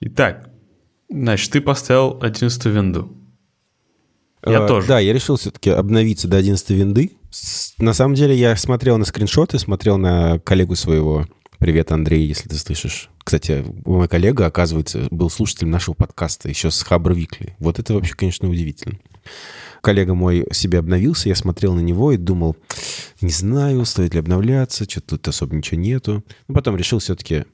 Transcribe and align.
Итак, 0.00 0.50
значит, 1.10 1.52
ты 1.52 1.60
поставил 1.60 2.18
11 2.22 2.64
винду. 2.66 3.16
Я 4.44 4.64
Э, 4.64 4.66
тоже. 4.66 4.88
Да, 4.88 4.98
я 4.98 5.12
решил 5.12 5.36
все-таки 5.36 5.70
обновиться 5.70 6.26
до 6.26 6.38
11 6.38 6.70
винды. 6.70 7.12
На 7.78 7.92
самом 7.92 8.14
деле 8.14 8.34
я 8.34 8.56
смотрел 8.56 8.96
на 8.96 9.04
скриншоты, 9.04 9.58
смотрел 9.58 9.98
на 9.98 10.38
коллегу 10.38 10.74
своего. 10.74 11.26
Привет, 11.58 11.92
Андрей, 11.92 12.26
если 12.26 12.48
ты 12.48 12.56
слышишь. 12.56 13.10
Кстати, 13.22 13.62
мой 13.84 14.08
коллега, 14.08 14.46
оказывается, 14.46 15.06
был 15.10 15.28
слушателем 15.28 15.70
нашего 15.70 15.94
подкаста 15.94 16.48
еще 16.48 16.70
с 16.70 16.82
Хабр 16.82 17.12
Викли. 17.12 17.54
Вот 17.58 17.78
это 17.78 17.92
вообще, 17.92 18.14
конечно, 18.14 18.48
удивительно. 18.48 18.98
Коллега 19.82 20.14
мой 20.14 20.46
себе 20.52 20.78
обновился, 20.78 21.28
я 21.28 21.34
смотрел 21.34 21.74
на 21.74 21.80
него 21.80 22.12
и 22.12 22.16
думал, 22.16 22.56
не 23.20 23.30
знаю, 23.30 23.84
стоит 23.84 24.14
ли 24.14 24.20
обновляться, 24.20 24.84
что-то 24.88 25.18
тут 25.18 25.28
особо 25.28 25.54
ничего 25.54 25.78
нету. 25.78 26.24
Но 26.48 26.54
потом 26.54 26.76
решил 26.76 26.98
все-таки 26.98 27.44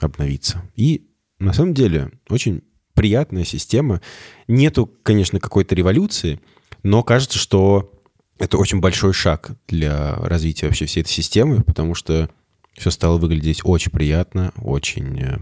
обновиться. 0.00 0.62
И 0.74 1.07
на 1.38 1.52
самом 1.52 1.74
деле 1.74 2.10
очень 2.28 2.62
приятная 2.94 3.44
система. 3.44 4.00
Нету, 4.48 4.90
конечно, 5.02 5.38
какой-то 5.40 5.74
революции, 5.74 6.40
но 6.82 7.02
кажется, 7.02 7.38
что 7.38 7.92
это 8.38 8.56
очень 8.58 8.80
большой 8.80 9.12
шаг 9.12 9.52
для 9.68 10.14
развития 10.16 10.66
вообще 10.66 10.86
всей 10.86 11.02
этой 11.02 11.10
системы, 11.10 11.62
потому 11.62 11.94
что 11.94 12.28
все 12.72 12.90
стало 12.90 13.18
выглядеть 13.18 13.60
очень 13.64 13.90
приятно, 13.90 14.52
очень, 14.56 15.20
э, 15.20 15.38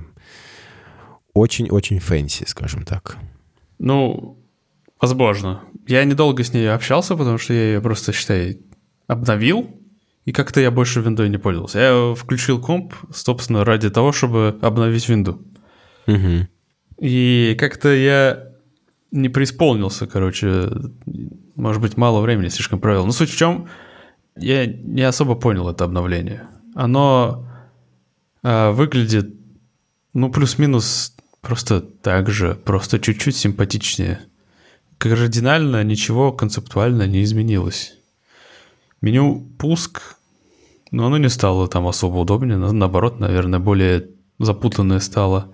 очень-очень 1.35 1.99
fancy, 1.99 2.45
скажем 2.47 2.85
так. 2.85 3.19
Ну, 3.79 4.39
возможно. 5.01 5.63
Я 5.87 6.05
недолго 6.05 6.43
с 6.43 6.53
ней 6.53 6.71
общался, 6.71 7.15
потому 7.17 7.39
что 7.39 7.53
я 7.53 7.75
ее 7.75 7.81
просто, 7.81 8.13
считай, 8.13 8.61
обновил, 9.07 9.71
и 10.25 10.33
как-то 10.33 10.61
я 10.61 10.71
больше 10.71 11.01
виндой 11.01 11.29
не 11.29 11.39
пользовался. 11.39 11.79
Я 11.79 12.15
включил 12.15 12.61
комп, 12.61 12.95
собственно, 13.15 13.65
ради 13.65 13.91
того, 13.91 14.13
чтобы 14.13 14.59
обновить 14.63 15.09
винду. 15.09 15.43
Мгм. 16.07 16.49
И 16.99 17.57
как-то 17.59 17.89
я 17.95 18.53
не 19.11 19.29
преисполнился, 19.29 20.07
короче. 20.07 20.71
Может 21.55 21.83
быть, 21.83 21.97
мало 21.97 22.21
времени 22.21 22.49
слишком 22.49 22.81
провел. 22.81 23.07
Но 23.07 23.13
суть 23.13 23.31
в 23.31 23.37
чем, 23.37 23.69
я 24.37 24.67
не 24.67 25.03
особо 25.03 25.35
понял 25.35 25.69
это 25.69 25.85
обновление. 25.85 26.49
Оно 26.75 27.47
а, 28.43 28.73
выглядит, 28.73 29.35
ну, 30.13 30.31
плюс-минус 30.31 31.15
просто 31.41 31.81
так 31.81 32.31
же, 32.31 32.55
просто 32.55 32.99
чуть-чуть 32.99 33.37
симпатичнее. 33.37 34.21
Кардинально 34.99 35.85
ничего 35.85 36.33
концептуально 36.33 37.07
не 37.07 37.23
изменилось. 37.23 37.95
Меню 39.01 39.47
пуск, 39.59 40.17
но 40.91 41.07
оно 41.07 41.19
не 41.19 41.29
стало 41.29 41.69
там 41.69 41.87
особо 41.87 42.19
удобнее, 42.19 42.57
на- 42.57 42.73
наоборот, 42.73 43.21
наверное, 43.21 43.59
более 43.61 44.09
запутанное 44.39 45.01
стало. 45.01 45.53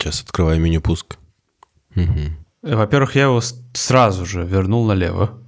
Сейчас 0.00 0.22
открываю 0.22 0.60
меню 0.60 0.80
пуск. 0.80 1.16
Мгм. 1.94 2.36
Во-первых, 2.62 3.16
я 3.16 3.24
его 3.24 3.40
сразу 3.74 4.24
же 4.26 4.44
вернул 4.44 4.86
налево. 4.86 5.38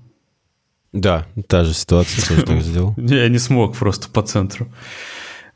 Да, 0.93 1.27
та 1.49 1.65
же 1.65 1.73
ситуация, 1.73 2.27
тоже 2.29 2.43
так 2.43 2.61
сделал. 2.63 2.95
Я 2.99 3.29
не 3.29 3.39
смог 3.39 3.77
просто 3.77 4.09
по 4.11 4.21
центру. 4.23 4.71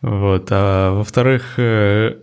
Вот. 0.00 0.48
А 0.50 0.92
во-вторых, 0.94 1.58
э, 1.58 2.16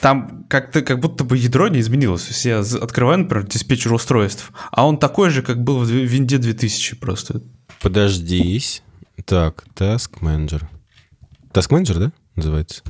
там 0.00 0.44
как-то 0.48 0.82
как 0.82 0.98
будто 0.98 1.22
бы 1.22 1.36
ядро 1.36 1.68
не 1.68 1.78
изменилось. 1.78 2.22
То 2.24 2.28
есть 2.30 2.44
я 2.44 2.58
открываю, 2.82 3.18
например, 3.18 3.46
диспетчер 3.46 3.92
устройств, 3.92 4.50
а 4.72 4.86
он 4.88 4.98
такой 4.98 5.30
же, 5.30 5.42
как 5.42 5.62
был 5.62 5.78
в 5.78 5.86
ви- 5.88 6.04
винде 6.04 6.38
2000 6.38 6.96
просто. 6.96 7.42
Подождись. 7.80 8.82
Так, 9.24 9.64
Task 9.76 10.10
Manager. 10.20 10.62
Task 11.52 11.70
Manager, 11.70 11.98
да, 11.98 12.12
называется? 12.34 12.82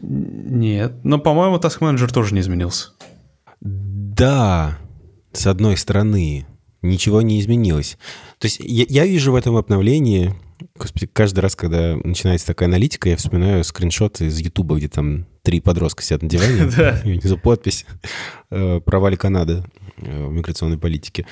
Нет. 0.00 0.92
Но, 1.04 1.18
по-моему, 1.18 1.56
Task 1.56 1.80
Manager 1.80 2.12
тоже 2.12 2.34
не 2.34 2.40
изменился. 2.40 2.90
Да, 3.60 4.78
с 5.32 5.46
одной 5.46 5.76
стороны, 5.76 6.46
ничего 6.82 7.22
не 7.22 7.40
изменилось. 7.40 7.98
То 8.38 8.46
есть 8.46 8.60
я, 8.60 8.84
я 8.88 9.06
вижу 9.06 9.32
в 9.32 9.36
этом 9.36 9.56
обновлении, 9.56 10.34
господи, 10.76 11.06
каждый 11.12 11.40
раз, 11.40 11.56
когда 11.56 11.96
начинается 11.96 12.46
такая 12.46 12.68
аналитика, 12.68 13.08
я 13.08 13.16
вспоминаю 13.16 13.64
скриншоты 13.64 14.26
из 14.26 14.38
Ютуба, 14.38 14.76
где 14.76 14.88
там 14.88 15.26
три 15.42 15.60
подростка 15.60 16.02
сидят 16.02 16.22
на 16.22 16.28
диване, 16.28 16.64
внизу 17.04 17.38
подпись 17.38 17.86
э, 18.50 18.80
«Провали 18.80 19.16
Канады 19.16 19.64
э, 19.96 20.26
в 20.26 20.32
миграционной 20.32 20.78
политике». 20.78 21.26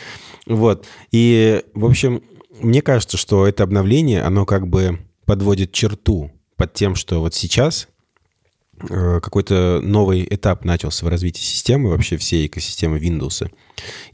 Вот. 0.46 0.86
И, 1.12 1.62
в 1.74 1.84
общем, 1.84 2.22
мне 2.60 2.82
кажется, 2.82 3.16
что 3.16 3.46
это 3.46 3.62
обновление, 3.62 4.22
оно 4.22 4.46
как 4.46 4.66
бы 4.66 5.00
подводит 5.26 5.72
черту 5.72 6.32
под 6.56 6.72
тем, 6.72 6.94
что 6.94 7.20
вот 7.20 7.34
сейчас 7.34 7.88
какой-то 8.78 9.80
новый 9.82 10.26
этап 10.28 10.64
начался 10.64 11.06
в 11.06 11.08
развитии 11.08 11.42
системы, 11.42 11.90
вообще 11.90 12.16
всей 12.16 12.46
экосистемы 12.46 12.98
Windows. 12.98 13.50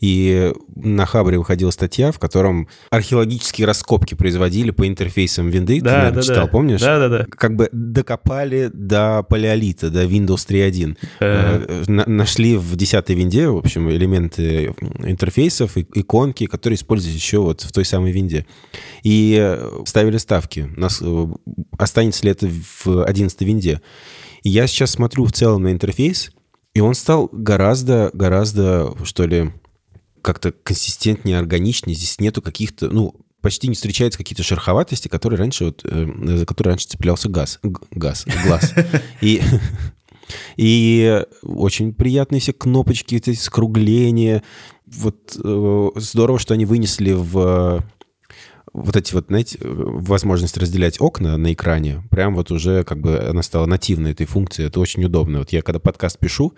И 0.00 0.52
на 0.74 1.06
Хабре 1.06 1.38
выходила 1.38 1.70
статья, 1.70 2.10
в 2.10 2.18
котором 2.18 2.68
археологические 2.90 3.66
раскопки 3.66 4.14
производили 4.14 4.70
по 4.70 4.86
интерфейсам 4.88 5.48
винды. 5.50 5.78
Ты, 5.78 5.84
наверное, 5.84 6.22
читал, 6.22 6.48
помнишь? 6.48 6.80
Да, 6.80 6.98
да, 6.98 7.08
да. 7.08 7.26
Как 7.30 7.54
бы 7.54 7.68
докопали 7.72 8.70
до 8.72 9.22
палеолита, 9.28 9.90
до 9.90 10.04
Windows 10.04 10.46
3.1. 10.48 10.96
Э, 11.20 11.84
на- 11.86 12.06
Нашли 12.06 12.56
в 12.56 12.74
10 12.76 13.14
винде, 13.14 13.48
в 13.48 13.56
общем, 13.58 13.88
элементы 13.90 14.74
интерфейсов, 15.04 15.76
иконки, 15.76 16.46
которые 16.46 16.76
используются 16.76 17.16
еще 17.18 17.38
вот 17.38 17.62
в 17.62 17.72
той 17.72 17.84
самой 17.84 18.10
винде. 18.12 18.46
И 19.04 19.36
э, 19.40 19.82
ставили 19.86 20.16
ставки. 20.18 20.68
Нас, 20.76 21.00
э, 21.00 21.26
останется 21.78 22.24
ли 22.24 22.32
это 22.32 22.48
в 22.84 23.04
11 23.04 23.40
винде. 23.42 23.80
Я 24.44 24.66
сейчас 24.66 24.92
смотрю 24.92 25.24
в 25.24 25.32
целом 25.32 25.62
на 25.62 25.72
интерфейс, 25.72 26.32
и 26.74 26.80
он 26.80 26.94
стал 26.94 27.28
гораздо, 27.32 28.10
гораздо, 28.12 28.94
что 29.04 29.26
ли, 29.26 29.52
как-то 30.22 30.52
консистентнее, 30.52 31.38
органичнее. 31.38 31.94
Здесь 31.94 32.18
нету 32.18 32.42
каких-то, 32.42 32.88
ну, 32.88 33.14
почти 33.40 33.68
не 33.68 33.74
встречаются 33.74 34.18
какие-то 34.18 34.42
шероховатости, 34.42 35.08
которые 35.08 35.38
раньше, 35.38 35.66
вот, 35.66 35.82
э, 35.84 36.36
за 36.38 36.46
которые 36.46 36.72
раньше 36.72 36.88
цеплялся 36.88 37.28
газ, 37.28 37.60
газ, 37.90 38.24
глаз. 38.44 38.72
И, 39.20 39.42
и 40.56 41.24
очень 41.42 41.92
приятные 41.92 42.40
все 42.40 42.52
кнопочки, 42.52 43.16
эти 43.16 43.34
скругления. 43.34 44.42
Вот 44.86 45.36
э, 45.42 45.88
здорово, 45.96 46.38
что 46.38 46.54
они 46.54 46.64
вынесли 46.64 47.12
в 47.12 47.84
вот 48.72 48.96
эти 48.96 49.12
вот, 49.14 49.26
знаете, 49.28 49.58
возможность 49.62 50.56
разделять 50.56 51.00
окна 51.00 51.36
на 51.36 51.52
экране, 51.52 52.02
прям 52.10 52.34
вот 52.34 52.50
уже 52.50 52.84
как 52.84 53.00
бы 53.00 53.18
она 53.18 53.42
стала 53.42 53.66
нативной 53.66 54.12
этой 54.12 54.26
функцией. 54.26 54.68
Это 54.68 54.80
очень 54.80 55.04
удобно. 55.04 55.40
Вот 55.40 55.50
я 55.52 55.62
когда 55.62 55.78
подкаст 55.78 56.18
пишу, 56.18 56.54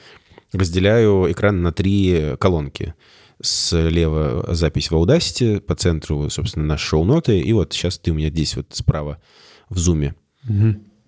разделяю 0.53 1.31
экран 1.31 1.63
на 1.63 1.73
три 1.73 2.37
колонки. 2.39 2.95
Слева 3.43 4.47
запись 4.55 4.91
в 4.91 4.95
Audacity, 4.95 5.61
по 5.61 5.75
центру, 5.75 6.31
собственно, 6.31 6.65
наши 6.65 6.87
шоу-ноты, 6.87 7.41
и 7.41 7.53
вот 7.53 7.73
сейчас 7.73 7.99
ты 7.99 8.13
у 8.13 8.15
меня 8.15 8.31
здесь 8.31 8.57
вот 8.57 8.67
справа 8.71 9.21
в 9.69 9.79
зуме. 9.79 10.15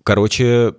Короче, 0.03 0.73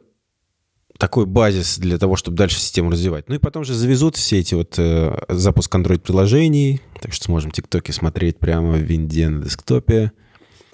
такой 0.99 1.27
базис 1.27 1.79
для 1.79 1.97
того, 1.97 2.17
чтобы 2.17 2.37
дальше 2.37 2.59
систему 2.59 2.91
развивать. 2.91 3.29
Ну 3.29 3.37
и 3.37 3.39
потом 3.39 3.65
же 3.65 3.73
завезут 3.73 4.17
все 4.17 4.41
эти 4.41 4.55
вот 4.55 4.75
э, 4.79 5.17
запуск 5.29 5.75
Android-приложений, 5.75 6.81
так 7.01 7.13
что 7.13 7.27
сможем 7.27 7.53
тиктоки 7.53 7.93
смотреть 7.93 8.39
прямо 8.39 8.73
в 8.73 8.81
винде 8.81 9.29
на 9.29 9.45
десктопе. 9.45 10.13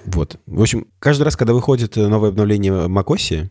Вот. 0.07 0.41
В 0.47 0.63
общем, 0.63 0.87
каждый 0.99 1.25
раз, 1.25 1.37
когда 1.37 1.53
выходит 1.53 1.97
э, 1.99 2.09
новое 2.09 2.31
обновление 2.31 2.73
macOS, 2.89 3.51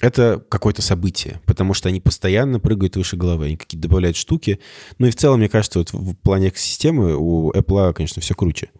это 0.00 0.42
какое-то 0.48 0.82
событие, 0.82 1.40
потому 1.46 1.72
что 1.74 1.88
они 1.88 2.00
постоянно 2.00 2.58
прыгают 2.58 2.96
выше 2.96 3.16
головы, 3.16 3.46
они 3.46 3.56
какие-то 3.56 3.86
добавляют 3.86 4.16
штуки. 4.16 4.60
Ну 4.98 5.06
и 5.06 5.10
в 5.10 5.16
целом, 5.16 5.38
мне 5.38 5.48
кажется, 5.48 5.78
вот 5.78 5.92
в 5.92 6.14
плане 6.14 6.52
системы 6.54 7.14
у 7.16 7.52
Apple, 7.52 7.92
конечно, 7.92 8.20
все 8.20 8.34
круче. 8.34 8.70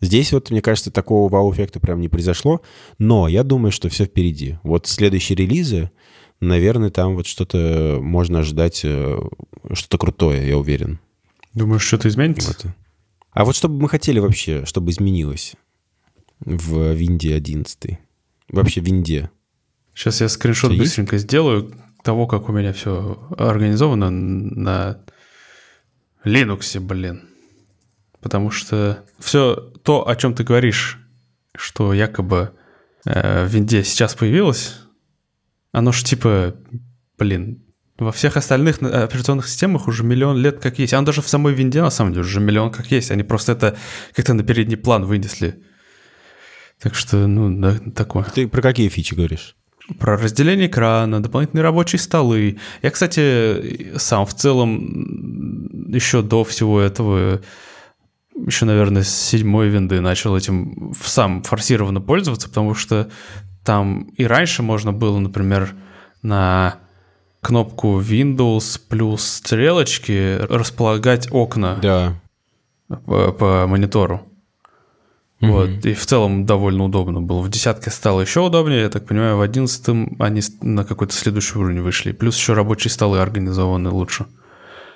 Здесь 0.00 0.32
вот, 0.32 0.50
мне 0.50 0.60
кажется, 0.60 0.90
такого 0.90 1.30
вау-эффекта 1.30 1.78
прям 1.78 2.00
не 2.00 2.08
произошло, 2.08 2.62
но 2.98 3.28
я 3.28 3.44
думаю, 3.44 3.70
что 3.70 3.88
все 3.88 4.04
впереди. 4.04 4.58
Вот 4.64 4.88
следующие 4.88 5.36
релизы, 5.36 5.92
наверное, 6.42 6.90
там 6.90 7.14
вот 7.14 7.26
что-то 7.26 7.98
можно 8.00 8.40
ожидать, 8.40 8.82
э, 8.84 9.18
что-то 9.72 9.98
крутое, 9.98 10.46
я 10.46 10.58
уверен. 10.58 10.98
Думаешь, 11.54 11.82
что-то 11.82 12.08
изменится? 12.08 12.48
Вот. 12.48 12.72
А 13.30 13.44
вот 13.44 13.56
что 13.56 13.68
бы 13.68 13.80
мы 13.80 13.88
хотели 13.88 14.18
вообще, 14.18 14.64
чтобы 14.66 14.90
изменилось 14.90 15.54
в 16.40 16.92
Винде 16.92 17.34
11? 17.34 17.98
Вообще 18.48 18.80
в 18.80 18.84
Винде. 18.84 19.30
Сейчас 19.94 20.20
я 20.20 20.28
скриншот 20.28 20.72
есть? 20.72 20.82
быстренько 20.82 21.18
сделаю 21.18 21.72
того, 22.02 22.26
как 22.26 22.48
у 22.48 22.52
меня 22.52 22.72
все 22.72 23.18
организовано 23.38 24.10
на 24.10 24.98
Linux, 26.24 26.80
блин. 26.80 27.28
Потому 28.20 28.50
что 28.50 29.04
все 29.18 29.54
то, 29.82 30.08
о 30.08 30.16
чем 30.16 30.34
ты 30.34 30.44
говоришь, 30.44 30.98
что 31.56 31.92
якобы 31.92 32.52
э, 33.04 33.44
в 33.46 33.48
винде 33.48 33.82
сейчас 33.82 34.14
появилось, 34.14 34.76
оно 35.72 35.92
ж 35.92 36.02
типа, 36.04 36.54
блин, 37.18 37.62
во 37.98 38.12
всех 38.12 38.36
остальных 38.36 38.80
на- 38.80 39.04
операционных 39.04 39.48
системах 39.48 39.88
уже 39.88 40.04
миллион 40.04 40.36
лет 40.38 40.60
как 40.60 40.78
есть. 40.78 40.92
Оно 40.92 41.06
даже 41.06 41.22
в 41.22 41.28
самой 41.28 41.54
винде, 41.54 41.82
на 41.82 41.90
самом 41.90 42.12
деле, 42.12 42.24
уже 42.24 42.40
миллион 42.40 42.70
как 42.70 42.90
есть. 42.90 43.10
Они 43.10 43.22
просто 43.22 43.52
это 43.52 43.76
как-то 44.14 44.34
на 44.34 44.42
передний 44.42 44.76
план 44.76 45.04
вынесли. 45.04 45.62
Так 46.80 46.94
что, 46.94 47.26
ну, 47.26 47.60
да, 47.60 47.78
такое. 47.94 48.24
Ты 48.24 48.48
про 48.48 48.62
какие 48.62 48.88
фичи 48.88 49.14
говоришь? 49.14 49.56
про 49.98 50.16
разделение 50.16 50.68
экрана, 50.68 51.22
дополнительные 51.22 51.62
рабочие 51.62 51.98
столы. 51.98 52.58
Я, 52.82 52.90
кстати, 52.90 53.92
сам 53.96 54.26
в 54.26 54.34
целом 54.34 55.88
еще 55.92 56.22
до 56.22 56.44
всего 56.44 56.80
этого, 56.80 57.42
еще, 58.46 58.64
наверное, 58.64 59.02
с 59.02 59.08
седьмой 59.14 59.68
винды 59.68 60.00
начал 60.00 60.36
этим 60.36 60.94
сам 61.04 61.42
форсированно 61.42 62.00
пользоваться, 62.00 62.48
потому 62.48 62.74
что 62.74 63.10
там 63.64 64.02
и 64.16 64.24
раньше 64.24 64.62
можно 64.62 64.92
было, 64.92 65.18
например, 65.18 65.74
на 66.22 66.76
кнопку 67.40 68.00
Windows 68.00 68.80
плюс 68.88 69.24
стрелочки 69.24 70.38
располагать 70.38 71.28
окна 71.30 71.78
да. 71.82 72.14
по, 72.88 73.32
по 73.32 73.66
монитору. 73.66 74.22
Mm-hmm. 75.40 75.50
Вот, 75.50 75.86
и 75.86 75.92
в 75.94 76.06
целом 76.06 76.46
довольно 76.46 76.84
удобно 76.84 77.20
было. 77.20 77.40
В 77.40 77.50
десятке 77.50 77.90
стало 77.90 78.20
еще 78.20 78.40
удобнее, 78.40 78.82
я 78.82 78.88
так 78.88 79.06
понимаю, 79.06 79.38
в 79.38 79.40
одиннадцатом 79.40 80.14
они 80.20 80.40
на 80.60 80.84
какой-то 80.84 81.12
следующий 81.12 81.58
уровень 81.58 81.82
вышли. 81.82 82.12
Плюс 82.12 82.36
еще 82.36 82.52
рабочие 82.52 82.92
столы 82.92 83.18
организованы 83.18 83.90
лучше. 83.90 84.26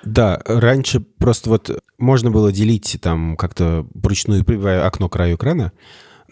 Да, 0.05 0.41
раньше 0.45 1.01
просто 1.01 1.51
вот 1.51 1.81
можно 1.99 2.31
было 2.31 2.53
делить 2.53 2.97
там 3.03 3.37
как-то 3.37 3.87
вручную 3.93 4.45
окно 4.87 5.09
краю 5.09 5.35
экрана, 5.35 5.73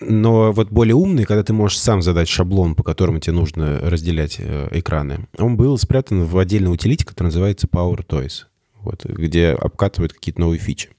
но 0.08 0.52
вот 0.52 0.70
более 0.70 0.94
умный, 0.94 1.24
когда 1.24 1.42
ты 1.42 1.52
можешь 1.52 1.78
сам 1.78 2.02
задать 2.02 2.28
шаблон, 2.28 2.74
по 2.74 2.82
которому 2.82 3.20
тебе 3.20 3.34
нужно 3.34 3.80
разделять 3.80 4.36
э, 4.38 4.68
экраны, 4.72 5.26
он 5.38 5.56
был 5.56 5.76
спрятан 5.78 6.24
в 6.24 6.38
отдельной 6.38 6.72
утилите, 6.72 7.04
которая 7.04 7.28
называется 7.28 7.66
Power 7.66 8.04
Toys, 8.06 8.44
вот, 8.80 9.04
где 9.04 9.50
обкатывают 9.50 10.12
какие-то 10.12 10.40
новые 10.40 10.58
фичи. 10.58 10.90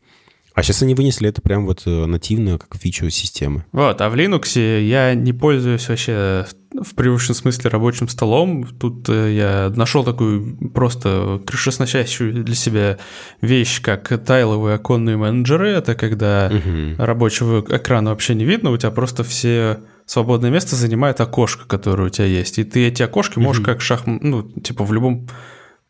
А 0.56 0.64
сейчас 0.64 0.82
они 0.82 0.96
вынесли 0.96 1.28
это 1.28 1.42
прям 1.42 1.66
вот 1.66 1.84
э, 1.86 2.06
нативно, 2.06 2.58
как 2.58 2.78
фичу 2.82 3.10
системы. 3.10 3.66
Вот, 3.74 4.00
а 4.00 4.10
в 4.10 4.16
Linux 4.16 4.58
я 4.82 5.14
не 5.14 5.34
пользуюсь 5.34 5.88
вообще 5.90 6.46
в 6.72 6.96
привычном 6.96 7.36
смысле 7.36 7.70
рабочим 7.70 8.08
столом. 8.08 8.66
Тут 8.66 9.10
э, 9.10 9.34
я 9.34 9.74
нашел 9.76 10.06
такую 10.06 10.72
просто 10.74 11.42
крышесносящую 11.46 12.46
для 12.46 12.56
себя 12.56 12.98
вещь, 13.42 13.82
как 13.82 14.08
тайловые 14.26 14.76
оконные 14.76 15.18
менеджеры. 15.18 15.72
Это 15.72 15.94
когда 15.94 16.50
угу. 16.50 17.04
рабочего 17.04 17.60
экрана 17.68 18.12
вообще 18.12 18.34
не 18.34 18.46
видно, 18.46 18.72
у 18.72 18.78
тебя 18.78 18.92
просто 18.92 19.26
все 19.26 19.80
свободное 20.06 20.52
место 20.52 20.78
занимает 20.78 21.20
окошко, 21.20 21.66
которое 21.68 22.08
у 22.08 22.10
тебя 22.10 22.28
есть. 22.28 22.60
И 22.60 22.64
ты 22.64 22.88
эти 22.88 23.04
окошки 23.04 23.40
можешь 23.40 23.62
угу. 23.62 23.72
как 23.72 23.82
шахмат, 23.82 24.24
ну, 24.24 24.44
типа 24.44 24.86
в 24.86 24.94
любом 24.94 25.28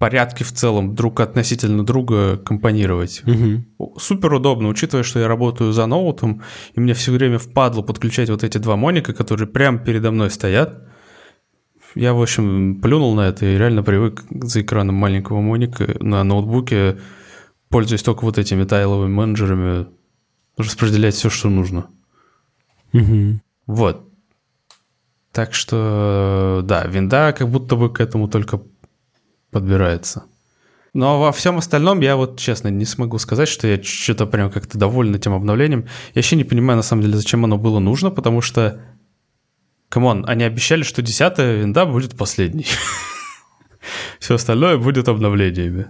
порядке 0.05 0.43
в 0.43 0.51
целом 0.51 0.93
друг 0.93 1.19
относительно 1.19 1.83
друга 1.83 2.37
компонировать. 2.37 3.23
Угу. 3.25 3.97
Супер 3.97 4.33
удобно, 4.33 4.67
учитывая, 4.67 5.01
что 5.01 5.17
я 5.17 5.27
работаю 5.27 5.73
за 5.73 5.87
ноутом, 5.87 6.43
и 6.75 6.79
мне 6.79 6.93
все 6.93 7.11
время 7.11 7.39
впадло 7.39 7.81
подключать 7.81 8.29
вот 8.29 8.43
эти 8.43 8.59
два 8.59 8.75
моника, 8.75 9.13
которые 9.13 9.47
прямо 9.47 9.79
передо 9.79 10.11
мной 10.11 10.29
стоят. 10.29 10.87
Я, 11.95 12.13
в 12.13 12.21
общем, 12.21 12.79
плюнул 12.81 13.15
на 13.15 13.21
это 13.21 13.47
и 13.47 13.57
реально 13.57 13.81
привык 13.81 14.23
за 14.29 14.61
экраном 14.61 14.93
маленького 14.93 15.41
моника 15.41 15.95
на 15.99 16.23
ноутбуке, 16.23 16.99
пользуясь 17.69 18.03
только 18.03 18.25
вот 18.25 18.37
этими 18.37 18.63
тайловыми 18.63 19.11
менеджерами, 19.11 19.87
распределять 20.55 21.15
все, 21.15 21.31
что 21.31 21.49
нужно. 21.49 21.87
Угу. 22.93 23.39
Вот. 23.65 24.07
Так 25.31 25.55
что, 25.55 26.61
да, 26.63 26.85
винда 26.85 27.33
как 27.35 27.49
будто 27.49 27.75
бы 27.75 27.91
к 27.91 27.99
этому 27.99 28.27
только 28.27 28.61
подбирается. 29.55 30.25
Но 30.93 31.21
во 31.21 31.31
всем 31.31 31.57
остальном 31.57 32.01
я 32.01 32.17
вот, 32.17 32.37
честно, 32.37 32.67
не 32.67 32.83
смогу 32.83 33.17
сказать, 33.19 33.47
что 33.47 33.67
я 33.67 33.81
что-то 33.81 34.25
прям 34.25 34.51
как-то 34.51 34.77
доволен 34.77 35.15
этим 35.15 35.31
обновлением. 35.31 35.85
Я 36.13 36.19
вообще 36.19 36.35
не 36.35 36.43
понимаю, 36.43 36.75
на 36.75 36.83
самом 36.83 37.03
деле, 37.03 37.15
зачем 37.15 37.45
оно 37.45 37.57
было 37.57 37.79
нужно, 37.79 38.11
потому 38.11 38.41
что, 38.41 38.81
come 39.87 40.09
on, 40.09 40.25
они 40.27 40.43
обещали, 40.43 40.83
что 40.83 41.01
десятая 41.01 41.55
винда 41.55 41.85
будет 41.85 42.17
последней. 42.17 42.65
Все 44.19 44.35
остальное 44.35 44.77
будет 44.77 45.07
обновлениями. 45.07 45.87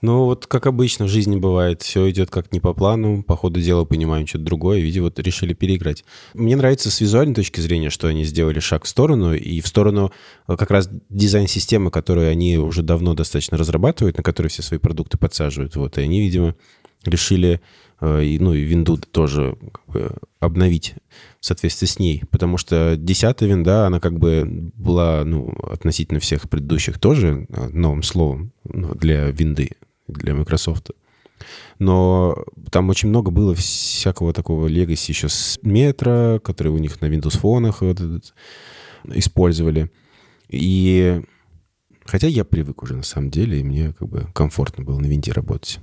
Ну, 0.00 0.24
вот 0.26 0.46
как 0.46 0.66
обычно 0.66 1.06
в 1.06 1.08
жизни 1.08 1.36
бывает, 1.36 1.82
все 1.82 2.08
идет 2.10 2.30
как 2.30 2.52
не 2.52 2.60
по 2.60 2.72
плану, 2.72 3.24
по 3.24 3.36
ходу 3.36 3.60
дела 3.60 3.84
понимаем 3.84 4.26
что-то 4.26 4.44
другое, 4.44 4.78
видимо, 4.80 5.06
вот 5.06 5.18
решили 5.18 5.54
переиграть. 5.54 6.04
Мне 6.34 6.56
нравится 6.56 6.90
с 6.90 7.00
визуальной 7.00 7.34
точки 7.34 7.60
зрения, 7.60 7.90
что 7.90 8.06
они 8.06 8.24
сделали 8.24 8.60
шаг 8.60 8.84
в 8.84 8.88
сторону, 8.88 9.34
и 9.34 9.60
в 9.60 9.66
сторону 9.66 10.12
э, 10.46 10.56
как 10.56 10.70
раз 10.70 10.88
дизайн-системы, 11.10 11.90
которую 11.90 12.30
они 12.30 12.58
уже 12.58 12.82
давно 12.82 13.14
достаточно 13.14 13.58
разрабатывают, 13.58 14.16
на 14.16 14.22
которой 14.22 14.48
все 14.48 14.62
свои 14.62 14.78
продукты 14.78 15.18
подсаживают, 15.18 15.74
вот, 15.74 15.98
и 15.98 16.02
они, 16.02 16.20
видимо, 16.20 16.54
решили, 17.04 17.60
э, 18.00 18.36
ну, 18.38 18.54
и 18.54 18.62
винду 18.62 18.98
тоже 18.98 19.56
как 19.72 19.86
бы, 19.86 20.16
обновить 20.38 20.94
в 21.40 21.46
соответствии 21.46 21.86
с 21.86 21.98
ней, 21.98 22.22
потому 22.30 22.56
что 22.56 22.96
десятая 22.96 23.46
винда, 23.46 23.86
она 23.86 23.98
как 23.98 24.18
бы 24.18 24.70
была, 24.74 25.24
ну, 25.24 25.48
относительно 25.62 26.20
всех 26.20 26.48
предыдущих 26.48 26.98
тоже 26.98 27.46
э, 27.48 27.68
новым 27.70 28.04
словом 28.04 28.52
ну, 28.64 28.94
для 28.94 29.30
винды, 29.30 29.72
для 30.08 30.34
Microsoft. 30.34 30.90
Но 31.78 32.44
там 32.70 32.88
очень 32.88 33.08
много 33.08 33.30
было 33.30 33.54
всякого 33.54 34.32
такого 34.32 34.66
легаси 34.66 35.12
еще 35.12 35.28
с 35.28 35.58
метро, 35.62 36.40
который 36.42 36.72
у 36.72 36.78
них 36.78 37.00
на 37.00 37.06
Windows 37.06 37.38
фонах 37.38 37.82
вот 37.82 38.00
этот, 38.00 38.34
использовали. 39.04 39.90
И 40.48 41.22
хотя 42.04 42.26
я 42.26 42.44
привык 42.44 42.82
уже 42.82 42.96
на 42.96 43.02
самом 43.04 43.30
деле, 43.30 43.60
и 43.60 43.64
мне 43.64 43.92
как 43.92 44.08
бы 44.08 44.28
комфортно 44.34 44.84
было 44.84 44.98
на 44.98 45.06
винде 45.06 45.32
работать. 45.32 45.78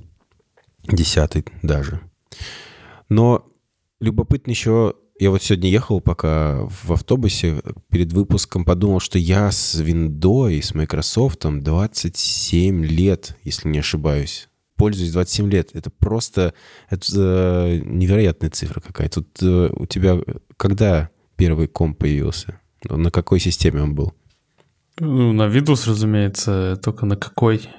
Десятый 0.83 1.45
даже. 1.63 2.01
Но 3.09 3.47
любопытно 3.99 4.51
еще 4.51 4.95
я 5.17 5.29
вот 5.29 5.41
сегодня 5.41 5.69
ехал 5.69 6.01
пока 6.01 6.65
в 6.65 6.91
автобусе, 6.91 7.61
перед 7.89 8.11
выпуском 8.11 8.65
подумал, 8.65 8.99
что 8.99 9.17
я 9.17 9.51
с 9.51 9.79
Windows 9.79 10.61
с 10.61 10.73
Microsoft 10.73 11.45
27 11.45 12.85
лет, 12.85 13.37
если 13.43 13.69
не 13.69 13.79
ошибаюсь. 13.79 14.49
Пользуюсь 14.75 15.13
27 15.13 15.49
лет. 15.49 15.69
Это 15.73 15.89
просто 15.89 16.53
это, 16.89 17.05
э, 17.15 17.81
невероятная 17.85 18.49
цифра 18.49 18.81
какая-то. 18.81 19.21
Тут 19.21 19.41
э, 19.41 19.69
у 19.73 19.85
тебя 19.85 20.19
когда 20.57 21.09
первый 21.37 21.67
комп 21.67 21.99
появился? 21.99 22.59
На 22.89 23.09
какой 23.09 23.39
системе 23.39 23.83
он 23.83 23.95
был? 23.95 24.13
Ну, 24.99 25.33
на 25.33 25.43
Windows, 25.43 25.87
разумеется, 25.87 26.79
только 26.83 27.05
на 27.05 27.15
какой? 27.15 27.69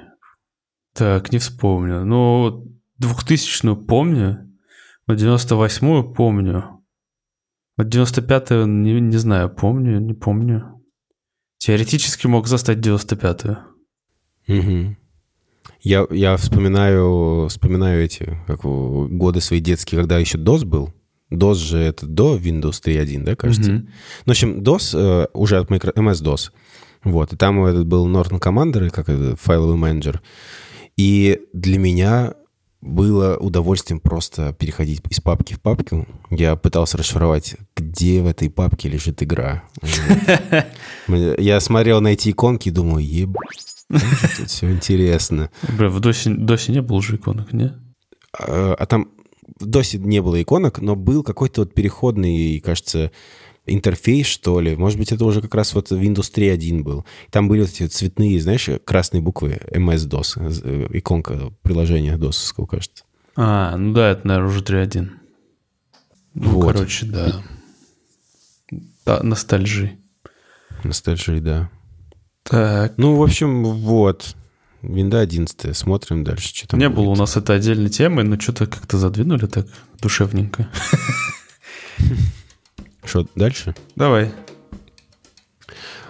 Так, 0.94 1.32
не 1.32 1.38
вспомню. 1.38 2.04
Ну, 2.04 2.66
2000-ю 3.00 3.76
помню, 3.76 4.50
98-ю 5.08 6.14
помню. 6.14 6.75
Вот 7.76 7.86
95-ю, 7.88 8.66
не, 8.66 9.00
не 9.00 9.16
знаю, 9.18 9.50
помню, 9.50 10.00
не 10.00 10.14
помню. 10.14 10.82
Теоретически 11.58 12.26
мог 12.26 12.46
застать 12.46 12.78
95-ю. 12.78 13.58
Угу. 14.48 14.96
Я, 15.80 16.06
я 16.10 16.36
вспоминаю, 16.36 17.48
вспоминаю 17.48 18.04
эти 18.04 18.38
как, 18.46 18.62
годы 18.62 19.40
свои 19.40 19.60
детские, 19.60 20.00
когда 20.00 20.18
еще 20.18 20.38
DOS 20.38 20.64
был. 20.64 20.92
DOS 21.32 21.54
же 21.54 21.78
это 21.78 22.06
до 22.06 22.36
Windows 22.36 22.82
3.1, 22.84 23.24
да, 23.24 23.36
кажется? 23.36 23.72
Mm-hmm. 23.72 23.88
Ну, 24.26 24.26
в 24.26 24.30
общем, 24.30 24.62
DOS 24.62 24.98
э, 24.98 25.26
уже 25.32 25.58
от 25.58 25.70
micro, 25.70 25.92
MS-DOS. 25.94 26.52
Вот, 27.04 27.32
и 27.32 27.36
там 27.36 27.64
этот 27.64 27.86
был 27.86 28.08
Norton 28.08 28.40
Commander, 28.40 28.90
как 28.90 29.08
это, 29.08 29.36
файловый 29.36 29.76
менеджер. 29.76 30.22
И 30.96 31.40
для 31.52 31.78
меня 31.78 32.34
было 32.86 33.36
удовольствием 33.36 34.00
просто 34.00 34.52
переходить 34.52 35.02
из 35.10 35.20
папки 35.20 35.54
в 35.54 35.60
папку. 35.60 36.06
Я 36.30 36.56
пытался 36.56 36.96
расшифровать, 36.96 37.56
где 37.76 38.22
в 38.22 38.26
этой 38.26 38.48
папке 38.48 38.88
лежит 38.88 39.22
игра. 39.22 39.64
Я 41.08 41.60
смотрел 41.60 42.00
на 42.00 42.08
эти 42.08 42.30
иконки 42.30 42.68
и 42.68 42.72
думал, 42.72 42.98
еб... 42.98 43.36
Тут 43.88 44.48
все 44.48 44.70
интересно. 44.72 45.50
Бля, 45.76 45.88
в 45.88 46.00
досе, 46.00 46.30
досе 46.30 46.72
не 46.72 46.82
было 46.82 47.02
же 47.02 47.16
иконок, 47.16 47.52
не? 47.52 47.72
А, 48.38 48.74
а 48.78 48.86
там 48.86 49.10
в 49.60 49.66
досе 49.66 49.98
не 49.98 50.20
было 50.20 50.42
иконок, 50.42 50.80
но 50.80 50.96
был 50.96 51.22
какой-то 51.22 51.62
вот 51.62 51.74
переходный, 51.74 52.60
кажется, 52.60 53.12
интерфейс, 53.66 54.26
что 54.26 54.60
ли. 54.60 54.76
Может 54.76 54.98
быть, 54.98 55.12
это 55.12 55.24
уже 55.24 55.42
как 55.42 55.54
раз 55.54 55.74
вот 55.74 55.90
Windows 55.90 56.32
3.1 56.32 56.82
был. 56.82 57.04
Там 57.30 57.48
были 57.48 57.60
вот 57.60 57.70
эти 57.70 57.86
цветные, 57.86 58.40
знаешь, 58.40 58.68
красные 58.84 59.20
буквы 59.20 59.60
MS-DOS, 59.70 60.62
э, 60.64 60.86
иконка 60.98 61.52
приложения 61.62 62.16
DOS, 62.16 62.66
кажется. 62.66 63.04
А, 63.36 63.76
ну 63.76 63.92
да, 63.92 64.10
это, 64.10 64.26
наверное, 64.26 64.48
уже 64.48 64.62
3.1. 64.62 65.10
Ну, 66.34 66.50
вот. 66.50 66.74
короче, 66.74 67.06
да. 67.06 67.42
да 69.04 69.22
ностальжи. 69.22 69.98
Ностальжи, 70.84 71.40
да. 71.40 71.70
Так. 72.42 72.94
Ну, 72.96 73.16
в 73.16 73.22
общем, 73.22 73.64
вот. 73.64 74.36
Винда 74.82 75.20
11. 75.20 75.76
Смотрим 75.76 76.22
дальше, 76.22 76.54
что 76.54 76.68
там 76.68 76.80
Не 76.80 76.88
будет. 76.88 76.96
было 76.96 77.08
у 77.10 77.16
нас 77.16 77.36
это 77.36 77.54
отдельной 77.54 77.90
темы, 77.90 78.22
но 78.22 78.38
что-то 78.38 78.66
как-то 78.66 78.98
задвинули 78.98 79.46
так 79.46 79.66
душевненько. 80.00 80.68
Что, 83.06 83.24
дальше? 83.36 83.74
Давай. 83.94 84.32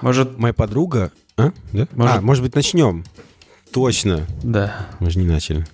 Может... 0.01 0.39
Моя 0.39 0.55
подруга... 0.55 1.13
А? 1.37 1.53
Да? 1.73 1.87
Может... 1.93 2.17
А, 2.17 2.21
может 2.23 2.43
быть, 2.43 2.55
начнем? 2.55 3.05
Точно. 3.71 4.27
Да. 4.43 4.89
Мы 4.99 5.11
же 5.11 5.19
не 5.19 5.27
начали. 5.27 5.67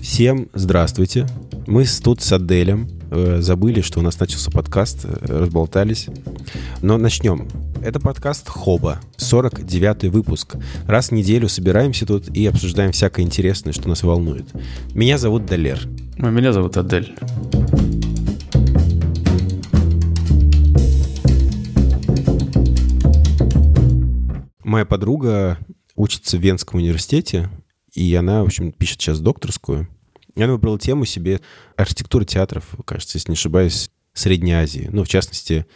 Всем 0.00 0.48
здравствуйте. 0.54 1.26
Мы 1.66 1.84
тут 2.02 2.22
с 2.22 2.32
Аделем 2.32 2.95
забыли, 3.10 3.80
что 3.80 4.00
у 4.00 4.02
нас 4.02 4.18
начался 4.18 4.50
подкаст, 4.50 5.04
э, 5.04 5.38
разболтались. 5.38 6.08
Но 6.82 6.98
начнем. 6.98 7.48
Это 7.82 8.00
подкаст 8.00 8.48
Хоба, 8.48 9.00
49-й 9.18 10.08
выпуск. 10.08 10.56
Раз 10.86 11.08
в 11.08 11.12
неделю 11.12 11.48
собираемся 11.48 12.06
тут 12.06 12.28
и 12.28 12.46
обсуждаем 12.46 12.92
всякое 12.92 13.22
интересное, 13.22 13.72
что 13.72 13.88
нас 13.88 14.02
волнует. 14.02 14.46
Меня 14.94 15.18
зовут 15.18 15.46
Далер. 15.46 15.80
А 16.18 16.30
меня 16.30 16.52
зовут 16.52 16.76
Адель. 16.76 17.14
Моя 24.64 24.84
подруга 24.84 25.58
учится 25.94 26.36
в 26.36 26.40
Венском 26.40 26.80
университете, 26.80 27.48
и 27.94 28.14
она, 28.14 28.42
в 28.42 28.46
общем, 28.46 28.72
пишет 28.72 29.00
сейчас 29.00 29.20
докторскую. 29.20 29.88
И 30.36 30.42
она 30.42 30.52
выбрала 30.52 30.78
тему 30.78 31.04
себе 31.04 31.40
архитектура 31.76 32.24
театров, 32.24 32.64
кажется, 32.84 33.18
если 33.18 33.32
не 33.32 33.36
ошибаюсь, 33.36 33.90
Средней 34.12 34.52
Азии. 34.52 34.88
Ну, 34.92 35.04
в 35.04 35.08
частности, 35.08 35.66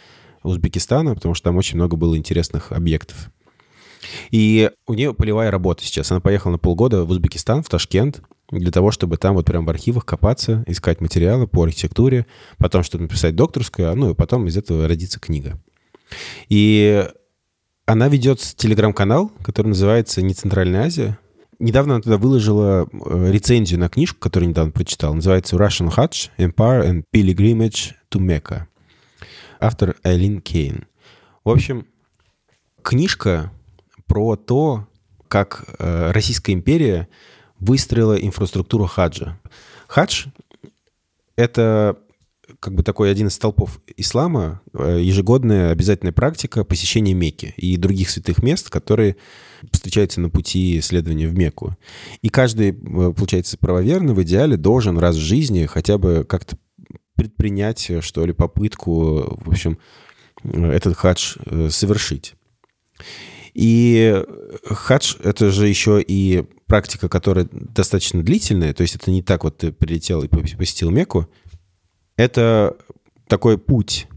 Узбекистана, 0.43 1.13
потому 1.13 1.35
что 1.35 1.45
там 1.45 1.57
очень 1.57 1.75
много 1.75 1.95
было 1.95 2.17
интересных 2.17 2.71
объектов. 2.71 3.29
И 4.31 4.71
у 4.87 4.93
нее 4.93 5.13
полевая 5.13 5.51
работа 5.51 5.83
сейчас. 5.83 6.11
Она 6.11 6.21
поехала 6.21 6.53
на 6.53 6.57
полгода 6.57 7.03
в 7.03 7.11
Узбекистан, 7.11 7.61
в 7.61 7.69
Ташкент, 7.69 8.21
для 8.49 8.71
того, 8.71 8.91
чтобы 8.91 9.17
там 9.17 9.35
вот 9.35 9.45
прям 9.45 9.65
в 9.65 9.69
архивах 9.69 10.05
копаться, 10.05 10.63
искать 10.67 11.01
материалы 11.01 11.47
по 11.47 11.63
архитектуре, 11.63 12.25
потом 12.57 12.83
что-то 12.83 13.03
написать 13.03 13.35
докторскую, 13.35 13.91
а 13.91 13.95
ну 13.95 14.11
и 14.11 14.15
потом 14.15 14.47
из 14.47 14.57
этого 14.57 14.87
родится 14.87 15.19
книга. 15.19 15.59
И 16.49 17.07
она 17.85 18.09
ведет 18.09 18.39
телеграм-канал, 18.39 19.31
который 19.43 19.67
называется 19.67 20.21
«Не 20.21 20.33
Центральная 20.33 20.85
Азия». 20.85 21.17
Недавно 21.61 21.93
она 21.93 22.01
туда 22.01 22.17
выложила 22.17 22.89
э, 22.91 23.31
рецензию 23.31 23.79
на 23.79 23.87
книжку, 23.87 24.17
которую 24.19 24.49
недавно 24.49 24.71
прочитал. 24.71 25.13
Называется 25.13 25.57
«Russian 25.57 25.95
Hajj, 25.95 26.31
Empire 26.39 26.89
and 26.89 27.03
Pilgrimage 27.13 27.91
to 28.09 28.19
Mecca». 28.19 28.63
Автор 29.59 29.95
Айлин 30.01 30.41
Кейн. 30.41 30.87
В 31.43 31.51
общем, 31.51 31.85
книжка 32.81 33.51
про 34.07 34.37
то, 34.37 34.87
как 35.27 35.65
э, 35.77 36.09
Российская 36.11 36.53
империя 36.53 37.07
выстроила 37.59 38.15
инфраструктуру 38.15 38.87
хаджа. 38.87 39.37
Хадж— 39.87 40.29
это 41.35 41.99
как 42.61 42.75
бы 42.75 42.83
такой 42.83 43.11
один 43.11 43.27
из 43.27 43.33
столпов 43.33 43.81
ислама, 43.97 44.61
э, 44.73 44.99
ежегодная 45.01 45.71
обязательная 45.71 46.13
практика 46.13 46.63
посещения 46.63 47.15
Мекки 47.15 47.55
и 47.57 47.75
других 47.75 48.11
святых 48.11 48.43
мест, 48.43 48.69
которые 48.69 49.15
встречаются 49.71 50.21
на 50.21 50.29
пути 50.29 50.77
исследования 50.77 51.27
в 51.27 51.33
Мекку. 51.33 51.75
И 52.21 52.29
каждый, 52.29 52.69
э, 52.69 52.73
получается, 53.13 53.57
правоверный 53.57 54.13
в 54.13 54.21
идеале 54.21 54.57
должен 54.57 54.99
раз 54.99 55.15
в 55.15 55.19
жизни 55.19 55.65
хотя 55.65 55.97
бы 55.97 56.23
как-то 56.23 56.55
предпринять, 57.15 57.89
э, 57.89 58.01
что 58.01 58.23
ли, 58.27 58.31
попытку, 58.31 59.39
в 59.43 59.49
общем, 59.49 59.79
этот 60.43 60.95
хадж 60.95 61.37
совершить. 61.69 62.35
И 63.55 64.23
хадж— 64.65 65.15
это 65.23 65.49
же 65.49 65.67
еще 65.67 65.99
и 65.99 66.45
практика, 66.67 67.09
которая 67.09 67.47
достаточно 67.51 68.21
длительная, 68.21 68.73
то 68.73 68.81
есть 68.81 68.95
это 68.95 69.09
не 69.09 69.23
так 69.23 69.43
вот 69.43 69.57
ты 69.57 69.71
прилетел 69.71 70.21
и 70.21 70.27
посетил 70.27 70.91
Мекку, 70.91 71.27
это 72.21 72.77
такой 73.27 73.57
путь, 73.57 74.07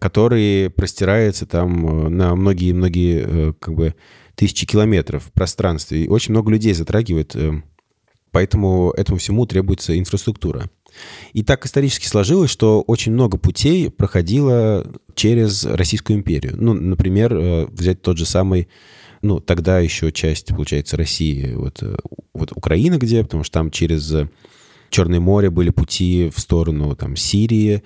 который 0.00 0.70
простирается 0.70 1.46
там 1.46 2.06
э, 2.06 2.08
на 2.08 2.34
многие-многие 2.34 3.24
э, 3.26 3.52
как 3.60 3.74
бы 3.74 3.94
тысячи 4.34 4.66
километров 4.66 5.24
в 5.24 5.32
пространстве. 5.32 6.04
И 6.04 6.08
очень 6.08 6.32
много 6.32 6.50
людей 6.50 6.72
затрагивает, 6.72 7.36
э, 7.36 7.60
поэтому 8.30 8.92
этому 8.96 9.18
всему 9.18 9.44
требуется 9.46 9.98
инфраструктура. 9.98 10.70
И 11.32 11.42
так 11.42 11.64
исторически 11.66 12.06
сложилось, 12.06 12.50
что 12.50 12.82
очень 12.82 13.12
много 13.12 13.38
путей 13.38 13.90
проходило 13.90 14.86
через 15.14 15.64
Российскую 15.64 16.18
империю. 16.18 16.54
Ну, 16.58 16.74
например, 16.74 17.34
взять 17.70 18.02
тот 18.02 18.18
же 18.18 18.26
самый, 18.26 18.68
ну, 19.22 19.40
тогда 19.40 19.78
еще 19.78 20.12
часть, 20.12 20.48
получается, 20.48 20.98
России, 20.98 21.54
вот, 21.54 21.82
вот 22.34 22.52
Украина 22.54 22.98
где, 22.98 23.22
потому 23.22 23.42
что 23.42 23.54
там 23.54 23.70
через 23.70 24.14
Черное 24.92 25.20
море 25.20 25.48
были 25.48 25.70
пути 25.70 26.30
в 26.32 26.38
сторону 26.38 26.94
там, 26.94 27.16
Сирии. 27.16 27.82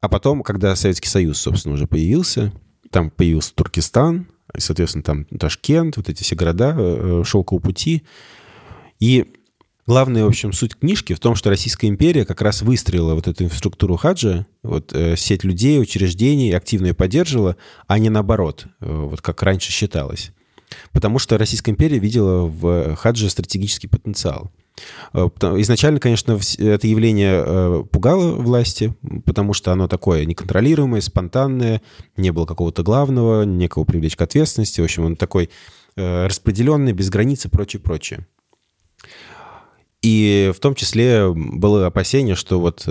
А 0.00 0.08
потом, 0.08 0.44
когда 0.44 0.76
Советский 0.76 1.08
Союз, 1.08 1.38
собственно, 1.38 1.74
уже 1.74 1.88
появился, 1.88 2.52
там 2.92 3.10
появился 3.10 3.52
Туркестан, 3.52 4.28
и, 4.54 4.60
соответственно, 4.60 5.02
там 5.02 5.24
Ташкент, 5.24 5.96
вот 5.96 6.08
эти 6.08 6.22
все 6.22 6.36
города 6.36 6.72
э, 6.78 7.22
шелкового 7.26 7.60
пути. 7.60 8.04
И 9.00 9.26
главная, 9.88 10.24
в 10.24 10.28
общем, 10.28 10.52
суть 10.52 10.76
книжки 10.76 11.14
в 11.14 11.18
том, 11.18 11.34
что 11.34 11.50
Российская 11.50 11.88
империя 11.88 12.24
как 12.24 12.40
раз 12.40 12.62
выстроила 12.62 13.14
вот 13.14 13.26
эту 13.26 13.42
инфраструктуру 13.42 13.96
хаджа, 13.96 14.46
вот 14.62 14.92
э, 14.92 15.16
сеть 15.16 15.42
людей, 15.42 15.80
учреждений, 15.80 16.52
активно 16.52 16.86
ее 16.86 16.94
поддерживала, 16.94 17.56
а 17.88 17.98
не 17.98 18.08
наоборот, 18.08 18.66
э, 18.80 18.86
вот 18.88 19.20
как 19.20 19.42
раньше 19.42 19.72
считалось. 19.72 20.30
Потому 20.92 21.18
что 21.18 21.38
Российская 21.38 21.70
империя 21.70 21.98
видела 21.98 22.46
в 22.46 22.96
хадже 22.96 23.30
стратегический 23.30 23.88
потенциал. 23.88 24.50
Э, 25.12 25.28
изначально, 25.58 26.00
конечно, 26.00 26.38
это 26.58 26.86
явление 26.86 27.42
э, 27.44 27.84
пугало 27.90 28.32
власти, 28.34 28.94
потому 29.24 29.52
что 29.52 29.72
оно 29.72 29.88
такое 29.88 30.24
неконтролируемое, 30.24 31.00
спонтанное, 31.00 31.82
не 32.16 32.30
было 32.30 32.46
какого-то 32.46 32.82
главного, 32.82 33.44
некого 33.44 33.84
привлечь 33.84 34.16
к 34.16 34.22
ответственности. 34.22 34.80
В 34.80 34.84
общем, 34.84 35.04
он 35.04 35.16
такой 35.16 35.50
э, 35.96 36.26
распределенный, 36.26 36.92
без 36.92 37.10
границ 37.10 37.44
и 37.44 37.48
прочее, 37.48 37.80
прочее. 37.80 38.26
И 40.02 40.52
в 40.54 40.60
том 40.60 40.74
числе 40.74 41.32
было 41.32 41.86
опасение, 41.86 42.36
что 42.36 42.60
вот, 42.60 42.86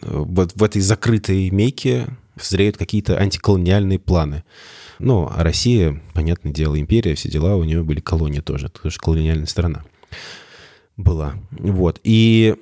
вот 0.00 0.52
в 0.54 0.62
этой 0.64 0.80
закрытой 0.80 1.48
мейке 1.50 2.06
зреют 2.42 2.76
какие-то 2.76 3.18
антиколониальные 3.18 4.00
планы. 4.00 4.42
Ну, 4.98 5.30
а 5.30 5.44
Россия, 5.44 6.00
понятное 6.14 6.52
дело, 6.52 6.78
империя, 6.78 7.14
все 7.14 7.30
дела, 7.30 7.56
у 7.56 7.64
нее 7.64 7.82
были 7.82 8.00
колонии 8.00 8.40
тоже, 8.40 8.68
тоже 8.68 8.98
колониальная 8.98 9.46
страна 9.46 9.84
была. 10.96 11.34
Вот. 11.50 12.00
И 12.02 12.56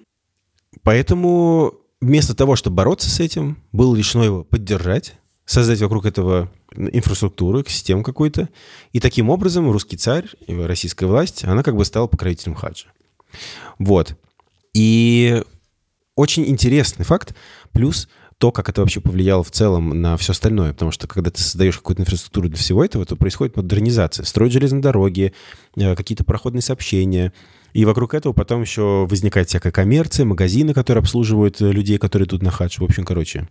поэтому 0.83 1.75
вместо 2.01 2.35
того, 2.35 2.57
чтобы 2.57 2.77
бороться 2.77 3.09
с 3.09 3.21
этим, 3.21 3.59
было 3.73 3.97
решено 3.97 4.23
его 4.25 4.45
поддержать, 4.45 5.15
создать 5.45 5.81
вокруг 5.81 6.07
этого 6.07 6.51
инфраструктуру, 6.77 7.65
систему 7.67 8.03
какую-то. 8.03 8.49
И 8.93 9.01
таким 9.01 9.31
образом 9.31 9.71
русский 9.71 9.97
царь, 9.97 10.27
российская 10.47 11.07
власть, 11.07 11.45
она 11.45 11.63
как 11.63 11.77
бы 11.77 11.85
стала 11.85 12.07
покровителем 12.07 12.55
хаджа. 12.55 12.89
Вот. 13.79 14.17
И 14.75 15.43
очень 16.15 16.47
интересный 16.49 17.05
факт. 17.05 17.35
Плюс 17.73 18.09
то, 18.39 18.53
как 18.53 18.69
это 18.69 18.83
вообще 18.83 19.01
повлияло 19.01 19.43
в 19.43 19.51
целом 19.51 20.01
на 20.01 20.17
все 20.17 20.33
остальное. 20.33 20.73
Потому 20.73 20.91
что 20.91 21.07
когда 21.07 21.31
ты 21.31 21.41
создаешь 21.41 21.77
какую-то 21.79 22.03
инфраструктуру 22.03 22.49
для 22.49 22.59
всего 22.59 22.85
этого, 22.85 23.05
то 23.07 23.17
происходит 23.17 23.57
модернизация. 23.57 24.25
Строят 24.25 24.53
железные 24.53 24.83
дороги, 24.83 25.33
э, 25.77 25.95
какие-то 25.97 26.25
проходные 26.25 26.63
сообщения, 26.63 27.33
и 27.73 27.85
вокруг 27.85 28.15
этого 28.15 28.33
потом 28.33 28.63
еще 28.63 29.07
возникает 29.09 29.49
всякая 29.49 29.71
коммерция, 29.73 30.25
магазины, 30.25 30.75
которые 30.75 31.03
обслуживают 31.03 31.61
э, 31.61 31.71
людей, 31.71 31.99
которые 31.99 32.27
тут 32.27 32.43
на 32.43 32.51
хадж. 32.51 32.79
В 32.79 32.85
общем, 32.85 33.05
короче, 33.05 33.49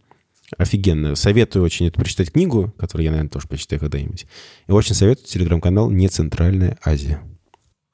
офигенно. 0.58 1.16
Советую 1.16 1.64
очень 1.64 1.88
это 1.88 2.00
прочитать 2.00 2.32
книгу, 2.32 2.74
которую 2.78 3.06
я, 3.06 3.12
наверное, 3.12 3.30
тоже 3.30 3.48
почитаю 3.48 3.80
когда-нибудь. 3.80 4.28
И 4.68 4.72
очень 4.72 4.96
советую 4.96 5.28
телеграм-канал 5.28 5.90
«Не 5.90 6.08
Центральная 6.10 6.78
Азия». 6.84 7.22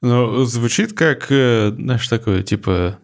Ну, 0.02 0.44
звучит 0.44 0.94
как, 0.94 1.26
э, 1.30 1.72
знаешь, 1.76 2.08
такое, 2.08 2.42
типа, 2.42 2.98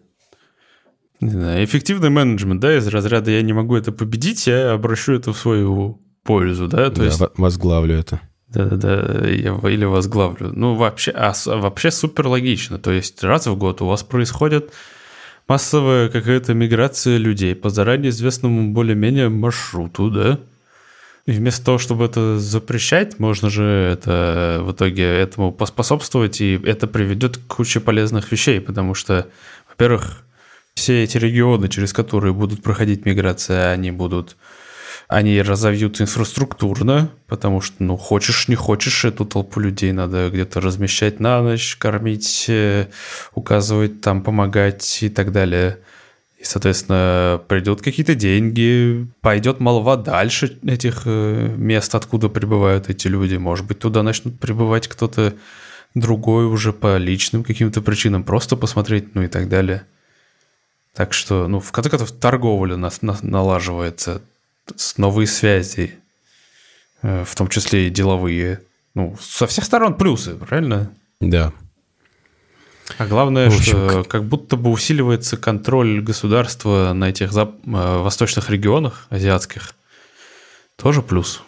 не 1.21 1.29
знаю, 1.29 1.63
эффективный 1.63 2.09
менеджмент, 2.09 2.61
да, 2.61 2.77
из 2.77 2.87
разряда 2.87 3.31
«я 3.31 3.41
не 3.41 3.53
могу 3.53 3.75
это 3.75 3.91
победить, 3.91 4.47
я 4.47 4.71
обращу 4.71 5.13
это 5.13 5.33
в 5.33 5.37
свою 5.37 6.01
пользу», 6.23 6.67
да? 6.67 6.89
То 6.89 6.97
да, 6.97 7.05
есть... 7.05 7.21
возглавлю 7.37 7.95
это. 7.95 8.21
Да-да-да, 8.47 9.29
или 9.29 9.85
возглавлю. 9.85 10.51
Ну, 10.53 10.73
вообще, 10.75 11.11
а, 11.11 11.33
вообще 11.45 11.91
супер 11.91 12.27
логично. 12.27 12.79
То 12.79 12.91
есть 12.91 13.23
раз 13.23 13.45
в 13.45 13.55
год 13.55 13.81
у 13.81 13.85
вас 13.85 14.01
происходит 14.03 14.71
массовая 15.47 16.09
какая-то 16.09 16.53
миграция 16.53 17.17
людей 17.17 17.53
по 17.53 17.69
заранее 17.69 18.09
известному 18.09 18.71
более-менее 18.71 19.29
маршруту, 19.29 20.09
да? 20.09 20.39
И 21.25 21.31
вместо 21.31 21.63
того, 21.63 21.77
чтобы 21.77 22.05
это 22.05 22.39
запрещать, 22.39 23.19
можно 23.19 23.51
же 23.51 23.63
это 23.63 24.61
в 24.63 24.71
итоге 24.71 25.03
этому 25.03 25.51
поспособствовать, 25.51 26.41
и 26.41 26.59
это 26.63 26.87
приведет 26.87 27.37
к 27.37 27.55
куче 27.55 27.79
полезных 27.79 28.31
вещей, 28.31 28.59
потому 28.59 28.95
что, 28.95 29.27
во-первых, 29.67 30.23
все 30.79 31.03
эти 31.03 31.17
регионы, 31.17 31.67
через 31.67 31.91
которые 31.91 32.33
будут 32.33 32.63
проходить 32.63 33.05
миграция, 33.05 33.71
они 33.71 33.91
будут 33.91 34.37
они 35.09 35.41
разовьют 35.41 35.99
инфраструктурно, 35.99 37.09
потому 37.25 37.61
что, 37.61 37.83
ну, 37.83 37.97
хочешь, 37.97 38.47
не 38.47 38.53
хочешь, 38.55 39.05
эту 39.05 39.25
толпу 39.25 39.59
людей 39.59 39.91
надо 39.91 40.29
где-то 40.29 40.61
размещать 40.61 41.19
на 41.19 41.41
ночь, 41.41 41.75
кормить, 41.77 42.45
э, 42.47 42.85
указывать, 43.33 44.01
там, 44.01 44.21
помогать 44.21 44.99
и 45.01 45.09
так 45.09 45.31
далее. 45.31 45.79
И, 46.37 46.43
соответственно, 46.43 47.41
придут 47.47 47.81
какие-то 47.81 48.13
деньги, 48.13 49.07
пойдет 49.21 49.59
молва 49.59 49.97
дальше 49.97 50.59
этих 50.63 51.01
э, 51.05 51.55
мест, 51.57 51.95
откуда 51.95 52.29
прибывают 52.29 52.89
эти 52.89 53.07
люди. 53.07 53.35
Может 53.35 53.65
быть, 53.65 53.79
туда 53.79 54.03
начнут 54.03 54.39
прибывать 54.39 54.87
кто-то 54.87 55.33
другой 55.95 56.45
уже 56.45 56.71
по 56.71 56.97
личным 56.97 57.43
каким-то 57.43 57.81
причинам, 57.81 58.23
просто 58.23 58.55
посмотреть, 58.55 59.15
ну 59.15 59.23
и 59.23 59.27
так 59.27 59.49
далее. 59.49 59.85
Так 60.99 61.13
что, 61.13 61.47
ну, 61.47 61.61
в 61.61 61.71
конце 61.71 61.89
концов, 61.89 62.11
торговля 62.11 62.75
нас 62.75 62.99
налаживается, 63.01 64.21
новые 64.97 65.27
связи, 65.27 65.95
э, 67.01 67.23
в 67.25 67.35
том 67.35 67.47
числе 67.47 67.87
и 67.87 67.89
деловые. 67.89 68.63
Ну, 68.95 69.15
со 69.21 69.47
всех 69.47 69.63
сторон 69.63 69.95
плюсы, 69.95 70.35
правильно? 70.35 70.91
Да. 71.21 71.53
А 72.97 73.05
главное, 73.05 73.47
общем, 73.47 73.61
что 73.61 73.87
как... 73.87 74.07
как 74.09 74.23
будто 74.25 74.57
бы 74.57 74.71
усиливается 74.71 75.37
контроль 75.37 76.01
государства 76.01 76.91
на 76.91 77.07
этих 77.07 77.31
зап... 77.31 77.53
Э, 77.65 77.99
восточных 77.99 78.49
регионах 78.49 79.07
азиатских. 79.09 79.75
Тоже 80.75 81.01
плюс 81.01 81.41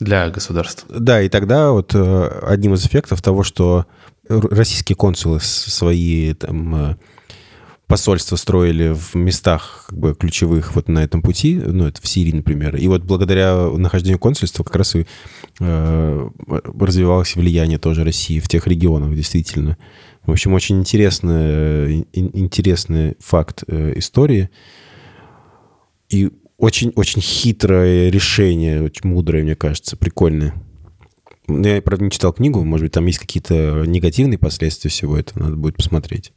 для 0.00 0.28
государства. 0.30 0.88
Да, 0.98 1.22
и 1.22 1.28
тогда 1.28 1.70
вот 1.70 1.94
э, 1.94 2.40
одним 2.42 2.74
из 2.74 2.84
эффектов 2.84 3.22
того, 3.22 3.44
что 3.44 3.86
российские 4.28 4.96
консулы 4.96 5.38
свои 5.38 6.34
там 6.34 6.98
посольства 7.92 8.36
строили 8.36 8.94
в 8.94 9.14
местах 9.14 9.84
как 9.90 9.98
бы, 9.98 10.14
ключевых 10.14 10.74
вот 10.76 10.88
на 10.88 11.00
этом 11.00 11.20
пути, 11.20 11.56
ну, 11.56 11.86
это 11.86 12.00
в 12.00 12.08
Сирии, 12.08 12.32
например. 12.32 12.74
И 12.76 12.88
вот 12.88 13.02
благодаря 13.02 13.68
нахождению 13.68 14.18
консульства 14.18 14.64
как 14.64 14.76
раз 14.76 14.96
и 14.96 15.04
э, 15.60 16.30
развивалось 16.80 17.36
влияние 17.36 17.78
тоже 17.78 18.02
России 18.02 18.40
в 18.40 18.48
тех 18.48 18.66
регионах, 18.66 19.14
действительно. 19.14 19.76
В 20.24 20.30
общем, 20.30 20.54
очень 20.54 20.78
интересный, 20.80 22.06
интересный 22.14 23.14
факт 23.20 23.62
э, 23.66 23.92
истории. 23.98 24.48
И 26.08 26.30
очень-очень 26.56 27.20
хитрое 27.20 28.08
решение, 28.08 28.82
очень 28.84 29.10
мудрое, 29.10 29.44
мне 29.44 29.54
кажется, 29.54 29.98
прикольное. 29.98 30.54
Я, 31.46 31.82
правда, 31.82 32.06
не 32.06 32.10
читал 32.10 32.32
книгу, 32.32 32.64
может 32.64 32.86
быть, 32.86 32.92
там 32.92 33.04
есть 33.04 33.18
какие-то 33.18 33.84
негативные 33.86 34.38
последствия 34.38 34.90
всего 34.90 35.18
этого, 35.18 35.42
надо 35.42 35.56
будет 35.56 35.76
посмотреть. 35.76 36.32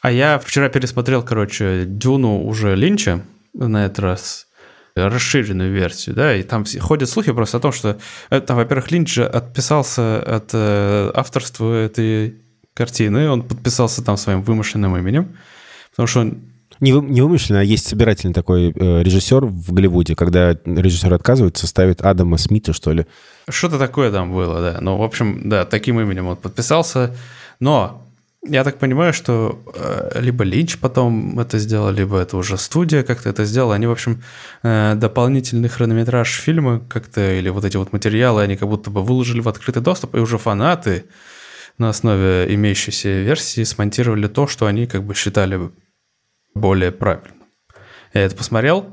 А 0.00 0.10
я 0.10 0.38
вчера 0.38 0.68
пересмотрел, 0.68 1.22
короче, 1.22 1.84
Дюну 1.86 2.42
уже 2.44 2.74
Линча 2.74 3.20
на 3.54 3.86
этот 3.86 3.98
раз 4.00 4.46
расширенную 4.94 5.72
версию, 5.72 6.16
да, 6.16 6.34
и 6.34 6.42
там 6.42 6.64
ходят 6.80 7.08
слухи 7.08 7.32
просто 7.32 7.58
о 7.58 7.60
том, 7.60 7.72
что 7.72 7.98
это, 8.28 8.54
во-первых, 8.54 8.90
Линч 8.90 9.18
отписался 9.18 10.20
от 10.20 10.50
э, 10.52 11.10
авторства 11.14 11.72
этой 11.74 12.36
картины, 12.74 13.30
он 13.30 13.42
подписался 13.42 14.02
там 14.02 14.16
своим 14.16 14.42
вымышленным 14.42 14.96
именем, 14.96 15.36
потому 15.90 16.06
что 16.06 16.20
он 16.20 16.50
не, 16.80 16.92
вы, 16.92 17.02
не 17.02 17.20
вымышленно, 17.20 17.60
а 17.60 17.62
есть 17.62 17.88
собирательный 17.88 18.32
такой 18.32 18.70
э, 18.70 19.02
режиссер 19.02 19.44
в 19.44 19.72
Голливуде, 19.72 20.16
когда 20.16 20.56
режиссер 20.64 21.12
отказывается, 21.12 21.66
ставит 21.66 22.00
Адама 22.00 22.38
Смита, 22.38 22.72
что 22.72 22.92
ли. 22.92 23.06
Что-то 23.48 23.78
такое 23.78 24.10
там 24.10 24.32
было, 24.32 24.60
да. 24.60 24.78
Ну, 24.80 24.96
в 24.96 25.02
общем, 25.02 25.48
да, 25.48 25.66
таким 25.66 26.00
именем 26.00 26.28
он 26.28 26.36
подписался. 26.36 27.14
Но 27.58 28.09
я 28.42 28.64
так 28.64 28.78
понимаю, 28.78 29.12
что 29.12 29.62
э, 29.74 30.20
либо 30.20 30.44
Линч 30.44 30.78
потом 30.78 31.38
это 31.38 31.58
сделал, 31.58 31.90
либо 31.90 32.18
это 32.18 32.36
уже 32.38 32.56
студия 32.56 33.02
как-то 33.02 33.28
это 33.28 33.44
сделала. 33.44 33.74
Они, 33.74 33.86
в 33.86 33.90
общем, 33.90 34.22
э, 34.62 34.94
дополнительный 34.96 35.68
хронометраж 35.68 36.30
фильма 36.40 36.80
как-то, 36.88 37.38
или 37.38 37.50
вот 37.50 37.64
эти 37.64 37.76
вот 37.76 37.92
материалы, 37.92 38.42
они 38.42 38.56
как 38.56 38.68
будто 38.68 38.90
бы 38.90 39.02
выложили 39.02 39.40
в 39.40 39.48
открытый 39.48 39.82
доступ, 39.82 40.14
и 40.14 40.18
уже 40.18 40.38
фанаты 40.38 41.04
на 41.76 41.90
основе 41.90 42.46
имеющейся 42.54 43.08
версии 43.20 43.62
смонтировали 43.62 44.26
то, 44.26 44.46
что 44.46 44.66
они 44.66 44.86
как 44.86 45.04
бы 45.04 45.14
считали 45.14 45.70
более 46.54 46.92
правильным. 46.92 47.42
Я 48.14 48.22
это 48.22 48.36
посмотрел. 48.36 48.86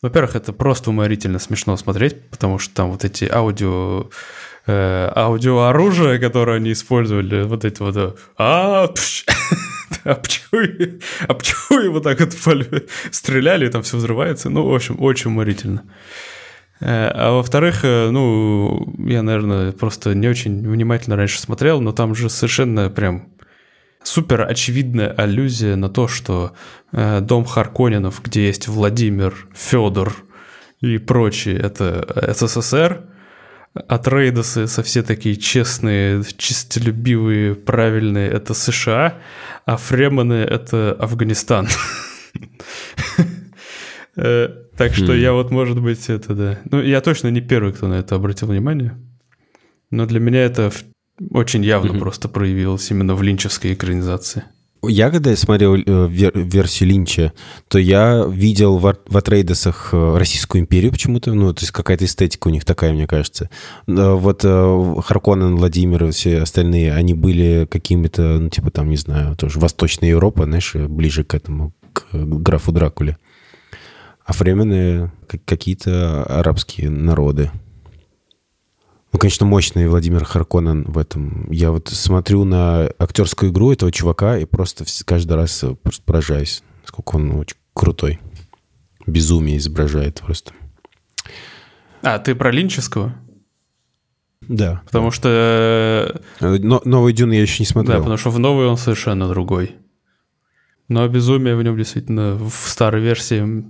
Во-первых, 0.00 0.34
это 0.36 0.52
просто 0.52 0.90
уморительно 0.90 1.38
смешно 1.38 1.76
смотреть, 1.76 2.28
потому 2.30 2.58
что 2.58 2.74
там 2.74 2.90
вот 2.90 3.04
эти 3.04 3.24
аудио 3.24 4.10
э, 4.66 5.12
аудиооружие, 5.14 6.18
которое 6.18 6.56
они 6.56 6.72
использовали, 6.72 7.42
вот 7.44 7.64
эти 7.64 7.80
вот 7.80 7.96
э, 7.96 8.12
а, 8.38 8.84
а 10.04 10.14
почему, 10.14 11.00
а 11.28 11.34
вот 11.90 12.02
так 12.02 12.20
вот 12.20 12.34
стреляли, 13.10 13.68
там 13.68 13.82
все 13.82 13.96
взрывается. 13.96 14.50
Ну, 14.50 14.66
в 14.66 14.74
общем, 14.74 15.00
очень 15.00 15.30
уморительно. 15.30 15.84
Э, 16.80 17.10
а 17.14 17.32
во-вторых, 17.32 17.84
э, 17.84 18.10
ну, 18.10 18.94
я, 18.98 19.22
наверное, 19.22 19.72
просто 19.72 20.14
не 20.14 20.28
очень 20.28 20.68
внимательно 20.68 21.16
раньше 21.16 21.40
смотрел, 21.40 21.80
но 21.80 21.92
там 21.92 22.14
же 22.14 22.28
совершенно 22.28 22.90
прям 22.90 23.28
супер 24.02 24.42
очевидная 24.42 25.10
аллюзия 25.10 25.76
на 25.76 25.88
то, 25.88 26.08
что 26.08 26.52
э, 26.92 27.20
дом 27.20 27.44
Харконинов, 27.44 28.22
где 28.22 28.46
есть 28.46 28.68
Владимир, 28.68 29.48
Федор 29.54 30.14
и 30.80 30.98
прочие, 30.98 31.58
это 31.58 32.34
СССР, 32.34 33.04
Атрейдосы 33.74 34.68
со 34.68 34.82
все 34.84 35.02
такие 35.02 35.36
честные, 35.36 36.22
чистолюбивые, 36.36 37.56
правильные— 37.56 38.30
это 38.30 38.54
США, 38.54 39.18
а 39.66 39.76
Фремены— 39.76 40.34
это 40.34 40.92
Афганистан. 40.92 41.68
Э, 44.16 44.48
так 44.76 44.94
что 44.94 45.12
я 45.12 45.32
вот, 45.32 45.50
может 45.50 45.82
быть, 45.82 46.08
это, 46.08 46.34
да. 46.36 46.60
Ну, 46.70 46.80
я 46.80 47.00
точно 47.00 47.32
не 47.32 47.40
первый, 47.40 47.72
кто 47.72 47.88
на 47.88 47.94
это 47.94 48.14
обратил 48.14 48.46
внимание. 48.46 48.96
Но 49.90 50.06
для 50.06 50.20
меня 50.20 50.44
это 50.44 50.70
очень 51.30 51.64
явно 51.64 51.98
просто 51.98 52.28
проявилось 52.28 52.88
именно 52.92 53.16
в 53.16 53.22
линчевской 53.22 53.74
экранизации. 53.74 54.44
Я 54.88 55.10
когда 55.10 55.34
смотрел 55.36 55.76
э, 55.76 56.08
версию 56.08 56.88
Линча, 56.88 57.32
то 57.68 57.78
я 57.78 58.24
видел 58.28 58.78
в, 58.78 58.96
в 59.06 59.16
Атрейдесах 59.16 59.90
э, 59.92 60.16
Российскую 60.16 60.62
империю 60.62 60.92
почему-то, 60.92 61.32
ну, 61.32 61.52
то 61.52 61.62
есть 61.62 61.72
какая-то 61.72 62.04
эстетика 62.04 62.48
у 62.48 62.50
них 62.50 62.64
такая, 62.64 62.92
мне 62.92 63.06
кажется. 63.06 63.50
Вот 63.86 64.44
э, 64.44 64.94
Харконен, 65.04 65.56
Владимир 65.56 66.04
и 66.04 66.10
все 66.10 66.42
остальные, 66.42 66.94
они 66.94 67.14
были 67.14 67.66
какими-то, 67.70 68.38
ну, 68.38 68.48
типа 68.48 68.70
там, 68.70 68.90
не 68.90 68.96
знаю, 68.96 69.36
тоже 69.36 69.58
Восточная 69.58 70.10
Европа, 70.10 70.44
знаешь, 70.44 70.74
ближе 70.74 71.24
к 71.24 71.34
этому, 71.34 71.72
к 71.92 72.04
графу 72.12 72.72
Дракуле. 72.72 73.18
А 74.24 74.32
временные 74.32 75.12
какие-то 75.44 76.24
арабские 76.24 76.88
народы. 76.88 77.50
Ну, 79.14 79.20
конечно, 79.20 79.46
мощный 79.46 79.86
Владимир 79.86 80.24
Харконен 80.24 80.82
в 80.82 80.98
этом. 80.98 81.48
Я 81.48 81.70
вот 81.70 81.86
смотрю 81.88 82.42
на 82.42 82.88
актерскую 82.98 83.52
игру 83.52 83.70
этого 83.70 83.92
чувака 83.92 84.38
и 84.38 84.44
просто 84.44 84.84
каждый 85.04 85.34
раз 85.34 85.62
э, 85.62 85.76
просто 85.76 86.02
поражаюсь, 86.02 86.64
сколько 86.84 87.14
он 87.14 87.30
очень 87.36 87.56
крутой. 87.74 88.18
Безумие 89.06 89.58
изображает 89.58 90.20
просто. 90.20 90.52
А, 92.02 92.18
ты 92.18 92.34
про 92.34 92.50
Линческого? 92.50 93.14
Да. 94.40 94.82
Потому 94.86 95.12
что... 95.12 96.20
Э, 96.40 96.58
но, 96.58 96.82
новый 96.84 97.12
Дюн 97.12 97.30
я 97.30 97.42
еще 97.42 97.62
не 97.62 97.66
смотрел. 97.66 97.98
Да, 97.98 98.00
потому 98.00 98.16
что 98.16 98.30
в 98.30 98.40
новый 98.40 98.66
он 98.66 98.76
совершенно 98.76 99.28
другой. 99.28 99.76
Но 100.88 101.06
безумие 101.06 101.54
в 101.54 101.62
нем 101.62 101.76
действительно 101.76 102.34
в 102.34 102.68
старой 102.68 103.00
версии 103.00 103.64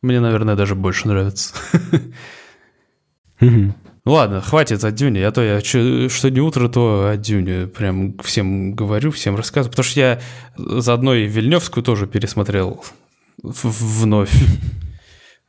мне, 0.00 0.20
наверное, 0.20 0.54
даже 0.54 0.76
больше 0.76 1.08
нравится. 1.08 1.56
Ну 4.06 4.12
ладно, 4.12 4.40
хватит 4.40 4.84
о 4.84 4.92
Дюне, 4.92 5.26
а 5.26 5.32
то 5.32 5.42
я 5.42 5.60
что 5.60 6.30
не 6.30 6.40
утро, 6.40 6.68
то 6.68 7.08
о 7.10 7.16
Дюне 7.16 7.66
прям 7.66 8.16
всем 8.18 8.72
говорю, 8.72 9.10
всем 9.10 9.34
рассказываю, 9.34 9.72
потому 9.72 9.84
что 9.84 9.98
я 9.98 10.20
заодно 10.56 11.12
и 11.12 11.26
Вильневскую 11.26 11.82
тоже 11.82 12.06
пересмотрел 12.06 12.84
вновь. 13.42 14.32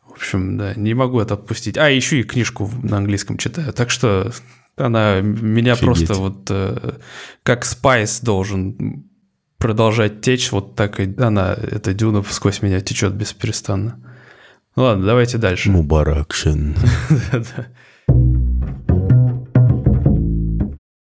В 0.07 0.13
общем, 0.13 0.57
да, 0.57 0.73
не 0.73 0.95
могу 0.95 1.19
это 1.19 1.35
отпустить. 1.35 1.77
А, 1.77 1.87
еще 1.87 2.19
и 2.19 2.23
книжку 2.23 2.67
на 2.81 2.97
английском 2.97 3.37
читаю, 3.37 3.71
так 3.73 3.91
что 3.91 4.31
она 4.75 5.21
меня 5.21 5.73
Офигеть. 5.73 5.85
просто 5.85 6.13
вот 6.15 6.47
э, 6.49 6.93
как 7.43 7.63
Спайс 7.63 8.21
должен 8.21 9.07
продолжать 9.59 10.21
течь, 10.21 10.51
вот 10.51 10.73
так 10.73 10.99
и 10.99 11.13
она, 11.19 11.53
эта 11.53 11.93
дюна 11.93 12.23
сквозь 12.23 12.63
меня 12.63 12.79
течет 12.81 13.13
бесперестанно. 13.13 13.99
Ну 14.75 14.81
ладно, 14.81 15.05
давайте 15.05 15.37
дальше. 15.37 15.69
Мубаракшин. 15.69 16.75
Да-да. 17.31 17.67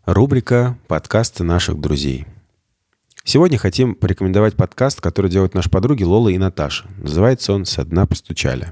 Рубрика 0.07 0.79
«Подкасты 0.87 1.43
наших 1.43 1.81
друзей». 1.81 2.25
Сегодня 3.25 3.57
хотим 3.57 3.93
порекомендовать 3.93 4.55
подкаст, 4.55 5.01
который 5.01 5.29
делают 5.29 5.53
наши 5.53 5.69
подруги 5.69 6.03
Лола 6.03 6.29
и 6.29 6.37
Наташа. 6.37 6.85
Называется 6.95 7.51
он 7.51 7.65
«Со 7.65 7.83
дна 7.83 8.05
постучали». 8.05 8.71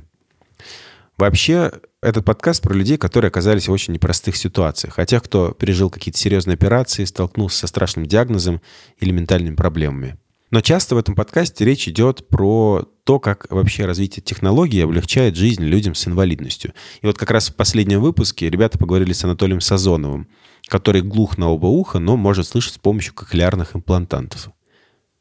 Вообще, 1.17 1.73
этот 2.01 2.23
подкаст 2.23 2.63
про 2.63 2.73
людей, 2.73 2.95
которые 2.95 3.27
оказались 3.27 3.67
в 3.67 3.71
очень 3.73 3.93
непростых 3.93 4.37
ситуациях. 4.37 4.97
О 4.97 5.05
тех, 5.05 5.23
кто 5.23 5.51
пережил 5.51 5.89
какие-то 5.89 6.17
серьезные 6.17 6.53
операции, 6.53 7.03
столкнулся 7.03 7.57
со 7.57 7.67
страшным 7.67 8.05
диагнозом 8.05 8.61
или 9.01 9.11
ментальными 9.11 9.55
проблемами. 9.55 10.17
Но 10.51 10.61
часто 10.61 10.95
в 10.95 10.99
этом 10.99 11.15
подкасте 11.15 11.65
речь 11.65 11.89
идет 11.89 12.29
про 12.29 12.87
то, 13.03 13.19
как 13.19 13.47
вообще 13.51 13.85
развитие 13.85 14.23
технологий 14.23 14.79
облегчает 14.79 15.35
жизнь 15.35 15.63
людям 15.63 15.95
с 15.95 16.07
инвалидностью. 16.07 16.73
И 17.01 17.05
вот 17.05 17.17
как 17.17 17.31
раз 17.31 17.49
в 17.49 17.55
последнем 17.55 17.99
выпуске 17.99 18.49
ребята 18.49 18.77
поговорили 18.77 19.11
с 19.11 19.25
Анатолием 19.25 19.59
Сазоновым, 19.59 20.29
который 20.67 21.01
глух 21.01 21.37
на 21.37 21.49
оба 21.49 21.67
уха, 21.67 21.99
но 21.99 22.17
может 22.17 22.47
слышать 22.47 22.75
с 22.75 22.77
помощью 22.77 23.13
кохлеарных 23.13 23.75
имплантантов. 23.75 24.49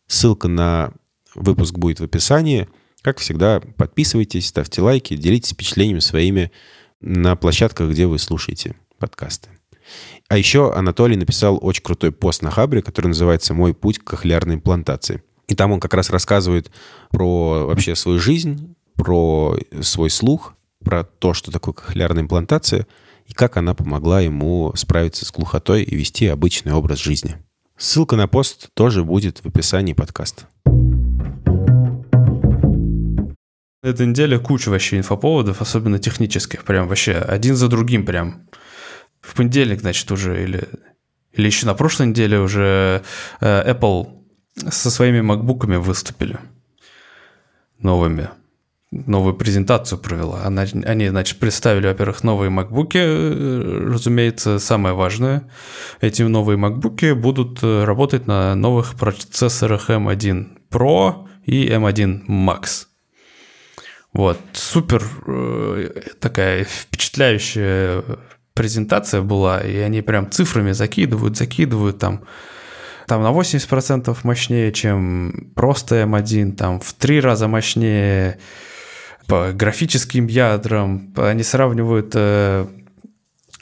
Ссылка 0.06 0.48
на 0.48 0.92
выпуск 1.34 1.76
будет 1.76 2.00
в 2.00 2.04
описании. 2.04 2.68
Как 3.02 3.18
всегда, 3.18 3.60
подписывайтесь, 3.60 4.46
ставьте 4.46 4.80
лайки, 4.80 5.16
делитесь 5.16 5.52
впечатлениями 5.52 6.00
своими 6.00 6.50
на 7.00 7.36
площадках, 7.36 7.90
где 7.90 8.06
вы 8.06 8.18
слушаете 8.18 8.76
подкасты. 8.98 9.50
А 10.28 10.38
еще 10.38 10.72
Анатолий 10.72 11.16
написал 11.16 11.58
очень 11.60 11.82
крутой 11.82 12.12
пост 12.12 12.42
на 12.42 12.50
Хабре, 12.50 12.80
который 12.80 13.08
называется 13.08 13.52
«Мой 13.52 13.74
путь 13.74 13.98
к 13.98 14.04
кохлеарной 14.04 14.54
имплантации». 14.54 15.22
И 15.48 15.54
там 15.54 15.72
он 15.72 15.80
как 15.80 15.92
раз 15.92 16.08
рассказывает 16.08 16.70
про 17.10 17.66
вообще 17.66 17.94
свою 17.94 18.18
жизнь, 18.18 18.74
про 18.96 19.58
свой 19.82 20.08
слух, 20.08 20.54
про 20.82 21.04
то, 21.04 21.34
что 21.34 21.52
такое 21.52 21.74
кохлеарная 21.74 22.22
имплантация, 22.22 22.86
и 23.26 23.32
как 23.32 23.56
она 23.56 23.74
помогла 23.74 24.20
ему 24.20 24.72
справиться 24.76 25.24
с 25.24 25.32
глухотой 25.32 25.82
и 25.82 25.96
вести 25.96 26.26
обычный 26.26 26.72
образ 26.72 26.98
жизни. 26.98 27.36
Ссылка 27.76 28.16
на 28.16 28.28
пост 28.28 28.68
тоже 28.74 29.04
будет 29.04 29.38
в 29.38 29.46
описании 29.46 29.92
подкаста. 29.94 30.44
Эта 33.82 34.06
неделя 34.06 34.38
куча 34.38 34.70
вообще 34.70 34.96
инфоповодов, 34.96 35.60
особенно 35.60 35.98
технических, 35.98 36.64
прям 36.64 36.88
вообще 36.88 37.14
один 37.16 37.54
за 37.54 37.68
другим 37.68 38.06
прям. 38.06 38.48
В 39.20 39.34
понедельник, 39.34 39.80
значит, 39.80 40.10
уже 40.10 40.42
или, 40.42 40.68
или 41.32 41.46
еще 41.46 41.66
на 41.66 41.74
прошлой 41.74 42.06
неделе 42.06 42.38
уже 42.38 43.02
э, 43.40 43.72
Apple 43.72 44.08
со 44.70 44.90
своими 44.90 45.20
макбуками 45.20 45.76
выступили 45.76 46.38
новыми. 47.78 48.30
Новую 49.06 49.34
презентацию 49.34 49.98
провела. 49.98 50.42
Она, 50.44 50.62
они, 50.62 51.08
значит, 51.08 51.38
представили, 51.40 51.88
во-первых, 51.88 52.22
новые 52.22 52.50
макбуки, 52.50 52.98
э, 52.98 53.88
разумеется, 53.92 54.58
самое 54.58 54.94
важное. 54.94 55.50
Эти 56.00 56.22
новые 56.22 56.56
макбуки 56.56 57.12
будут 57.12 57.58
э, 57.62 57.84
работать 57.84 58.26
на 58.26 58.54
новых 58.54 58.94
процессорах 58.94 59.90
M1 59.90 60.46
Pro 60.70 61.26
и 61.44 61.66
M1 61.66 62.26
Max. 62.28 62.86
Вот, 64.12 64.38
супер 64.52 65.02
э, 65.26 66.02
такая 66.20 66.64
впечатляющая 66.64 68.04
презентация 68.54 69.22
была, 69.22 69.60
и 69.60 69.76
они 69.78 70.02
прям 70.02 70.30
цифрами 70.30 70.70
закидывают, 70.70 71.36
закидывают 71.36 71.98
там 71.98 72.22
там 73.06 73.22
на 73.22 73.32
80% 73.32 74.16
мощнее, 74.22 74.72
чем 74.72 75.52
просто 75.54 76.02
M1, 76.02 76.52
там 76.52 76.80
в 76.80 76.92
три 76.94 77.20
раза 77.20 77.48
мощнее 77.48 78.38
по 79.26 79.52
графическим 79.52 80.26
ядрам. 80.26 81.12
Они 81.16 81.42
сравнивают 81.42 82.12
э, 82.14 82.66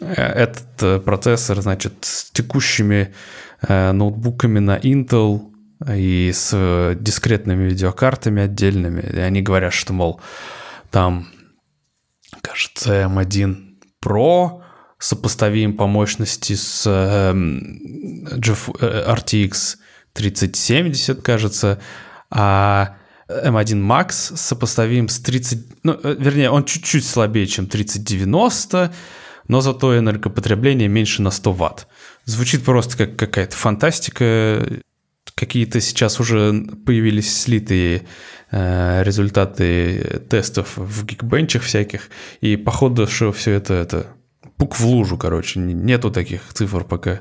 этот 0.00 0.82
э, 0.82 1.00
процессор, 1.00 1.60
значит, 1.60 1.94
с 2.02 2.30
текущими 2.30 3.12
э, 3.66 3.92
ноутбуками 3.92 4.58
на 4.58 4.78
Intel 4.78 5.52
и 5.88 6.30
с 6.32 6.96
дискретными 7.00 7.64
видеокартами 7.68 8.42
отдельными. 8.42 9.00
И 9.00 9.18
они 9.18 9.42
говорят, 9.42 9.72
что, 9.72 9.92
мол, 9.92 10.20
там, 10.90 11.28
кажется, 12.40 13.02
M1 13.02 13.56
Pro 14.04 14.62
сопоставим 14.98 15.76
по 15.76 15.86
мощности 15.86 16.54
с 16.54 16.84
э, 16.86 17.32
RTX 18.32 19.76
3070, 20.12 21.22
кажется, 21.22 21.80
а 22.30 22.96
M1 23.44 23.80
Max 23.80 24.36
сопоставим 24.36 25.08
с 25.08 25.18
30... 25.20 25.84
Ну, 25.84 25.98
э, 26.02 26.16
вернее, 26.18 26.50
он 26.50 26.64
чуть-чуть 26.64 27.06
слабее, 27.06 27.46
чем 27.46 27.66
3090, 27.66 28.92
но 29.48 29.60
зато 29.60 29.98
энергопотребление 29.98 30.88
меньше 30.88 31.22
на 31.22 31.30
100 31.30 31.52
ватт. 31.52 31.88
Звучит 32.24 32.64
просто 32.64 32.96
как 32.96 33.16
какая-то 33.16 33.56
фантастика. 33.56 34.66
Какие-то 35.34 35.80
сейчас 35.80 36.20
уже 36.20 36.64
появились 36.84 37.42
слитые 37.42 38.02
э, 38.50 39.02
результаты 39.02 40.22
тестов 40.28 40.76
в 40.76 41.04
гигбенчах 41.04 41.62
всяких, 41.62 42.10
и 42.40 42.56
походу, 42.56 43.06
что 43.06 43.32
все 43.32 43.52
это, 43.52 43.74
это 43.74 44.06
пук 44.56 44.78
в 44.78 44.86
лужу, 44.86 45.16
короче. 45.16 45.58
Нету 45.58 46.10
таких 46.10 46.42
цифр 46.52 46.84
пока. 46.84 47.20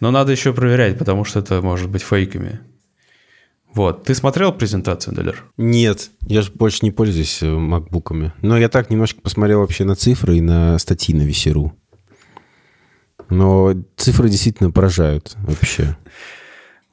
Но 0.00 0.10
надо 0.10 0.32
еще 0.32 0.52
проверять, 0.52 0.98
потому 0.98 1.24
что 1.24 1.40
это 1.40 1.62
может 1.62 1.88
быть 1.88 2.02
фейками. 2.02 2.60
Вот. 3.76 4.04
Ты 4.04 4.14
смотрел 4.14 4.52
презентацию, 4.52 5.14
Далер? 5.14 5.44
Нет, 5.58 6.10
я 6.22 6.40
же 6.40 6.50
больше 6.50 6.78
не 6.80 6.90
пользуюсь 6.90 7.42
э, 7.42 7.46
макбуками. 7.46 8.32
Но 8.40 8.56
я 8.56 8.70
так 8.70 8.88
немножко 8.88 9.20
посмотрел 9.20 9.60
вообще 9.60 9.84
на 9.84 9.94
цифры 9.94 10.38
и 10.38 10.40
на 10.40 10.78
статьи 10.78 11.14
на 11.14 11.22
Весеру. 11.22 11.76
Но 13.28 13.74
цифры 13.96 14.30
действительно 14.30 14.70
поражают 14.70 15.36
вообще. 15.42 15.94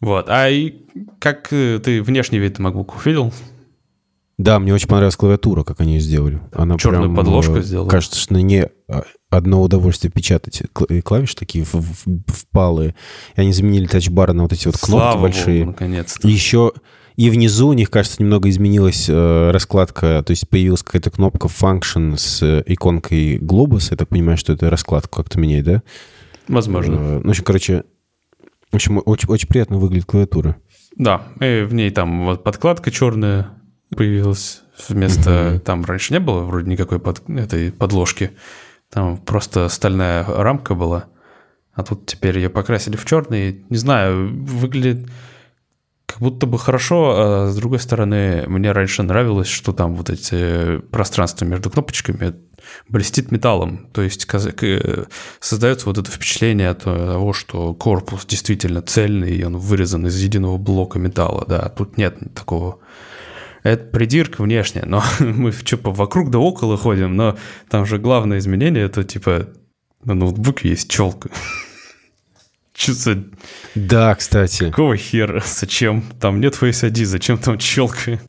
Вот. 0.01 0.25
А 0.27 0.49
и 0.49 0.75
как 1.19 1.53
э, 1.53 1.79
ты 1.81 2.03
внешний 2.03 2.39
вид 2.39 2.59
MacBook 2.59 2.91
видел? 3.05 3.31
Да, 4.37 4.59
мне 4.59 4.73
очень 4.73 4.89
понравилась 4.89 5.15
клавиатура, 5.15 5.63
как 5.63 5.79
они 5.79 5.93
ее 5.93 6.01
сделали. 6.01 6.41
Она 6.51 6.77
Черную 6.77 7.03
прям, 7.03 7.15
подложку 7.15 7.59
э, 7.59 7.61
сделала. 7.61 7.87
Кажется, 7.87 8.19
что 8.19 8.33
на 8.33 8.41
ней 8.41 8.65
а, 8.89 9.03
одно 9.33 9.61
удовольствие 9.61 10.11
печатать. 10.11 10.63
Клавиши 10.73 11.35
такие 11.35 11.65
впалые. 11.65 12.95
И 13.35 13.41
они 13.41 13.53
заменили 13.53 13.87
тачбары 13.87 14.33
на 14.33 14.43
вот 14.43 14.53
эти 14.53 14.67
вот 14.67 14.77
кнопки 14.77 15.03
Слава 15.03 15.21
большие. 15.21 15.65
Наконец-то. 15.65 16.27
Еще 16.27 16.73
и 17.15 17.29
внизу 17.29 17.67
у 17.67 17.73
них, 17.73 17.91
кажется, 17.91 18.21
немного 18.21 18.49
изменилась 18.49 19.07
э, 19.07 19.51
раскладка, 19.51 20.23
то 20.25 20.31
есть 20.31 20.49
появилась 20.49 20.81
какая-то 20.81 21.11
кнопка 21.11 21.47
Function 21.47 22.17
с 22.17 22.41
э, 22.41 22.63
иконкой 22.65 23.37
глобус. 23.37 23.91
Я 23.91 23.97
так 23.97 24.09
понимаю, 24.09 24.37
что 24.37 24.53
это 24.53 24.69
раскладку 24.69 25.21
как-то 25.21 25.39
меняет, 25.39 25.65
да? 25.65 25.83
Возможно. 26.47 26.95
Э, 26.95 27.19
ну, 27.19 27.27
в 27.27 27.29
общем, 27.29 27.43
короче, 27.43 27.83
в 28.71 28.75
общем, 28.75 29.01
очень, 29.05 29.29
очень 29.29 29.47
приятно 29.47 29.77
выглядит 29.77 30.05
клавиатура. 30.05 30.57
Да, 30.95 31.27
и 31.39 31.63
в 31.63 31.73
ней 31.73 31.91
там 31.91 32.25
вот 32.25 32.43
подкладка 32.43 32.89
черная 32.89 33.49
появилась 33.95 34.61
вместо... 34.87 35.61
Там 35.63 35.85
раньше 35.85 36.13
не 36.13 36.19
было 36.19 36.41
вроде 36.41 36.69
никакой 36.69 36.99
под, 36.99 37.29
этой 37.29 37.71
подложки. 37.71 38.31
Там 38.93 39.17
просто 39.17 39.69
стальная 39.69 40.23
рамка 40.23 40.75
была. 40.75 41.05
А 41.73 41.81
тут 41.81 42.05
теперь 42.05 42.37
ее 42.37 42.49
покрасили 42.49 42.95
в 42.95 43.05
черный. 43.05 43.65
Не 43.69 43.77
знаю, 43.77 44.31
выглядит 44.45 45.09
как 46.05 46.19
будто 46.19 46.45
бы 46.45 46.59
хорошо, 46.59 47.13
а 47.17 47.47
с 47.47 47.55
другой 47.55 47.79
стороны, 47.79 48.43
мне 48.45 48.71
раньше 48.71 49.01
нравилось, 49.01 49.47
что 49.47 49.73
там 49.73 49.95
вот 49.95 50.11
эти 50.11 50.77
пространства 50.91 51.45
между 51.45 51.71
кнопочками 51.71 52.35
блестит 52.87 53.31
металлом. 53.31 53.87
То 53.93 54.03
есть 54.03 54.27
создается 55.39 55.87
вот 55.87 55.97
это 55.97 56.11
впечатление 56.11 56.69
от 56.69 56.83
того, 56.83 57.33
что 57.33 57.73
корпус 57.73 58.27
действительно 58.27 58.83
цельный, 58.83 59.35
и 59.35 59.43
он 59.43 59.57
вырезан 59.57 60.05
из 60.05 60.15
единого 60.19 60.59
блока 60.59 60.99
металла. 60.99 61.45
Да, 61.47 61.69
тут 61.69 61.97
нет 61.97 62.19
такого 62.35 62.77
это 63.63 63.85
придирка 63.85 64.43
внешняя, 64.43 64.85
но 64.85 65.03
мы 65.19 65.51
типа 65.51 65.91
вокруг 65.91 66.29
да 66.29 66.39
около 66.39 66.77
ходим, 66.77 67.15
но 67.15 67.37
там 67.69 67.85
же 67.85 67.97
главное 67.97 68.37
изменение, 68.37 68.85
это 68.85 69.03
типа 69.03 69.47
на 70.03 70.13
ноутбуке 70.13 70.69
есть 70.69 70.89
челка. 70.89 71.29
Что 72.75 72.93
за... 72.93 73.23
Да, 73.75 74.15
кстати. 74.15 74.69
Какого 74.69 74.97
хера? 74.97 75.43
Зачем? 75.45 76.03
Там 76.19 76.41
нет 76.41 76.57
Face 76.59 76.89
ID, 76.89 77.05
зачем 77.05 77.37
там 77.37 77.57
челка? 77.57 78.19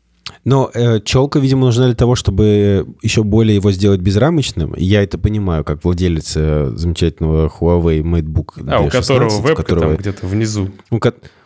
Но 0.44 0.70
э, 0.72 1.00
челка, 1.00 1.38
видимо, 1.38 1.66
нужна 1.66 1.86
для 1.86 1.94
того, 1.94 2.14
чтобы 2.14 2.86
еще 3.02 3.22
более 3.22 3.56
его 3.56 3.72
сделать 3.72 4.00
безрамочным. 4.00 4.74
Я 4.76 5.02
это 5.02 5.18
понимаю, 5.18 5.64
как 5.64 5.84
владелец 5.84 6.34
э, 6.36 6.72
замечательного 6.74 7.48
Huawei 7.48 8.02
MateBook 8.02 8.58
D16, 8.58 8.70
А, 8.70 8.80
у 8.80 8.88
которого 8.90 9.40
вебка 9.40 9.62
которого, 9.62 9.86
там 9.88 9.96
где-то 9.96 10.26
внизу. 10.26 10.70
У, 10.90 11.00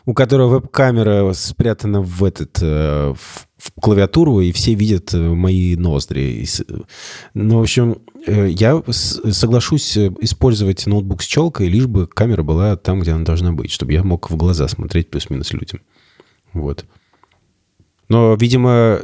у 0.06 0.14
которого 0.14 0.48
веб-камера 0.48 1.32
спрятана 1.32 2.00
в 2.00 2.24
этот... 2.24 2.58
Э, 2.60 3.14
в 3.14 3.48
в 3.58 3.72
клавиатуру, 3.72 4.40
и 4.40 4.52
все 4.52 4.74
видят 4.74 5.12
э, 5.12 5.18
мои 5.18 5.74
ноздри. 5.74 6.46
Ну, 7.34 7.58
в 7.58 7.62
общем, 7.62 7.98
э, 8.24 8.48
я 8.50 8.80
соглашусь 8.88 9.98
использовать 9.98 10.86
ноутбук 10.86 11.22
с 11.22 11.26
челкой, 11.26 11.68
лишь 11.68 11.86
бы 11.86 12.06
камера 12.06 12.44
была 12.44 12.76
там, 12.76 13.00
где 13.00 13.12
она 13.12 13.24
должна 13.24 13.52
быть, 13.52 13.72
чтобы 13.72 13.92
я 13.92 14.04
мог 14.04 14.30
в 14.30 14.36
глаза 14.36 14.68
смотреть 14.68 15.10
плюс-минус 15.10 15.52
людям. 15.52 15.80
Вот. 16.52 16.84
Но, 18.08 18.34
видимо, 18.34 19.02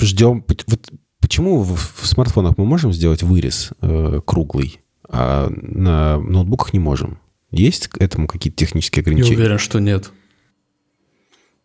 ждем... 0.00 0.44
Вот 0.66 0.90
почему 1.20 1.62
в, 1.62 2.06
смартфонах 2.06 2.58
мы 2.58 2.64
можем 2.64 2.92
сделать 2.92 3.22
вырез 3.22 3.72
э, 3.80 4.20
круглый, 4.24 4.80
а 5.08 5.48
на 5.50 6.18
ноутбуках 6.18 6.72
не 6.72 6.78
можем? 6.78 7.18
Есть 7.50 7.88
к 7.88 8.00
этому 8.00 8.26
какие-то 8.26 8.56
технические 8.56 9.02
ограничения? 9.02 9.32
Я 9.32 9.38
уверен, 9.38 9.58
что 9.58 9.80
нет. 9.80 10.10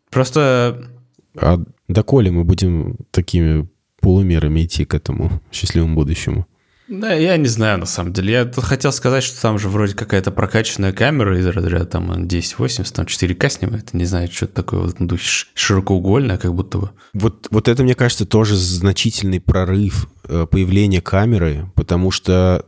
Просто 0.10 0.90
а 1.38 1.60
доколе 1.88 2.32
мы 2.32 2.44
будем 2.44 2.98
такими 3.12 3.68
полумерами 4.00 4.64
идти 4.64 4.86
к 4.86 4.94
этому 4.94 5.42
счастливому 5.52 5.96
будущему? 5.96 6.48
Да, 6.88 7.14
я 7.14 7.38
не 7.38 7.48
знаю, 7.48 7.80
на 7.80 7.86
самом 7.86 8.14
деле. 8.14 8.34
Я 8.34 8.52
хотел 8.62 8.92
сказать, 8.92 9.24
что 9.24 9.42
там 9.42 9.58
же 9.58 9.70
вроде 9.70 9.96
какая-то 9.96 10.32
прокачанная 10.32 10.94
камера 10.94 11.40
из 11.40 11.48
разряда 11.48 11.86
там 11.86 12.12
1080, 12.12 12.94
там 12.94 13.06
4К 13.06 13.50
снимает. 13.50 13.94
Не 13.94 14.06
знаю, 14.06 14.32
что 14.32 14.46
это 14.46 14.56
такое 14.56 14.82
вот 14.82 15.00
ну, 15.00 15.18
широкоугольное, 15.56 16.38
как 16.38 16.54
будто 16.54 16.78
бы. 16.78 16.90
Вот, 17.14 17.48
вот 17.50 17.68
это, 17.68 17.84
мне 17.84 17.96
кажется, 17.96 18.26
тоже 18.26 18.56
значительный 18.56 19.40
прорыв 19.40 20.08
э, 20.26 20.46
появления 20.50 21.02
камеры, 21.02 21.72
потому 21.76 22.12
что 22.12 22.66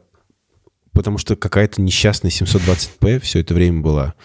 потому 0.97 1.19
что 1.19 1.35
какая-то 1.35 1.79
несчастная 1.79 2.31
720p 2.31 3.19
все 3.19 3.41
это 3.41 3.53
время 3.53 3.81
была. 3.81 4.15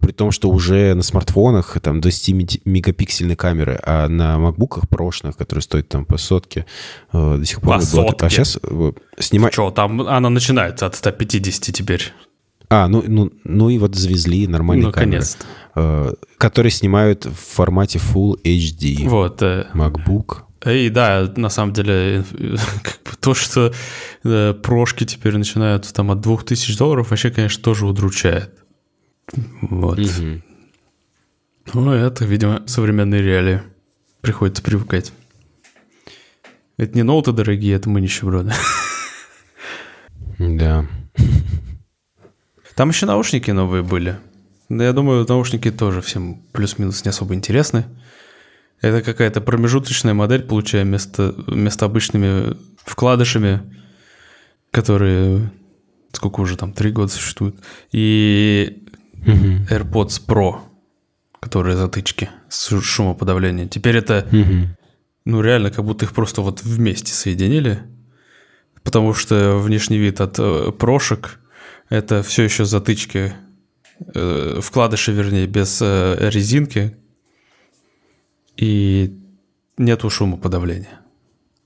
При 0.00 0.12
том, 0.12 0.30
что 0.30 0.48
уже 0.48 0.94
на 0.94 1.02
смартфонах 1.02 1.76
там 1.82 1.98
20-мегапиксельные 1.98 3.34
камеры, 3.34 3.80
а 3.82 4.06
на 4.06 4.38
макбуках 4.38 4.88
прошных, 4.88 5.36
которые 5.36 5.64
стоят 5.64 5.88
там 5.88 6.04
по 6.04 6.16
сотке, 6.16 6.66
э, 7.12 7.36
до 7.38 7.44
сих 7.44 7.60
пор... 7.60 7.78
По 7.78 7.80
сотке? 7.80 8.26
А 8.26 8.30
сейчас 8.30 8.56
э, 8.62 8.92
снимать... 9.18 9.54
Что, 9.54 9.72
там 9.72 10.02
она 10.02 10.30
начинается 10.30 10.86
от 10.86 10.94
150 10.94 11.74
теперь. 11.74 12.12
А, 12.70 12.86
ну, 12.86 13.02
ну, 13.04 13.32
ну 13.42 13.68
и 13.68 13.78
вот 13.78 13.96
завезли 13.96 14.46
нормальные 14.46 14.86
Наконец-то. 14.86 15.44
камеры, 15.74 16.12
э, 16.12 16.14
которые 16.38 16.70
снимают 16.70 17.26
в 17.26 17.34
формате 17.34 17.98
Full 17.98 18.40
HD. 18.44 19.08
Вот. 19.08 19.42
э, 19.42 19.66
MacBook. 19.74 20.42
И 20.64 20.88
да, 20.88 21.30
на 21.36 21.48
самом 21.50 21.72
деле, 21.72 22.24
как 22.82 23.00
бы 23.04 23.16
то, 23.20 23.34
что 23.34 23.72
э, 24.24 24.54
прошки 24.54 25.04
теперь 25.04 25.36
начинают 25.36 25.92
там 25.92 26.10
от 26.10 26.20
2000 26.20 26.78
долларов, 26.78 27.10
вообще, 27.10 27.30
конечно, 27.30 27.62
тоже 27.62 27.86
удручает. 27.86 28.50
Вот. 29.62 29.98
Мгм. 29.98 30.42
Ну, 31.72 31.92
это, 31.92 32.24
видимо, 32.24 32.62
современные 32.66 33.22
реалии. 33.22 33.62
Приходится 34.20 34.62
привыкать. 34.62 35.12
Это 36.76 36.94
не 36.96 37.02
ноуты 37.02 37.32
дорогие, 37.32 37.76
это 37.76 37.88
мы 37.88 38.00
нищеброды. 38.00 38.52
Да. 40.38 40.86
Там 42.74 42.88
еще 42.88 43.06
наушники 43.06 43.50
новые 43.52 43.82
были. 43.82 44.18
Да, 44.68 44.84
я 44.84 44.92
думаю, 44.92 45.24
наушники 45.28 45.70
тоже 45.70 46.00
всем 46.00 46.42
плюс-минус 46.52 47.04
не 47.04 47.10
особо 47.10 47.34
интересны. 47.34 47.84
Это 48.84 49.00
какая-то 49.00 49.40
промежуточная 49.40 50.12
модель, 50.12 50.42
получая 50.42 50.84
вместо, 50.84 51.34
вместо 51.46 51.86
обычными 51.86 52.54
вкладышами, 52.84 53.62
которые 54.70 55.50
сколько 56.12 56.40
уже 56.40 56.58
там, 56.58 56.74
три 56.74 56.90
года 56.90 57.10
существуют. 57.10 57.56
И 57.92 58.82
Мгм. 59.24 59.66
AirPods 59.70 60.20
Pro, 60.26 60.58
которые 61.40 61.78
затычки 61.78 62.28
с 62.50 62.78
шумоподавлением. 62.82 63.70
Теперь 63.70 63.96
это 63.96 64.26
Мгм. 64.30 64.76
ну, 65.24 65.40
реально, 65.40 65.70
как 65.70 65.82
будто 65.86 66.04
их 66.04 66.12
просто 66.12 66.42
вот 66.42 66.62
вместе 66.62 67.14
соединили. 67.14 67.78
Потому 68.82 69.14
что 69.14 69.56
внешний 69.56 69.96
вид 69.96 70.20
от 70.20 70.38
э, 70.38 70.72
прошек— 70.78 71.40
это 71.88 72.22
все 72.22 72.42
еще 72.42 72.66
затычки, 72.66 73.32
э, 74.14 74.60
вкладыши, 74.62 75.10
вернее, 75.12 75.46
без 75.46 75.80
э, 75.80 76.28
резинки. 76.30 76.98
И 78.56 79.16
нету 79.78 80.10
шумоподавления. 80.10 81.00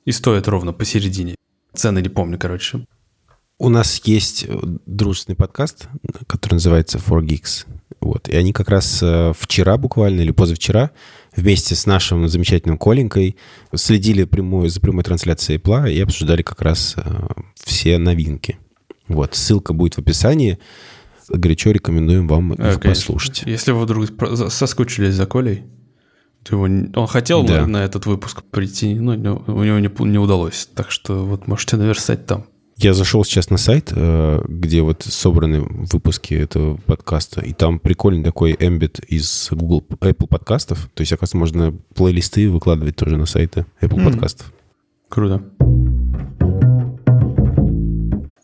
И 0.04 0.12
стоит 0.12 0.48
ровно 0.48 0.72
посередине. 0.72 1.34
Цены 1.74 2.00
не 2.00 2.08
помню, 2.08 2.38
короче. 2.38 2.84
У 3.58 3.68
нас 3.68 4.00
есть 4.04 4.44
э, 4.48 4.56
дружественный 4.86 5.36
подкаст, 5.36 5.88
который 6.26 6.54
называется 6.54 6.98
4Geeks. 6.98 7.66
Вот. 8.00 8.28
И 8.28 8.36
они 8.36 8.52
как 8.52 8.68
раз 8.68 9.00
э, 9.02 9.32
вчера 9.36 9.76
буквально 9.76 10.20
или 10.20 10.30
позавчера 10.30 10.92
вместе 11.34 11.74
с 11.74 11.84
нашим 11.84 12.28
замечательным 12.28 12.78
Коленькой 12.78 13.36
следили 13.74 14.24
прямую, 14.24 14.70
за 14.70 14.80
прямой 14.80 15.02
трансляцией 15.02 15.60
Apple 15.60 15.92
и 15.92 16.00
обсуждали 16.00 16.42
как 16.42 16.62
раз 16.62 16.94
э, 16.96 17.26
все 17.56 17.98
новинки. 17.98 18.58
Вот. 19.08 19.34
Ссылка 19.34 19.72
будет 19.72 19.94
в 19.94 19.98
описании. 19.98 20.58
Горячо 21.28 21.72
рекомендуем 21.72 22.28
вам 22.28 22.52
их 22.52 22.58
конечно. 22.58 22.80
послушать. 22.80 23.42
Если 23.44 23.72
вы 23.72 23.82
вдруг 23.82 24.06
соскучились 24.50 25.14
за 25.14 25.26
Колей, 25.26 25.64
то 26.48 26.54
его 26.56 26.64
он 26.64 27.06
хотел 27.06 27.44
Да. 27.44 27.66
на, 27.66 27.84
этот 27.84 28.06
выпуск 28.06 28.42
прийти, 28.50 28.94
но 28.94 29.12
у 29.46 29.62
него 29.64 29.78
не, 29.78 29.90
не 30.10 30.18
удалось. 30.18 30.68
Так 30.74 30.90
что 30.90 31.24
вот 31.24 31.46
можете 31.46 31.76
наверстать 31.76 32.26
там. 32.26 32.44
Я 32.80 32.94
зашел 32.94 33.24
сейчас 33.24 33.50
на 33.50 33.56
сайт, 33.56 33.92
э, 33.94 34.40
где 34.48 34.82
вот 34.82 35.02
собраны 35.02 35.62
выпуски 35.62 36.34
этого 36.34 36.76
подкаста, 36.86 37.40
и 37.40 37.52
там 37.52 37.80
прикольный 37.80 38.22
такой 38.22 38.56
эмбит 38.58 39.00
из 39.00 39.48
Google, 39.50 39.84
Apple 40.00 40.28
подкастов. 40.28 40.88
То 40.94 41.00
есть, 41.00 41.12
оказывается, 41.12 41.36
можно 41.38 41.74
плейлисты 41.96 42.48
выкладывать 42.48 42.94
тоже 42.94 43.16
на 43.16 43.26
сайты 43.26 43.66
Apple 43.82 43.96
Мгм. 44.00 44.12
подкастов. 44.12 44.52
Круто. 45.08 45.42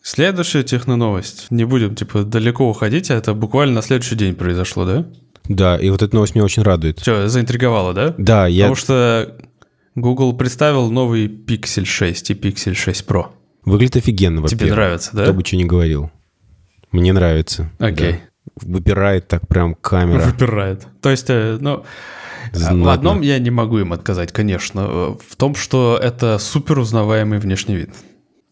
Следующая 0.02 0.62
техноновость. 0.64 1.46
Не 1.50 1.64
будем, 1.64 1.94
типа, 1.94 2.24
далеко 2.24 2.68
уходить, 2.68 3.10
а 3.10 3.14
это 3.14 3.32
буквально 3.34 3.76
на 3.76 3.82
следующий 3.82 4.16
день 4.16 4.34
произошло, 4.34 4.84
да? 4.84 5.06
Да, 5.48 5.76
и 5.76 5.90
вот 5.90 6.02
эта 6.02 6.14
новость 6.14 6.35
меня 6.35 6.44
очень 6.44 6.62
радует. 6.62 7.02
Че, 7.02 7.28
заинтриговало, 7.28 7.92
да? 7.92 8.14
Да, 8.16 8.46
я... 8.46 8.64
Потому 8.64 8.76
что 8.76 9.37
Google 9.94 10.33
представил 10.35 10.90
новый 10.90 11.26
Pixel 11.28 11.85
6 11.85 12.30
и 12.30 12.35
Pixel 12.35 12.74
6 12.74 13.07
Pro. 13.07 13.26
Выглядит 13.64 13.96
офигенно, 13.96 14.40
во-первых. 14.40 14.61
Тебе 14.61 14.72
нравится, 14.72 15.11
да? 15.14 15.24
Кто 15.24 15.35
бы 15.35 15.44
что 15.44 15.57
ни 15.57 15.64
говорил. 15.64 16.11
Мне 16.92 17.12
нравится. 17.12 17.70
Окей. 17.78 18.12
да. 18.12 18.18
Выпирает 18.57 19.28
так 19.28 19.48
прям 19.48 19.74
камера. 19.74 20.20
Выпирает. 20.20 20.87
То 21.00 21.11
есть, 21.11 21.26
э, 21.28 21.59
ну, 21.61 21.85
в 22.52 22.57
Знатно. 22.57 22.92
одном 22.92 23.20
я 23.20 23.38
не 23.38 23.50
могу 23.50 23.78
им 23.78 23.92
отказать, 23.92 24.33
конечно, 24.33 24.80
э, 24.80 25.14
в 25.28 25.37
том, 25.37 25.54
что 25.54 25.98
это 26.00 26.38
супер 26.38 26.78
узнаваемый 26.78 27.38
внешний 27.38 27.74
вид. 27.74 27.90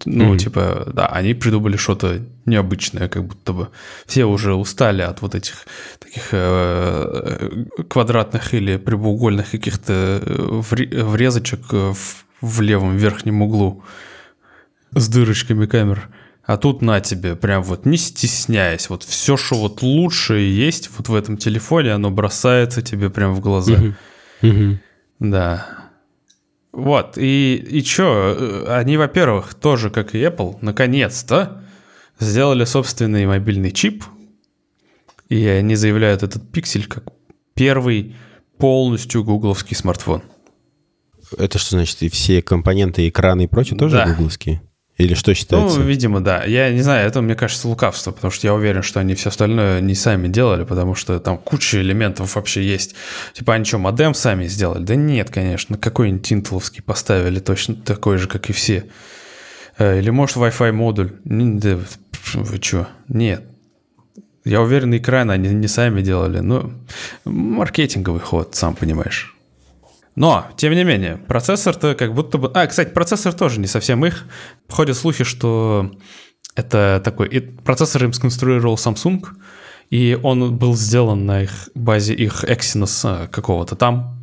Ну, 0.05 0.25
Мгм. 0.31 0.39
типа, 0.39 0.91
да, 0.93 1.07
они 1.07 1.35
придумали 1.35 1.77
что-то 1.77 2.21
необычное, 2.47 3.09
как 3.09 3.25
будто 3.25 3.53
бы. 3.53 3.69
Все 4.07 4.25
уже 4.25 4.55
устали 4.55 5.03
от 5.03 5.23
вот 5.23 5.35
этих 5.35 5.67
таких 6.01 6.29
э, 6.33 7.65
квадратных 7.89 8.55
или 8.55 8.77
прямоугольных 8.79 9.51
каких-то 9.51 9.93
э, 9.93 10.61
вре- 10.71 11.05
врезочек 11.05 11.61
э, 11.73 11.93
в, 11.93 12.25
в 12.41 12.61
левом 12.61 12.97
верхнем 12.97 13.43
углу 13.43 13.85
с 14.95 15.09
дырочками 15.09 15.67
камер. 15.67 16.09
А 16.45 16.57
тут 16.57 16.83
на 16.83 17.01
тебе, 17.01 17.37
прям 17.37 17.63
вот 17.63 17.87
не 17.87 17.97
стесняясь, 17.97 18.91
вот 18.91 19.05
все, 19.05 19.37
что 19.37 19.55
вот 19.55 19.81
лучшее 19.83 20.55
есть 20.55 20.91
вот 20.97 21.09
в 21.09 21.15
этом 21.15 21.37
телефоне, 21.37 21.93
оно 21.93 22.11
бросается 22.11 22.83
тебе 22.83 23.09
прям 23.11 23.35
в 23.35 23.41
глаза. 23.41 23.75
Мгм. 23.75 23.97
Мгм. 24.43 24.81
Да. 25.21 25.67
Вот, 26.73 27.19
и, 27.19 27.57
и 27.57 27.83
чё, 27.83 28.35
э, 28.39 28.79
они, 28.79 28.97
во-первых, 28.97 29.55
тоже, 29.55 29.91
как 29.91 30.15
и 30.15 30.19
Apple, 30.23 30.57
наконец-то 30.63 31.63
сделали 32.19 32.65
собственный 32.65 33.27
мобильный 33.27 33.73
чип, 33.73 34.05
и 35.29 35.47
они 35.47 35.75
заявляют 35.77 36.23
этот 36.23 36.51
пиксель 36.51 36.87
как 36.87 37.05
первый 37.55 38.17
полностью 38.59 39.23
гугловский 39.25 39.77
смартфон. 39.77 40.23
Это 41.37 41.59
что 41.59 41.71
значит? 41.77 42.03
И 42.03 42.09
все 42.09 42.41
компоненты, 42.43 43.09
экраны 43.09 43.45
и 43.45 43.47
прочее 43.47 43.79
тоже 43.79 43.97
Да. 43.97 44.07
гугловские? 44.07 44.63
Или 45.03 45.15
что 45.15 45.35
считается? 45.35 45.81
Ну, 45.81 45.85
видимо, 45.85 46.21
да. 46.21 46.45
Я 46.45 46.71
не 46.71 46.81
знаю, 46.81 47.09
это, 47.09 47.21
мне 47.23 47.35
кажется, 47.35 47.67
лукавство, 47.67 48.13
потому 48.13 48.31
что 48.31 48.47
я 48.47 48.55
уверен, 48.55 48.83
что 48.83 49.01
они 49.01 49.15
все 49.17 49.31
остальное 49.31 49.81
не 49.81 49.97
сами 49.97 50.29
делали, 50.29 50.63
потому 50.63 50.95
что 50.95 51.19
там 51.19 51.39
куча 51.39 51.81
элементов 51.81 52.37
вообще 52.37 52.63
есть. 52.63 52.95
Типа, 53.33 53.55
они 53.55 53.65
что, 53.65 53.79
модем 53.79 54.15
сами 54.15 54.47
сделали? 54.47 54.85
Да 54.85 54.95
нет, 54.95 55.29
конечно. 55.31 55.77
Какой-нибудь 55.77 56.33
интеловский 56.33 56.85
поставили 56.85 57.41
точно 57.41 57.75
такой 57.75 58.19
же, 58.19 58.29
как 58.29 58.49
и 58.49 58.53
все. 58.53 58.85
Э, 59.77 59.99
Или, 59.99 60.11
может, 60.11 60.37
Wi-Fi 60.37 60.71
модуль? 60.71 61.11
Да, 61.25 61.81
вы 62.35 62.57
что? 62.63 62.87
Нет. 63.09 63.43
Я 64.45 64.61
уверен, 64.61 64.97
экран 64.97 65.33
они 65.33 65.49
не 65.49 65.67
сами 65.67 66.01
делали. 66.01 66.39
Ну, 66.39 66.73
маркетинговый 67.25 68.21
ход, 68.21 68.55
сам 68.55 68.77
понимаешь. 68.77 69.32
Но, 70.15 70.47
тем 70.57 70.75
не 70.75 70.85
менее, 70.85 71.17
процессор-то 71.17 71.95
как 71.95 72.15
будто 72.15 72.39
бы... 72.39 72.51
А, 72.55 72.67
кстати, 72.67 72.91
процессор 72.91 73.33
тоже 73.33 73.61
не 73.61 73.67
совсем 73.67 74.05
их. 74.05 74.27
Ходят 74.69 74.97
слухи, 74.97 75.25
что 75.25 75.91
это 76.55 77.01
такой... 77.03 77.29
и 77.29 77.41
процессор 77.41 78.05
им 78.05 78.13
сконструировал 78.13 78.75
Samsung, 78.75 79.25
и 79.91 80.19
он 80.23 80.57
был 80.57 80.77
сделан 80.77 81.25
на 81.25 81.43
их 81.45 81.71
базе 81.75 82.15
их 82.15 82.45
Exynos 82.45 83.01
а, 83.05 83.27
какого-то 83.29 83.75
там. 83.75 84.19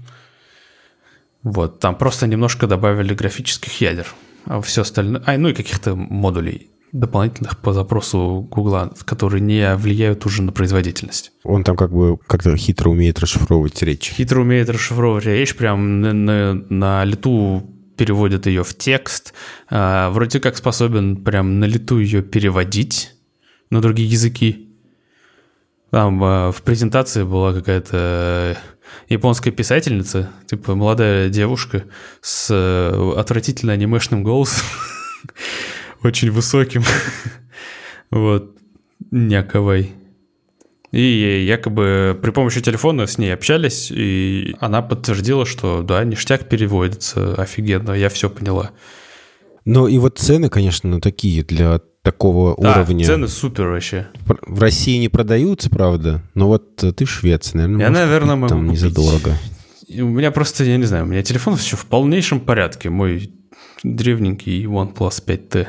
Вот, 1.41 1.79
там 1.79 1.95
просто 1.95 2.27
немножко 2.27 2.67
добавили 2.67 3.13
графических 3.13 3.81
ядер. 3.81 4.07
А 4.45 4.61
все 4.61 4.81
остальное... 4.81 5.23
А, 5.25 5.37
ну 5.37 5.49
и 5.49 5.53
каких-то 5.53 5.95
модулей 5.95 6.69
дополнительных 6.91 7.57
по 7.59 7.73
запросу 7.73 8.47
Гугла, 8.49 8.93
которые 9.05 9.41
не 9.41 9.75
влияют 9.75 10.25
уже 10.25 10.41
на 10.41 10.51
производительность. 10.51 11.31
Он 11.43 11.63
там 11.63 11.75
как 11.75 11.91
бы 11.91 12.17
как-то 12.27 12.55
хитро 12.55 12.89
умеет 12.89 13.19
расшифровывать 13.19 13.81
речь. 13.83 14.11
Хитро 14.15 14.41
умеет 14.41 14.69
расшифровывать 14.69 15.25
речь, 15.25 15.55
прям 15.55 16.01
на, 16.01 16.13
на- 16.13 16.53
на 16.53 17.03
лету 17.05 17.69
переводит 17.97 18.47
ее 18.47 18.63
в 18.63 18.77
текст. 18.77 19.33
А, 19.69 20.09
вроде 20.11 20.39
как 20.39 20.55
способен 20.57 21.17
прям 21.17 21.59
на 21.59 21.65
лету 21.65 21.99
ее 21.99 22.21
переводить 22.21 23.11
на 23.69 23.81
другие 23.81 24.09
языки. 24.09 24.69
Там 25.91 26.23
а, 26.23 26.51
в 26.51 26.61
презентации 26.61 27.23
была 27.23 27.53
какая-то 27.53 28.57
японская 29.09 29.51
писательница, 29.53 30.29
типа 30.47 30.75
молодая 30.75 31.29
девушка 31.29 31.83
с 32.21 32.47
э, 32.51 33.13
отвратительно 33.17 33.73
анимешным 33.73 34.23
голосом, 34.23 34.63
очень 36.03 36.31
высоким. 36.31 36.83
Вот, 38.11 38.57
няковой. 39.11 39.91
И 40.91 41.45
якобы 41.47 42.17
при 42.19 42.31
помощи 42.31 42.59
телефона 42.59 43.05
с 43.05 43.19
ней 43.19 43.31
общались, 43.31 43.91
и 43.91 44.55
она 44.59 44.81
подтвердила, 44.81 45.45
что 45.45 45.83
да, 45.83 46.03
ништяк 46.03 46.49
переводится 46.49 47.35
офигенно, 47.39 47.91
я 47.91 48.09
все 48.09 48.27
поняла. 48.31 48.71
Ну 49.65 49.87
и 49.87 49.99
вот 49.99 50.17
цены, 50.17 50.49
конечно, 50.49 50.89
ну, 50.89 50.99
такие 50.99 51.43
для 51.43 51.81
такого 52.01 52.55
Да, 52.59 52.81
уровня. 52.81 53.05
цены 53.05 53.27
супер 53.27 53.67
вообще. 53.67 54.07
В 54.25 54.59
России 54.59 54.97
не 54.97 55.09
продаются, 55.09 55.69
правда, 55.69 56.23
но 56.33 56.47
вот 56.47 56.83
э, 56.83 56.91
ты 56.91 57.05
швец, 57.05 57.53
наверное, 57.53 57.85
Я, 57.85 57.91
наверное, 57.91 58.35
могу 58.35 58.47
там 58.49 58.65
купить. 58.65 58.79
задорого. 58.81 59.37
И 59.87 60.01
у 60.01 60.07
меня 60.09 60.31
просто, 60.31 60.63
я 60.63 60.77
не 60.77 60.85
знаю, 60.85 61.03
у 61.03 61.07
меня 61.07 61.21
телефон 61.21 61.55
все 61.57 61.77
в 61.77 61.85
полнейшем 61.85 62.39
порядке. 62.39 62.89
Мой 62.89 63.31
древненький 63.83 64.65
OnePlus 64.65 65.23
5T 65.23 65.67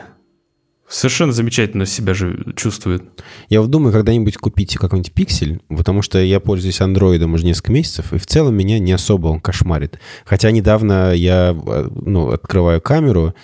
Совершенно 0.91 1.33
замечательно 1.33 1.87
себя 1.87 2.15
же 2.15 2.53
чувствует. 2.57 3.05
Я 3.49 3.61
вот 3.61 3.71
думаю, 3.71 3.93
когда-нибудь 3.93 4.37
купить 4.39 4.75
какой-нибудь 4.75 5.13
пиксель, 5.13 5.61
потому 5.69 6.03
что 6.03 6.19
я 6.19 6.41
пользуюсь 6.41 6.81
андроидом 6.81 7.33
уже 7.35 7.47
несколько 7.47 7.71
месяцев, 7.71 8.13
и 8.13 8.19
в 8.19 8.27
целом 8.27 8.57
меня 8.57 8.81
не 8.81 8.91
особо 8.91 9.29
он 9.29 9.41
кошмарит. 9.41 10.01
Хотя 10.25 10.51
недавно 10.51 11.15
я 11.15 11.55
ну, 11.55 12.31
открываю 12.31 12.81
камеру, 12.81 13.35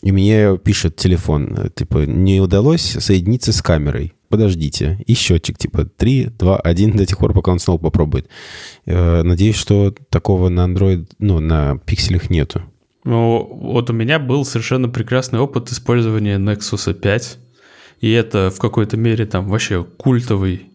и 0.00 0.10
мне 0.10 0.56
пишет 0.56 0.96
телефон, 0.96 1.70
типа, 1.74 2.06
не 2.06 2.40
удалось 2.40 2.96
соединиться 2.98 3.52
с 3.52 3.60
камерой. 3.60 4.14
Подождите. 4.30 4.98
И 5.06 5.14
счетчик, 5.14 5.58
типа, 5.58 5.84
3, 5.84 6.30
2, 6.38 6.56
1 6.56 6.96
до 6.96 7.04
тех 7.04 7.18
пор, 7.18 7.34
пока 7.34 7.52
он 7.52 7.58
снова 7.58 7.78
попробует. 7.78 8.28
Э, 8.86 9.22
надеюсь, 9.22 9.56
что 9.56 9.94
такого 10.08 10.48
на 10.48 10.66
Android, 10.66 11.06
ну, 11.18 11.40
на 11.40 11.76
пикселях 11.76 12.30
нету. 12.30 12.62
Ну, 13.06 13.48
вот 13.52 13.88
у 13.88 13.92
меня 13.92 14.18
был 14.18 14.44
совершенно 14.44 14.88
прекрасный 14.88 15.38
опыт 15.38 15.70
использования 15.70 16.38
Nexus 16.38 16.92
5. 16.92 17.38
И 18.00 18.10
это 18.10 18.50
в 18.50 18.58
какой-то 18.58 18.96
мере 18.96 19.26
там 19.26 19.48
вообще 19.48 19.84
культовый 19.84 20.66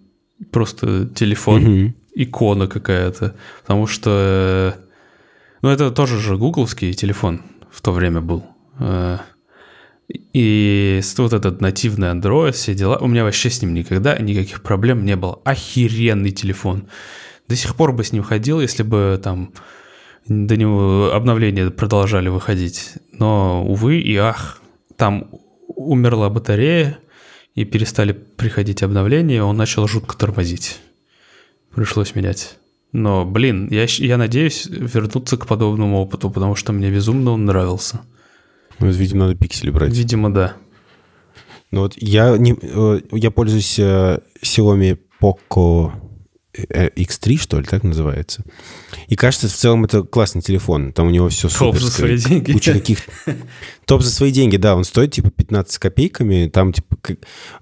просто 0.50 1.08
телефон, 1.14 1.66
угу. 1.66 1.94
икона 2.16 2.68
какая-то. 2.68 3.36
Потому 3.62 3.86
что... 3.86 4.78
Ну, 5.62 5.70
это 5.70 5.92
тоже 5.92 6.20
же 6.20 6.38
гугловский 6.38 6.94
телефон 6.94 7.42
в 7.70 7.82
то 7.82 7.92
время 7.92 8.22
был. 8.22 8.46
Э, 8.80 9.18
и 10.32 11.02
вот 11.18 11.34
этот 11.34 11.60
нативный 11.60 12.08
Android, 12.08 12.54
все 12.54 12.74
дела. 12.74 12.98
У 12.98 13.08
меня 13.08 13.26
вообще 13.26 13.50
с 13.50 13.62
ним 13.62 13.74
никогда 13.74 14.18
никаких 14.18 14.64
проблем 14.64 15.04
не 15.04 15.18
было. 15.18 15.42
Охеренный 15.44 16.32
телефон. 16.32 16.88
До 17.50 17.58
сих 17.58 17.76
пор 17.76 17.92
бы 17.92 18.06
с 18.06 18.14
ним 18.14 18.24
ходил, 18.24 18.62
если 18.62 18.84
бы 18.84 19.20
там 19.22 19.52
до 20.28 20.58
него 20.58 21.12
обновления 21.14 21.70
продолжали 21.70 22.30
выходить. 22.30 22.94
Но, 23.12 23.66
увы 23.66 24.00
и 24.00 24.16
ах, 24.16 24.62
там 24.96 25.30
умерла 25.68 26.30
батарея, 26.30 27.00
и 27.56 27.66
перестали 27.66 28.14
приходить 28.14 28.84
обновления, 28.84 29.44
он 29.44 29.58
начал 29.58 29.88
жутко 29.88 30.18
тормозить. 30.18 30.80
Пришлось 31.76 32.16
менять. 32.16 32.58
Но, 32.92 33.26
блин, 33.26 33.68
я, 33.70 33.86
я 33.88 34.18
надеюсь 34.18 34.66
вернуться 34.66 35.38
к 35.38 35.48
подобному 35.48 36.00
опыту, 36.02 36.30
потому 36.30 36.56
что 36.56 36.74
мне 36.74 36.90
безумно 36.90 37.32
он 37.32 37.46
нравился. 37.46 38.02
Ну, 38.80 38.88
видимо, 38.88 39.28
надо 39.28 39.36
пиксели 39.36 39.70
брать. 39.70 39.94
Видимо, 39.94 40.34
да. 40.34 40.56
Ну 41.72 41.82
вот 41.82 41.94
я, 41.98 42.38
не, 42.38 42.58
э, 42.62 43.02
я 43.14 43.32
пользуюсь 43.32 43.80
э, 43.80 44.20
Xiaomi 44.44 45.00
Poco 45.22 45.92
X3, 46.54 47.38
что 47.38 47.60
ли, 47.60 47.66
так 47.66 47.84
называется. 47.84 48.44
И 49.08 49.16
кажется, 49.16 49.48
в 49.48 49.54
целом 49.54 49.86
это 49.86 50.04
классный 50.04 50.42
телефон. 50.42 50.92
Там 50.92 51.08
у 51.08 51.10
него 51.10 51.30
все. 51.30 51.48
Топ 51.48 51.78
за 51.78 51.90
свои 51.90 52.18
деньги. 52.18 52.52
Куча 52.52 52.74
каких 52.74 53.00
Топ 53.86 54.02
за 54.02 54.12
свои 54.12 54.32
деньги, 54.32 54.58
да. 54.58 54.76
Он 54.76 54.84
стоит 54.84 55.12
типа 55.14 55.30
15 55.32 55.78
копейками. 55.78 56.50
Там 56.50 56.74
типа 56.74 56.98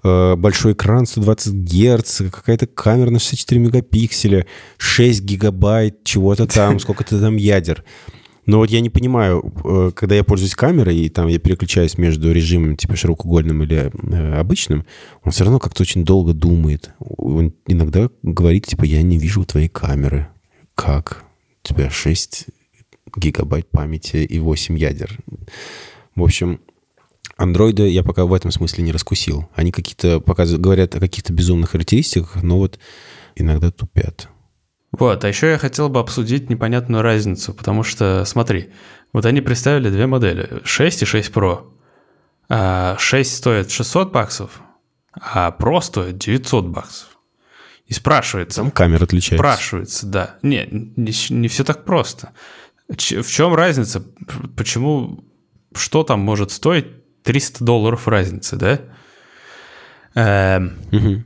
э, 0.02 0.34
большой 0.36 0.72
экран 0.72 1.06
120 1.06 1.54
Гц, 1.54 2.22
какая-то 2.32 2.66
камера 2.66 3.10
на 3.10 3.18
64 3.18 3.60
мегапикселя, 3.60 4.46
6 4.78 5.22
гигабайт, 5.22 6.02
чего-то 6.04 6.46
там, 6.46 6.80
сколько-то 6.80 7.20
там 7.20 7.36
ядер. 7.36 7.84
Но 8.50 8.58
вот 8.58 8.68
я 8.68 8.80
не 8.80 8.90
понимаю, 8.90 9.44
э, 9.64 9.92
когда 9.94 10.16
я 10.16 10.24
пользуюсь 10.24 10.56
камерой, 10.56 10.96
и 10.96 11.08
там 11.08 11.28
я 11.28 11.38
переключаюсь 11.38 11.96
между 11.98 12.32
режимом 12.32 12.76
типа 12.76 12.96
широкоугольным 12.96 13.62
или 13.62 13.92
э, 13.92 14.40
обычным, 14.40 14.86
он 15.22 15.30
все 15.30 15.44
равно 15.44 15.60
как-то 15.60 15.82
очень 15.82 16.04
долго 16.04 16.32
думает. 16.32 16.90
Он 16.98 17.54
иногда 17.68 18.10
говорит, 18.24 18.66
типа, 18.66 18.82
я 18.82 19.02
не 19.02 19.18
вижу 19.18 19.44
твоей 19.44 19.68
камеры. 19.68 20.26
Как? 20.74 21.22
У 21.62 21.68
тебя 21.68 21.90
6 21.90 22.46
гигабайт 23.14 23.70
памяти 23.70 24.16
и 24.16 24.40
8 24.40 24.76
ядер. 24.76 25.16
В 26.16 26.24
общем, 26.24 26.58
андроиды 27.36 27.86
я 27.88 28.02
пока 28.02 28.24
в 28.24 28.34
этом 28.34 28.50
смысле 28.50 28.82
не 28.82 28.90
раскусил. 28.90 29.48
Они 29.54 29.70
какие-то 29.70 30.18
показывают, 30.18 30.60
говорят 30.60 30.96
о 30.96 30.98
каких-то 30.98 31.32
безумных 31.32 31.70
характеристиках, 31.70 32.42
но 32.42 32.58
вот 32.58 32.80
иногда 33.36 33.70
тупят. 33.70 34.28
Вот, 34.92 35.24
а 35.24 35.28
еще 35.28 35.50
я 35.50 35.58
хотел 35.58 35.88
бы 35.88 36.00
обсудить 36.00 36.50
непонятную 36.50 37.02
разницу, 37.02 37.54
потому 37.54 37.82
что, 37.84 38.24
смотри, 38.24 38.72
вот 39.12 39.24
они 39.24 39.40
представили 39.40 39.88
две 39.88 40.06
модели, 40.06 40.60
6 40.64 41.02
и 41.02 41.04
6 41.04 41.30
Pro. 41.30 41.66
6 42.48 42.50
а 42.50 42.96
стоит 42.98 43.70
600 43.70 44.12
баксов, 44.12 44.60
а 45.14 45.54
Pro 45.56 45.80
стоит 45.80 46.18
900 46.18 46.66
баксов. 46.66 47.08
И 47.86 47.92
спрашивается... 47.92 48.62
Там 48.62 48.70
камера 48.70 49.04
отличается. 49.04 49.36
Спрашивается, 49.36 50.06
да. 50.06 50.36
Не, 50.42 50.66
не, 50.70 51.12
не 51.30 51.48
все 51.48 51.64
так 51.64 51.84
просто. 51.84 52.30
Ч, 52.96 53.22
в 53.22 53.30
чем 53.30 53.54
разница? 53.54 54.04
Почему... 54.56 55.24
Что 55.74 56.02
там 56.02 56.20
может 56.20 56.50
стоить 56.52 56.86
300 57.24 57.64
долларов 57.64 58.06
разницы, 58.08 58.56
да? 58.56 58.80
Эм, 60.14 60.78
угу. 60.92 61.24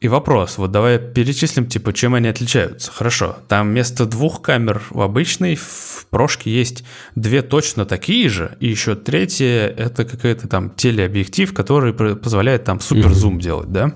И 0.00 0.06
вопрос, 0.06 0.58
вот 0.58 0.70
давай 0.70 1.00
перечислим, 1.00 1.66
типа, 1.66 1.92
чем 1.92 2.14
они 2.14 2.28
отличаются. 2.28 2.92
Хорошо, 2.92 3.36
там 3.48 3.70
вместо 3.70 4.06
двух 4.06 4.42
камер 4.42 4.80
в 4.90 5.00
обычной 5.00 5.56
в 5.56 6.06
прошке 6.10 6.52
есть 6.52 6.84
две 7.16 7.42
точно 7.42 7.84
такие 7.84 8.28
же, 8.28 8.56
и 8.60 8.68
еще 8.68 8.94
третья— 8.94 9.66
это 9.76 10.04
какой-то 10.04 10.46
там 10.46 10.70
телеобъектив, 10.70 11.52
который 11.52 11.92
позволяет 11.92 12.62
там 12.62 12.78
суперзум 12.78 13.38
mm-hmm. 13.38 13.42
делать, 13.42 13.72
да? 13.72 13.94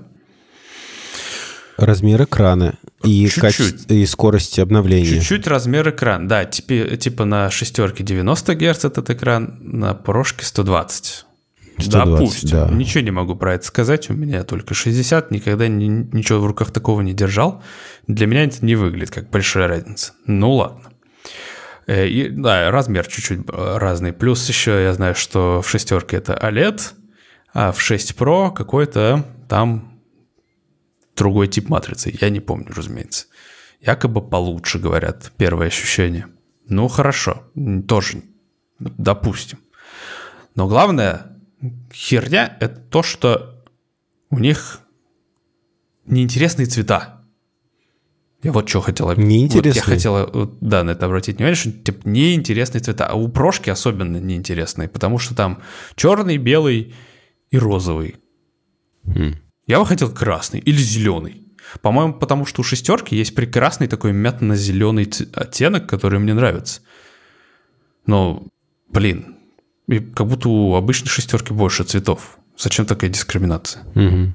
Размер 1.77 2.23
экрана 2.23 2.75
и, 3.05 3.29
качество, 3.29 3.93
и 3.93 4.05
скорость 4.05 4.59
обновления. 4.59 5.19
Чуть-чуть 5.19 5.47
размер 5.47 5.89
экрана, 5.89 6.27
да, 6.27 6.43
типа, 6.43 6.97
типа 6.97 7.23
на 7.23 7.49
шестерке 7.49 8.03
90 8.03 8.55
Гц 8.55 8.83
этот 8.83 9.09
экран, 9.09 9.57
на 9.61 9.93
прошке 9.93 10.45
120. 10.45 11.25
120, 11.77 11.91
Допустим. 11.91 12.49
Да. 12.49 12.69
Ничего 12.69 13.03
не 13.03 13.11
могу 13.11 13.35
про 13.35 13.55
это 13.55 13.65
сказать. 13.65 14.09
У 14.09 14.13
меня 14.13 14.43
только 14.43 14.73
60. 14.73 15.31
Никогда 15.31 15.67
ни, 15.67 15.85
ничего 15.85 16.39
в 16.39 16.45
руках 16.45 16.71
такого 16.71 17.01
не 17.01 17.13
держал. 17.13 17.63
Для 18.07 18.27
меня 18.27 18.43
это 18.43 18.63
не 18.65 18.75
выглядит 18.75 19.11
как 19.11 19.29
большая 19.29 19.67
разница. 19.67 20.13
Ну 20.25 20.53
ладно. 20.53 20.91
Э, 21.87 22.07
и, 22.07 22.29
да, 22.29 22.71
размер 22.71 23.07
чуть-чуть 23.07 23.41
э, 23.47 23.77
разный. 23.77 24.13
Плюс 24.13 24.47
еще 24.47 24.83
я 24.83 24.93
знаю, 24.93 25.15
что 25.15 25.61
в 25.61 25.69
шестерке 25.69 26.17
это 26.17 26.33
OLED, 26.33 26.81
а 27.53 27.71
в 27.71 27.81
6 27.81 28.13
Pro 28.13 28.53
какой-то 28.53 29.25
там 29.49 29.99
другой 31.15 31.47
тип 31.47 31.69
матрицы. 31.69 32.15
Я 32.19 32.29
не 32.29 32.39
помню, 32.39 32.71
разумеется. 32.75 33.27
Якобы 33.81 34.21
получше, 34.21 34.79
говорят, 34.79 35.31
первое 35.37 35.67
ощущение. 35.67 36.27
Ну, 36.67 36.87
хорошо, 36.87 37.43
тоже, 37.87 38.23
допустим. 38.79 39.59
Но 40.55 40.67
главное, 40.67 41.32
херня— 41.93 42.57
это 42.59 42.79
то, 42.79 43.03
что 43.03 43.63
у 44.29 44.39
них 44.39 44.79
неинтересные 46.05 46.65
цвета. 46.65 47.21
Я 48.41 48.51
вот 48.51 48.67
что 48.67 48.81
хотел... 48.81 49.09
Неинтересные? 49.15 49.71
Вот 49.71 49.75
я 49.75 49.81
хотел, 49.81 50.57
да, 50.59 50.83
на 50.83 50.91
это 50.91 51.05
обратить 51.05 51.37
внимание, 51.37 51.55
что 51.55 51.71
типа 51.71 52.07
неинтересные 52.07 52.81
цвета. 52.81 53.07
А 53.07 53.13
у 53.13 53.29
прошки 53.29 53.69
особенно 53.69 54.17
неинтересные, 54.17 54.89
потому 54.89 55.17
что 55.17 55.33
там 55.33 55.61
черный, 55.95 56.37
белый 56.37 56.93
и 57.51 57.57
розовый. 57.57 58.17
Хм. 59.05 59.35
Я 59.65 59.79
бы 59.79 59.85
хотел 59.85 60.11
красный 60.11 60.59
или 60.59 60.77
зеленый. 60.77 61.47
По-моему, 61.81 62.13
потому 62.13 62.45
что 62.45 62.61
у 62.61 62.63
шестерки 62.63 63.15
есть 63.15 63.33
прекрасный 63.33 63.87
такой 63.87 64.11
мятно-зеленый 64.11 65.09
оттенок, 65.33 65.87
который 65.87 66.19
мне 66.19 66.33
нравится. 66.33 66.81
Но, 68.05 68.45
блин, 68.89 69.32
и 69.87 69.99
как 69.99 70.27
будто 70.27 70.49
у 70.49 70.75
обычной 70.75 71.09
шестерки 71.09 71.53
больше 71.53 71.83
цветов. 71.83 72.37
Зачем 72.57 72.85
такая 72.85 73.09
дискриминация? 73.09 73.83
Угу. 73.95 74.33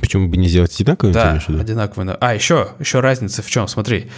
Почему 0.00 0.28
бы 0.28 0.36
не 0.36 0.48
сделать 0.48 0.74
одинаковые? 0.80 1.12
Да, 1.12 1.42
одинаковые. 1.48 2.16
А, 2.20 2.34
еще, 2.34 2.68
еще 2.78 3.00
разница 3.00 3.42
в 3.42 3.50
чем? 3.50 3.68
Смотри, 3.68 4.10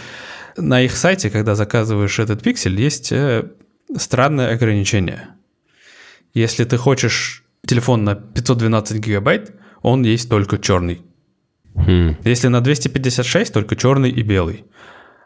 на 0.57 0.83
их 0.83 0.97
сайте, 0.97 1.31
когда 1.31 1.55
заказываешь 1.55 2.19
этот 2.19 2.43
пиксель, 2.43 2.81
есть 2.81 3.13
э, 3.13 3.51
странное 3.97 4.53
ограничение. 4.55 5.29
Если 6.35 6.65
ты 6.65 6.77
хочешь 6.77 7.45
телефон 7.67 8.05
на 8.05 8.15
512 8.15 8.99
гигабайт, 8.99 9.55
он 9.83 10.03
есть 10.03 10.29
только 10.29 10.59
черный. 10.59 11.03
Хм. 11.75 12.17
Если 12.25 12.49
на 12.49 12.61
256, 12.61 13.53
только 13.53 13.77
черный 13.77 14.11
и 14.11 14.23
белый. 14.23 14.65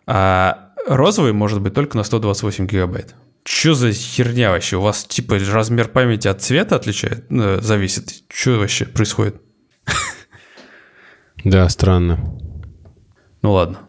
А 0.07 0.73
розовый 0.87 1.33
может 1.33 1.61
быть 1.61 1.75
только 1.75 1.97
на 1.97 2.05
128 2.05 2.67
гигабайт. 2.67 3.15
Что 3.47 3.75
за 3.75 3.93
херня 3.93 4.51
вообще? 4.51 4.77
У 4.77 4.81
вас 4.81 5.05
типа 5.05 5.39
размер 5.39 5.89
памяти 5.89 6.29
от 6.29 6.41
цвета 6.41 6.77
отличает, 6.77 7.27
э, 7.31 7.59
зависит? 7.61 8.25
Что 8.29 8.59
вообще 8.59 8.87
происходит? 8.87 9.41
Да, 11.45 11.69
странно. 11.69 12.39
Ну 13.43 13.53
ладно. 13.53 13.81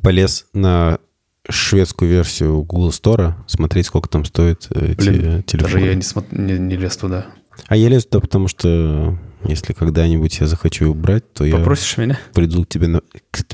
Полез 0.00 0.46
на 0.52 1.00
шведскую 1.48 2.08
версию 2.08 2.62
Google 2.62 2.90
Store, 2.90 3.34
смотреть, 3.48 3.86
сколько 3.86 4.08
там 4.08 4.24
стоит 4.24 4.68
э, 4.70 4.94
Блин, 4.94 5.42
телефоны. 5.42 5.72
Даже 5.74 5.86
я 5.86 5.94
не, 5.94 6.02
смо... 6.02 6.24
не, 6.30 6.56
не 6.56 6.76
лез 6.76 6.96
туда. 6.96 7.26
А 7.66 7.76
я 7.76 7.88
лез 7.88 8.06
туда, 8.06 8.20
потому 8.20 8.46
что 8.46 9.18
если 9.44 9.72
когда-нибудь 9.72 10.38
я 10.38 10.46
захочу 10.46 10.90
убрать, 10.90 11.32
то 11.32 11.44
Попросишь 11.50 11.98
я... 11.98 12.04
меня? 12.04 12.18
Приду 12.32 12.64
к 12.64 12.68
тебе 12.68 12.86
на, 12.86 13.02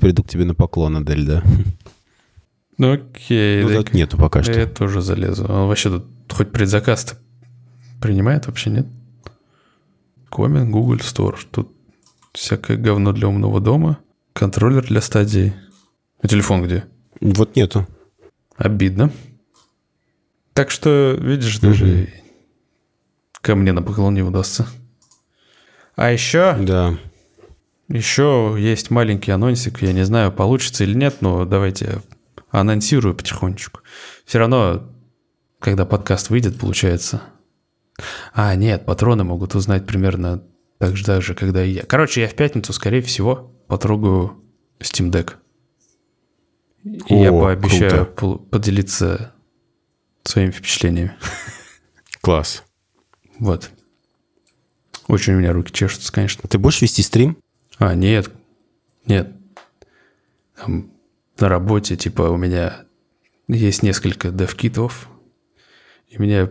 приду 0.01 0.23
к 0.23 0.29
тебе 0.29 0.45
на 0.45 0.55
поклон, 0.55 0.99
Адель, 0.99 1.27
да? 1.27 1.43
Ну 2.81 2.95
окей. 2.95 3.63
Ну, 3.63 3.69
так 3.75 3.93
нету 3.93 4.17
пока 4.17 4.43
что. 4.43 4.59
Я 4.59 4.65
тоже 4.65 5.03
залезу. 5.03 5.45
Он 5.45 5.69
вообще 5.69 5.91
тут 5.91 6.07
хоть 6.33 6.51
предзаказ 6.51 7.15
принимает 8.01 8.47
вообще, 8.47 8.71
нет? 8.71 8.87
Комен, 10.31 10.73
Google 10.73 10.97
Store. 10.97 11.37
Тут 11.51 11.71
всякое 12.33 12.79
говно 12.79 13.13
для 13.13 13.29
умного 13.29 13.61
дома. 13.61 13.99
Контроллер 14.33 14.87
для 14.87 15.03
стадии. 15.03 15.53
А 16.23 16.29
телефон 16.29 16.65
где? 16.65 16.87
Вот 17.21 17.55
нету. 17.55 17.87
Обидно. 18.57 19.13
Так 20.55 20.71
что, 20.71 21.19
видишь, 21.21 21.59
даже 21.59 21.85
угу. 21.85 22.07
ко 23.43 23.57
мне 23.57 23.73
на 23.73 23.83
поклон 23.83 24.15
не 24.15 24.23
удастся. 24.23 24.67
А 25.97 26.11
еще... 26.11 26.57
Да. 26.59 26.99
Еще 27.89 28.57
есть 28.59 28.89
маленький 28.89 29.33
анонсик. 29.33 29.83
Я 29.83 29.93
не 29.93 30.07
знаю, 30.07 30.33
получится 30.33 30.85
или 30.85 30.95
нет, 30.95 31.17
но 31.21 31.45
давайте 31.45 32.01
анонсирую 32.51 33.15
потихонечку. 33.15 33.81
Все 34.25 34.39
равно, 34.39 34.91
когда 35.59 35.85
подкаст 35.85 36.31
выйдет, 36.31 36.59
получается. 36.59 37.23
А, 38.33 38.55
нет, 38.55 38.87
патроны 38.87 39.25
могут 39.25 39.55
узнать 39.55 39.87
примерно 39.87 40.43
так 40.79 40.97
же, 40.97 41.05
так 41.05 41.23
же, 41.23 41.35
когда 41.35 41.65
и 41.65 41.71
я. 41.71 41.83
Короче, 41.83 42.23
я 42.23 42.29
в 42.29 42.35
пятницу, 42.35 42.73
скорее 42.73 43.03
всего, 43.03 43.53
потрогаю 43.67 44.43
Steam 44.79 45.11
Deck. 45.11 45.35
И 46.83 47.15
О, 47.15 47.23
я 47.23 47.31
пообещаю 47.31 48.07
круто. 48.07 48.43
поделиться 48.45 49.35
своими 50.25 50.51
впечатлениями. 50.51 51.15
Класс. 52.23 52.65
Вот. 53.39 53.71
Очень 55.07 55.35
у 55.35 55.39
меня 55.39 55.53
руки 55.53 55.73
чешутся, 55.73 56.13
конечно. 56.13 56.49
Ты 56.49 56.59
будешь 56.59 56.81
вести 56.81 57.03
стрим? 57.03 57.37
А, 57.79 57.95
нет. 57.95 58.31
Нет. 59.07 59.33
Там 60.57 60.91
на 61.41 61.49
работе, 61.49 61.97
типа, 61.97 62.23
у 62.23 62.37
меня 62.37 62.85
есть 63.49 63.83
несколько 63.83 64.31
дев-китов, 64.31 65.09
и 66.09 66.19
мне, 66.19 66.51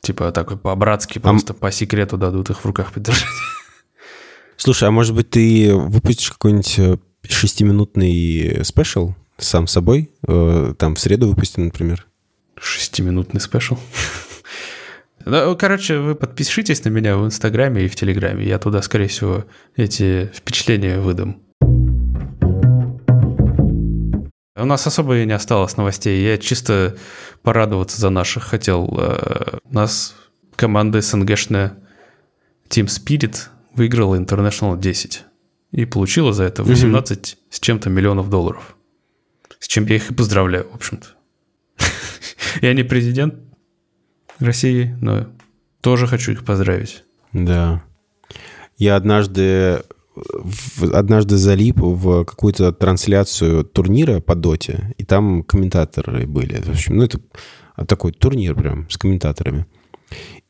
типа, 0.00 0.32
такой 0.32 0.56
по-братски 0.56 1.18
просто 1.18 1.52
а... 1.52 1.56
по 1.56 1.70
секрету 1.70 2.16
дадут 2.16 2.50
их 2.50 2.60
в 2.60 2.66
руках 2.66 2.92
подержать. 2.92 3.26
Слушай, 4.56 4.88
а 4.88 4.90
может 4.90 5.14
быть 5.14 5.30
ты 5.30 5.72
выпустишь 5.74 6.32
какой-нибудь 6.32 6.78
э, 6.78 6.96
шестиминутный 7.22 8.64
special 8.64 9.14
сам 9.36 9.60
с 9.60 9.68
собой? 9.68 10.10
Э, 10.26 10.74
там 10.76 10.96
в 10.96 11.00
среду 11.00 11.28
выпустим, 11.28 11.66
например. 11.66 12.06
Шестиминутный 12.56 13.40
special? 13.40 13.78
Ну, 15.24 15.56
короче, 15.56 15.98
вы 15.98 16.14
подпишитесь 16.14 16.84
на 16.84 16.88
меня 16.88 17.16
в 17.16 17.26
Инстаграме 17.26 17.84
и 17.84 17.88
в 17.88 17.94
Телеграме. 17.94 18.46
Я 18.46 18.58
туда, 18.58 18.80
скорее 18.82 19.08
всего, 19.08 19.44
эти 19.76 20.30
впечатления 20.34 20.98
выдам. 21.00 21.42
У 24.58 24.64
нас 24.64 24.86
особо 24.86 25.18
и 25.18 25.26
не 25.26 25.32
осталось 25.32 25.76
новостей. 25.76 26.24
Я 26.24 26.36
чисто 26.38 26.96
порадоваться 27.42 28.00
за 28.00 28.10
наших 28.10 28.44
хотел. 28.44 28.92
Э, 28.98 29.58
у 29.62 29.74
нас 29.74 30.14
команда 30.56 31.00
СНГшная 31.00 31.78
Team 32.68 32.86
Spirit 32.86 33.48
выиграла 33.74 34.16
International 34.16 34.78
10 34.78 35.24
и 35.70 35.84
получила 35.84 36.32
за 36.32 36.44
это 36.44 36.64
18 36.64 37.18
mm-hmm. 37.18 37.36
с 37.50 37.60
чем-то 37.60 37.90
миллионов 37.90 38.30
долларов. 38.30 38.76
С 39.60 39.68
чем 39.68 39.86
я 39.86 39.96
их 39.96 40.10
и 40.10 40.14
поздравляю, 40.14 40.68
в 40.70 40.74
общем-то. 40.74 41.06
Я 42.62 42.74
не 42.74 42.82
президент 42.82 43.34
России, 44.38 44.96
но 45.00 45.26
тоже 45.80 46.06
хочу 46.06 46.32
их 46.32 46.44
поздравить. 46.44 47.04
Да. 47.32 47.82
Я 48.76 48.96
однажды 48.96 49.82
однажды 50.92 51.36
залип 51.36 51.80
в 51.80 52.24
какую-то 52.24 52.72
трансляцию 52.72 53.64
турнира 53.64 54.20
по 54.20 54.34
доте, 54.34 54.94
и 54.98 55.04
там 55.04 55.42
комментаторы 55.42 56.26
были. 56.26 56.60
В 56.60 56.70
общем, 56.70 56.96
ну, 56.96 57.04
это 57.04 57.20
такой 57.86 58.12
турнир 58.12 58.54
прям 58.54 58.88
с 58.90 58.96
комментаторами. 58.96 59.66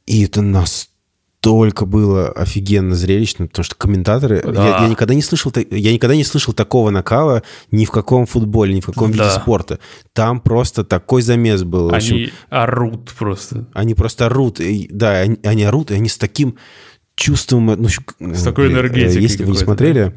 И 0.06 0.24
это 0.24 0.40
нас 0.40 0.88
настолько 1.38 1.86
было 1.86 2.28
офигенно 2.28 2.94
зрелищно, 2.94 3.46
потому 3.46 3.64
что 3.64 3.76
комментаторы... 3.76 4.42
Да. 4.42 4.66
Я, 4.66 4.82
я, 4.82 4.88
никогда 4.88 5.14
не 5.14 5.22
слышал, 5.22 5.52
я 5.54 5.92
никогда 5.92 6.16
не 6.16 6.24
слышал 6.24 6.52
такого 6.52 6.90
накала 6.90 7.42
ни 7.70 7.84
в 7.84 7.90
каком 7.90 8.26
футболе, 8.26 8.74
ни 8.74 8.80
в 8.80 8.86
каком 8.86 9.12
да. 9.12 9.24
виде 9.24 9.40
спорта. 9.40 9.78
Там 10.12 10.40
просто 10.40 10.84
такой 10.84 11.22
замес 11.22 11.62
был. 11.62 11.88
Они 11.88 11.96
общем, 11.96 12.30
орут 12.50 13.12
просто. 13.16 13.68
Они 13.72 13.94
просто 13.94 14.26
орут. 14.26 14.60
И, 14.60 14.88
да, 14.90 15.20
они, 15.20 15.38
они 15.44 15.64
орут, 15.64 15.90
и 15.90 15.94
они 15.94 16.08
с 16.08 16.18
таким 16.18 16.56
чувством... 17.18 17.66
Ну, 17.66 17.88
с 17.88 18.42
такой 18.42 18.68
энергетикой 18.68 19.22
Если 19.22 19.44
вы 19.44 19.52
не 19.52 19.58
смотрели... 19.58 20.14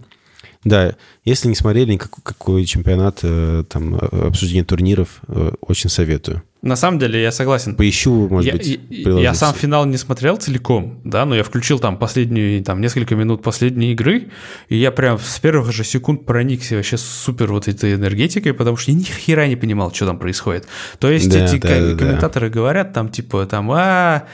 Да, 0.63 0.95
если 1.25 1.47
не 1.47 1.55
смотрели 1.55 1.93
никакой 1.93 2.21
какой 2.23 2.65
чемпионат, 2.65 3.19
э, 3.23 3.63
там, 3.67 3.95
э, 3.95 4.27
обсуждение 4.27 4.63
турниров, 4.63 5.21
э, 5.27 5.53
очень 5.61 5.89
советую. 5.89 6.43
На 6.61 6.75
самом 6.75 6.99
деле, 6.99 7.19
я 7.19 7.31
согласен. 7.31 7.75
Поищу, 7.75 8.27
может 8.29 8.45
я, 8.45 8.53
быть, 8.53 8.79
Я 8.89 9.33
сам 9.33 9.53
финал 9.55 9.85
не 9.85 9.97
смотрел 9.97 10.37
целиком, 10.37 11.01
да, 11.03 11.25
но 11.25 11.35
я 11.35 11.43
включил 11.43 11.79
там 11.79 11.97
последнюю, 11.97 12.63
там, 12.63 12.81
несколько 12.81 13.15
минут 13.15 13.41
последней 13.41 13.93
игры, 13.93 14.29
и 14.69 14.77
я 14.77 14.91
прям 14.91 15.17
с 15.17 15.39
первых 15.39 15.71
же 15.71 15.83
секунд 15.83 16.25
проникся 16.25 16.75
вообще 16.75 16.97
супер 16.97 17.51
вот 17.51 17.67
этой 17.67 17.95
энергетикой, 17.95 18.53
потому 18.53 18.77
что 18.77 18.91
я 18.91 18.97
ни 18.97 19.03
хера 19.03 19.47
не 19.47 19.55
понимал, 19.55 19.91
что 19.91 20.05
там 20.05 20.19
происходит. 20.19 20.67
То 20.99 21.09
есть 21.09 21.31
да, 21.31 21.45
эти 21.45 21.57
да, 21.57 21.67
да, 21.67 21.97
комментаторы 21.97 22.49
да. 22.49 22.53
говорят 22.53 22.93
там, 22.93 23.09
типа, 23.09 23.47
там, 23.47 23.71
а, 23.71 24.27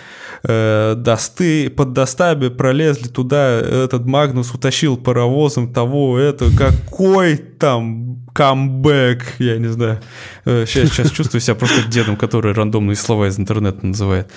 э, 0.43 0.95
досты, 0.97 1.69
под 1.69 1.93
достаби 1.93 2.49
пролезли 2.49 3.07
туда, 3.07 3.57
этот 3.57 4.05
Магнус 4.05 4.53
утащил 4.53 4.97
паровозом 4.97 5.71
того, 5.71 6.19
это, 6.19 6.47
какой 6.57 7.37
там 7.57 8.25
камбэк, 8.33 9.35
я 9.39 9.57
не 9.57 9.67
знаю. 9.67 9.99
Сейчас, 10.45 10.75
э, 10.75 10.87
сейчас 10.87 11.11
чувствую 11.11 11.41
себя 11.41 11.55
просто 11.55 11.87
дедом, 11.87 12.17
который 12.17 12.53
рандомные 12.53 12.95
слова 12.95 13.27
из 13.27 13.39
интернета 13.39 13.85
называет. 13.85 14.31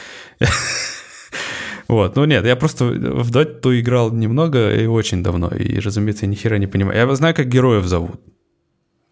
Вот, 1.88 2.14
ну 2.14 2.24
нет, 2.24 2.46
я 2.46 2.54
просто 2.54 2.84
в 2.84 3.30
Доту 3.32 3.76
играл 3.76 4.12
немного 4.12 4.72
и 4.72 4.86
очень 4.86 5.24
давно, 5.24 5.48
и, 5.48 5.80
разумеется, 5.80 6.24
я 6.24 6.30
ни 6.30 6.36
хера 6.36 6.56
не 6.58 6.68
понимаю. 6.68 6.96
Я 6.96 7.14
знаю, 7.16 7.34
как 7.34 7.48
героев 7.48 7.84
зовут. 7.84 8.20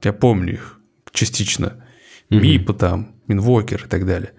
Я 0.05 0.13
помню 0.13 0.53
их 0.53 0.79
частично. 1.13 1.85
Mm-hmm. 2.31 2.41
Мипа 2.41 2.75
там, 2.75 3.17
Минвокер 3.27 3.85
и 3.85 3.89
так 3.89 4.07
далее. 4.07 4.31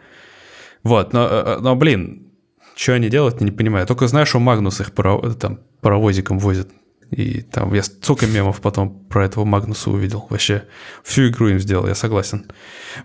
Вот, 0.84 1.12
но, 1.12 1.28
э, 1.28 1.44
э, 1.46 1.60
но 1.60 1.76
блин, 1.76 2.32
что 2.76 2.94
они 2.94 3.10
делают, 3.10 3.42
не 3.42 3.52
понимаю. 3.52 3.86
Только 3.86 4.08
знаю, 4.08 4.26
что 4.26 4.40
Магнус 4.40 4.80
их 4.80 4.94
паров... 4.94 5.36
там, 5.36 5.60
паровозиком 5.82 6.40
возит. 6.40 6.70
И 7.12 7.42
там 7.42 7.74
я 7.74 7.84
столько 7.84 8.28
мемов 8.28 8.62
потом 8.62 9.06
про 9.10 9.26
этого 9.26 9.46
Магнуса 9.46 9.90
увидел. 9.90 10.28
Вообще 10.30 10.64
всю 11.04 11.30
игру 11.30 11.50
им 11.50 11.60
сделал, 11.60 11.88
я 11.88 11.96
согласен. 11.96 12.46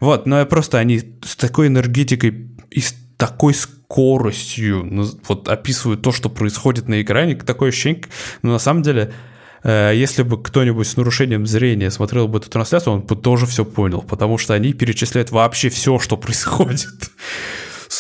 Вот, 0.01 0.27
но 0.27 0.39
я 0.39 0.47
просто 0.47 0.79
они 0.79 1.01
с 1.23 1.37
такой 1.37 1.69
энергетикой 1.69 2.51
и 2.71 2.81
с 2.81 2.95
такой 3.17 3.55
скоростью 3.55 4.89
вот 5.27 5.49
описывают 5.49 6.03
то, 6.03 6.13
что 6.13 6.29
происходит 6.29 6.89
на 6.89 7.01
экране. 7.01 7.37
Такое 7.37 7.71
ощущение, 7.71 8.05
но 8.43 8.53
на 8.53 8.59
самом 8.59 8.83
деле 8.83 9.13
э, 9.63 9.93
если 9.95 10.23
бы 10.23 10.43
кто-нибудь 10.43 10.87
с 10.87 10.97
нарушением 10.97 11.47
зрения 11.47 11.91
смотрел 11.91 12.29
бы 12.29 12.39
эту 12.39 12.51
трансляцию, 12.51 12.95
он 12.95 13.01
бы 13.03 13.17
тоже 13.17 13.47
все 13.47 13.65
понял, 13.65 14.03
потому 14.03 14.37
что 14.37 14.53
они 14.53 14.73
перечисляют 14.75 15.31
вообще 15.31 15.71
все, 15.71 15.99
что 15.99 16.17
происходит 16.17 17.11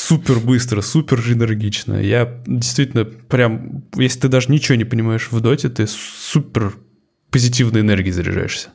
супер 0.04 0.38
быстро, 0.38 0.82
супер 0.82 1.20
энергично. 1.20 1.94
Я 1.94 2.42
действительно 2.46 3.04
прям, 3.04 3.84
если 3.96 4.20
ты 4.20 4.28
даже 4.28 4.52
ничего 4.52 4.76
не 4.76 4.84
понимаешь 4.84 5.28
в 5.30 5.40
доте, 5.40 5.68
ты 5.68 5.86
супер 5.86 6.74
позитивной 7.30 7.80
энергией 7.80 8.12
заряжаешься. 8.12 8.70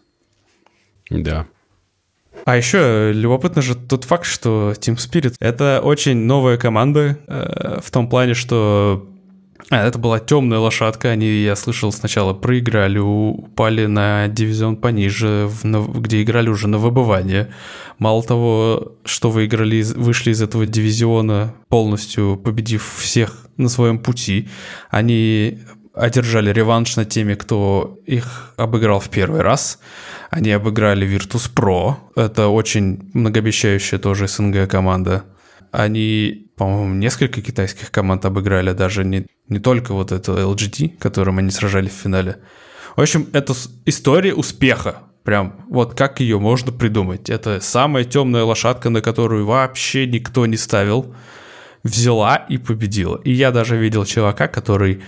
Да. 1.09 1.47
А 2.45 2.57
еще 2.57 3.11
любопытно 3.13 3.61
же 3.61 3.75
тот 3.75 4.05
факт, 4.05 4.25
что 4.25 4.73
Team 4.79 4.95
Spirit— 4.95 5.35
это 5.39 5.81
очень 5.83 6.17
новая 6.17 6.57
команда 6.57 7.19
э, 7.27 7.79
в 7.83 7.91
том 7.91 8.09
плане, 8.09 8.33
что 8.33 9.07
а, 9.69 9.85
это 9.85 9.99
была 9.99 10.19
темная 10.19 10.59
лошадка. 10.59 11.09
Они, 11.09 11.27
я 11.27 11.55
слышал, 11.55 11.91
сначала 11.91 12.33
проиграли, 12.33 12.99
упали 12.99 13.85
на 13.85 14.27
дивизион 14.27 14.77
пониже, 14.77 15.47
в, 15.47 15.65
на, 15.65 15.79
где 15.79 16.23
играли 16.23 16.49
уже 16.49 16.67
на 16.67 16.77
выбывание. 16.77 17.51
Мало 17.97 18.23
того, 18.23 18.93
что 19.03 19.29
выиграли, 19.29 19.83
вышли 19.83 20.31
из 20.31 20.41
этого 20.41 20.65
дивизиона, 20.65 21.53
полностью 21.67 22.37
победив 22.37 22.95
всех 22.97 23.47
на 23.57 23.69
своем 23.69 23.99
пути, 23.99 24.47
они 24.89 25.59
одержали 25.93 26.51
реванш 26.51 26.95
над 26.95 27.09
теми, 27.09 27.33
кто 27.35 27.99
их 28.05 28.53
обыграл 28.55 28.99
в 28.99 29.09
первый 29.09 29.41
раз. 29.41 29.79
Они 30.29 30.51
обыграли 30.51 31.05
Virtus.pro. 31.05 31.95
Это 32.15 32.47
очень 32.47 33.09
многообещающая 33.13 33.99
тоже 33.99 34.27
СНГ 34.27 34.69
команда. 34.69 35.25
Они, 35.71 36.48
по-моему, 36.59 36.93
несколько 36.95 37.41
китайских 37.41 37.89
команд 37.89 38.25
обыграли, 38.25 38.73
даже 38.73 39.05
не, 39.05 39.25
не 39.47 39.59
только 39.59 39.93
вот 39.93 40.11
это 40.11 40.33
LGT, 40.33 40.97
которым 40.99 41.37
они 41.37 41.51
сражались 41.51 41.91
в 41.91 42.01
финале. 42.01 42.39
В 42.97 43.01
общем, 43.01 43.29
это 43.31 43.53
история 43.85 44.33
успеха. 44.33 45.03
Прям 45.23 45.65
вот 45.69 45.93
как 45.93 46.19
ее 46.19 46.37
можно 46.37 46.73
придумать. 46.73 47.29
Это 47.29 47.61
самая 47.61 48.03
темная 48.03 48.43
лошадка, 48.43 48.89
на 48.89 48.99
которую 48.99 49.45
вообще 49.45 50.05
никто 50.05 50.45
не 50.47 50.57
ставил. 50.57 51.15
Взяла 51.83 52.35
и 52.35 52.57
победила. 52.57 53.21
И 53.23 53.31
я 53.31 53.51
даже 53.51 53.77
видел 53.77 54.03
чувака, 54.03 54.49
который 54.49 55.01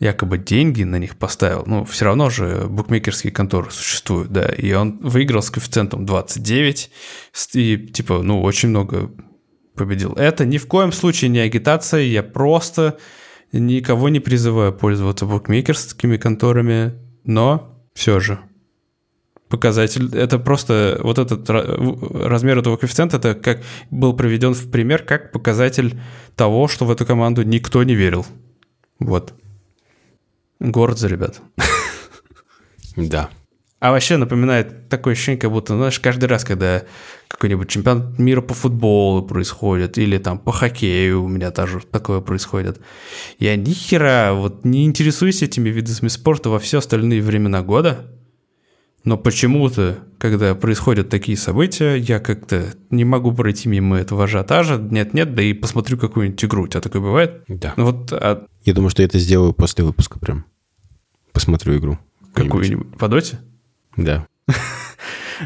якобы 0.00 0.38
деньги 0.38 0.82
на 0.82 0.96
них 0.96 1.16
поставил. 1.16 1.62
Ну, 1.66 1.84
все 1.84 2.06
равно 2.06 2.30
же 2.30 2.66
букмекерские 2.68 3.32
конторы 3.32 3.70
существуют, 3.70 4.32
да. 4.32 4.46
И 4.46 4.72
он 4.72 4.98
выиграл 4.98 5.40
с 5.40 5.50
коэффициентом 5.50 6.04
29. 6.04 6.90
И, 7.52 7.78
типа, 7.78 8.22
ну, 8.22 8.42
очень 8.42 8.70
много 8.70 9.12
победил. 9.76 10.12
Это 10.14 10.44
ни 10.44 10.58
в 10.58 10.66
коем 10.66 10.92
случае 10.92 11.30
не 11.30 11.38
агитация, 11.38 12.00
я 12.00 12.22
просто 12.22 12.98
Никого 13.52 14.08
не 14.08 14.20
призываю 14.20 14.72
пользоваться 14.72 15.24
букмекерскими 15.24 16.16
конторами, 16.16 16.94
но 17.24 17.80
все 17.94 18.20
же 18.20 18.40
показатель. 19.48 20.14
Это 20.14 20.38
просто 20.38 20.98
вот 21.02 21.18
этот 21.18 21.48
размер 21.48 22.58
этого 22.58 22.76
коэффициента, 22.76 23.18
это 23.18 23.34
как 23.34 23.62
был 23.90 24.14
проведен 24.14 24.52
в 24.52 24.70
пример 24.70 25.04
как 25.04 25.30
показатель 25.30 25.98
того, 26.34 26.66
что 26.66 26.84
в 26.84 26.90
эту 26.90 27.06
команду 27.06 27.42
никто 27.42 27.82
не 27.84 27.94
верил. 27.94 28.26
Вот. 28.98 29.34
Город 30.58 30.98
за 30.98 31.08
ребят. 31.08 31.40
Да. 32.96 33.30
А 33.86 33.92
вообще 33.92 34.16
напоминает 34.16 34.88
такое 34.88 35.12
ощущение, 35.12 35.40
как 35.40 35.52
будто, 35.52 35.76
знаешь, 35.76 36.00
каждый 36.00 36.24
раз, 36.24 36.42
когда 36.42 36.82
какой-нибудь 37.28 37.68
чемпионат 37.68 38.18
мира 38.18 38.40
по 38.40 38.52
футболу 38.52 39.22
происходит, 39.22 39.96
или 39.96 40.18
там 40.18 40.40
по 40.40 40.50
хоккею 40.50 41.22
у 41.22 41.28
меня 41.28 41.52
тоже 41.52 41.78
такое 41.88 42.20
происходит, 42.20 42.80
я 43.38 43.54
ни 43.54 43.70
хера 43.70 44.32
вот 44.32 44.64
не 44.64 44.86
интересуюсь 44.86 45.44
этими 45.44 45.68
видами 45.68 46.08
спорта 46.08 46.50
во 46.50 46.58
все 46.58 46.78
остальные 46.78 47.22
времена 47.22 47.62
года, 47.62 48.10
но 49.04 49.16
почему-то, 49.16 50.00
когда 50.18 50.56
происходят 50.56 51.08
такие 51.08 51.38
события, 51.38 51.94
я 51.94 52.18
как-то 52.18 52.74
не 52.90 53.04
могу 53.04 53.30
пройти 53.30 53.68
мимо 53.68 53.98
этого 53.98 54.24
ажиотажа. 54.24 54.78
Нет-нет, 54.78 55.32
да 55.36 55.42
и 55.44 55.52
посмотрю 55.52 55.96
какую-нибудь 55.96 56.44
игру. 56.44 56.64
У 56.64 56.66
тебя 56.66 56.80
такое 56.80 57.02
бывает? 57.02 57.44
Да. 57.46 57.72
Ну, 57.76 57.84
вот, 57.84 58.12
а... 58.12 58.46
Я 58.64 58.74
думаю, 58.74 58.90
что 58.90 59.02
я 59.02 59.06
это 59.06 59.20
сделаю 59.20 59.52
после 59.52 59.84
выпуска 59.84 60.18
прям. 60.18 60.44
Посмотрю 61.32 61.78
игру. 61.78 62.00
Какую-нибудь? 62.34 62.98
По 62.98 63.06
доте? 63.06 63.38
Да. 63.96 64.26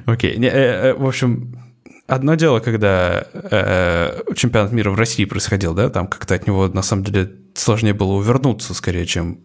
Окей. 0.06 0.38
Э, 0.40 0.48
э, 0.48 0.94
в 0.94 1.06
общем, 1.06 1.58
одно 2.06 2.34
дело, 2.34 2.60
когда 2.60 3.26
э, 3.32 4.22
чемпионат 4.34 4.72
мира 4.72 4.90
в 4.90 4.96
России 4.96 5.24
происходил, 5.24 5.74
да, 5.74 5.90
там 5.90 6.06
как-то 6.06 6.34
от 6.34 6.46
него 6.46 6.68
на 6.68 6.82
самом 6.82 7.04
деле 7.04 7.32
сложнее 7.54 7.94
было 7.94 8.12
увернуться 8.12 8.74
скорее, 8.74 9.06
чем 9.06 9.40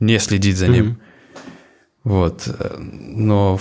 не 0.00 0.18
следить 0.18 0.56
за 0.56 0.68
ним. 0.68 0.86
Mm-hmm. 0.86 0.96
Вот. 2.04 2.48
Но, 2.78 3.60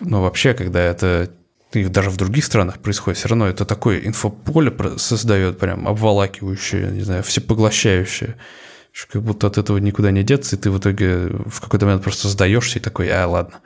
но 0.00 0.22
вообще, 0.22 0.54
когда 0.54 0.80
это 0.80 1.30
и 1.72 1.84
даже 1.84 2.08
в 2.10 2.16
других 2.16 2.44
странах 2.44 2.78
происходит, 2.78 3.18
все 3.18 3.28
равно 3.28 3.46
это 3.46 3.64
такое 3.64 3.98
инфополе 4.00 4.72
создает 4.96 5.58
прям 5.58 5.86
обволакивающее, 5.86 6.90
не 6.90 7.02
знаю, 7.02 7.22
всепоглощающее, 7.22 8.36
что 8.92 9.12
как 9.12 9.22
будто 9.22 9.46
от 9.48 9.58
этого 9.58 9.76
никуда 9.78 10.10
не 10.10 10.22
деться, 10.22 10.56
и 10.56 10.58
ты 10.58 10.70
в 10.70 10.78
итоге 10.78 11.28
в 11.46 11.60
какой-то 11.60 11.84
момент 11.84 12.02
просто 12.02 12.28
сдаешься 12.28 12.78
и 12.78 12.82
такой, 12.82 13.10
а, 13.10 13.26
ладно, 13.26 13.60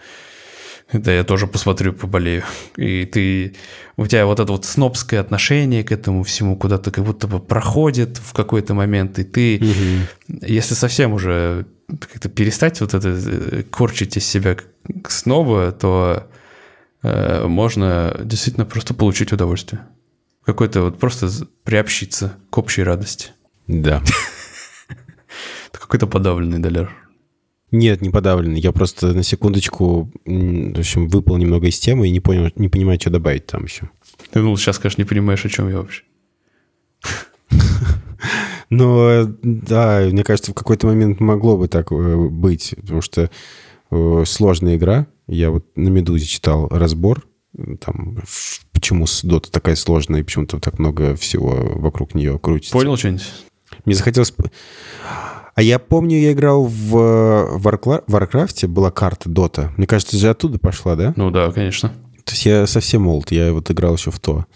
да 0.93 1.13
я 1.13 1.25
тоже 1.25 1.47
посмотрю, 1.47 1.93
поболею. 1.93 2.43
И 2.77 3.05
ты, 3.07 3.55
у 3.97 4.07
тебя 4.07 4.27
вот 4.27 4.41
это 4.41 4.53
вот 4.53 4.65
снобское 4.65 5.21
отношение 5.21 5.85
к 5.85 5.93
этому 5.93 6.23
всему 6.23 6.57
куда-то 6.57 6.91
как 6.91 7.05
будто 7.05 7.27
бы 7.27 7.41
проходит 7.41 8.19
в 8.19 8.33
какой-то 8.33 8.75
момент, 8.75 9.19
и 9.19 9.25
ты, 9.25 9.57
угу. 9.57 10.39
если 10.47 10.75
совсем 10.75 11.13
уже 11.13 11.67
как-то 11.89 12.29
перестать 12.29 12.81
вот 12.81 12.95
это 12.95 13.09
э, 13.09 13.63
корчить 13.71 14.17
из 14.17 14.27
себя 14.27 14.57
снова, 15.09 15.73
то 15.73 16.29
э, 17.03 17.47
можно 17.47 18.21
действительно 18.23 18.67
просто 18.67 18.95
получить 18.95 19.33
удовольствие. 19.33 19.83
Какой-то 20.45 20.83
вот 20.83 20.99
просто 20.99 21.29
приобщиться 21.65 22.37
к 22.51 22.59
общей 22.59 22.83
радости. 22.83 23.31
Да. 23.67 24.03
Какой-то 25.73 26.07
подавленный 26.07 26.59
доляр. 26.59 27.02
Нет, 27.73 28.03
не 28.03 28.11
подавленный. 28.11 28.61
Я 28.61 28.71
просто 28.71 29.15
на 29.15 29.23
секундочку, 29.23 30.11
в 30.25 30.79
общем, 30.79 31.09
выпал 31.09 31.39
немного 31.39 31.67
из 31.67 31.79
темы 31.79 32.07
и 32.07 32.11
не 32.11 32.21
понял, 32.21 32.51
не 32.55 32.69
понимаю, 32.69 33.01
что 33.01 33.09
добавить 33.11 33.47
там 33.47 33.65
еще. 33.65 33.89
Ты 34.31 34.41
ну 34.41 34.55
сейчас, 34.59 34.79
конечно, 34.79 35.01
не 35.01 35.09
понимаешь, 35.09 35.45
о 35.45 35.49
чем 35.49 35.69
я 35.71 35.79
вообще. 35.79 36.03
Но 38.71 39.25
да, 39.43 40.07
мне 40.11 40.23
кажется, 40.23 40.53
в 40.53 40.55
какой-то 40.55 40.87
момент 40.87 41.19
могло 41.21 41.57
бы 41.57 41.67
так 41.67 41.91
э, 41.93 42.29
быть, 42.29 42.75
потому 42.77 43.01
что 43.01 43.31
э, 43.91 44.25
сложная 44.27 44.77
игра. 44.77 45.07
Я 45.27 45.51
вот 45.51 45.67
на 45.75 45.89
«Медузе» 45.89 46.27
читал 46.27 46.69
разбор, 46.69 47.27
там, 47.81 48.19
почему 48.73 49.07
Дота 49.23 49.51
такая 49.51 49.77
сложная 49.77 50.21
и 50.21 50.23
почему-то 50.23 50.59
так 50.59 50.79
много 50.79 51.17
всего 51.17 51.51
вокруг 51.75 52.15
нее 52.15 52.39
крутится. 52.39 52.73
Понял 52.73 52.97
что-нибудь? 52.97 53.25
Мне 53.85 53.95
захотелось... 53.95 54.35
А 55.55 55.63
я 55.63 55.79
помню, 55.79 56.19
я 56.19 56.33
играл 56.33 56.65
в 56.65 56.97
Warcraft, 57.59 58.67
была 58.69 58.91
карта 58.91 59.29
Дота. 59.29 59.73
Мне 59.77 59.87
кажется, 59.87 60.17
же 60.17 60.31
оттуда 60.31 60.59
пошла, 60.59 60.97
да? 60.97 61.13
Ну 61.17 61.31
да, 61.31 61.51
конечно. 61.51 61.91
То 62.25 62.33
есть 62.33 62.47
я 62.47 62.67
совсем 62.67 63.03
молод, 63.03 63.33
я 63.33 63.53
вот 63.53 63.71
играл 63.71 63.95
еще 63.95 64.11
в 64.11 64.19
то. 64.19 64.47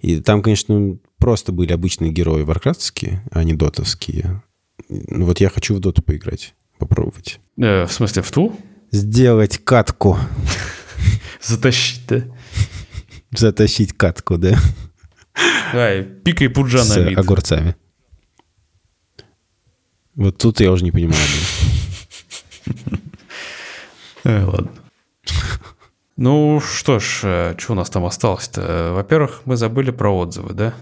И 0.00 0.20
там, 0.20 0.42
конечно, 0.42 0.98
просто 1.18 1.52
были 1.52 1.72
обычные 1.72 2.10
герои 2.10 2.42
варкрафтские, 2.42 3.22
а 3.30 3.44
не 3.44 3.54
дотовские. 3.54 4.42
Ну 4.88 5.26
вот 5.26 5.40
я 5.40 5.48
хочу 5.48 5.74
в 5.74 5.80
доту 5.80 6.02
поиграть, 6.02 6.54
попробовать. 6.78 7.40
Э, 7.56 7.86
в 7.86 7.92
смысле, 7.92 8.22
в 8.22 8.30
ту? 8.30 8.54
Сделать 8.90 9.58
катку. 9.58 10.18
Затащить, 11.42 12.02
да? 12.08 12.22
Затащить 13.30 13.92
катку, 13.94 14.36
да. 14.36 14.58
Ай, 15.72 16.02
пикай 16.02 16.50
пуджа 16.50 16.82
С 16.82 16.94
на 16.94 17.08
огурцами. 17.18 17.76
Вот 20.14 20.38
тут 20.38 20.60
я 20.60 20.70
уже 20.72 20.84
не 20.84 20.92
понимаю. 20.92 21.20
Э, 24.24 24.44
ладно. 24.44 24.70
Ну 26.16 26.60
что 26.60 27.00
ж, 27.00 27.20
э, 27.24 27.54
что 27.58 27.72
у 27.72 27.76
нас 27.76 27.90
там 27.90 28.04
осталось-то? 28.04 28.92
Во-первых, 28.94 29.42
мы 29.46 29.56
забыли 29.56 29.90
про 29.90 30.16
отзывы, 30.16 30.54
да? 30.54 30.74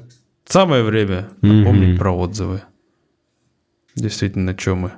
Самое 0.45 0.83
время 0.83 1.31
напомнить 1.41 1.99
про 1.99 2.11
отзывы. 2.11 2.63
Действительно, 3.95 4.59
что 4.59 4.75
мы. 4.75 4.93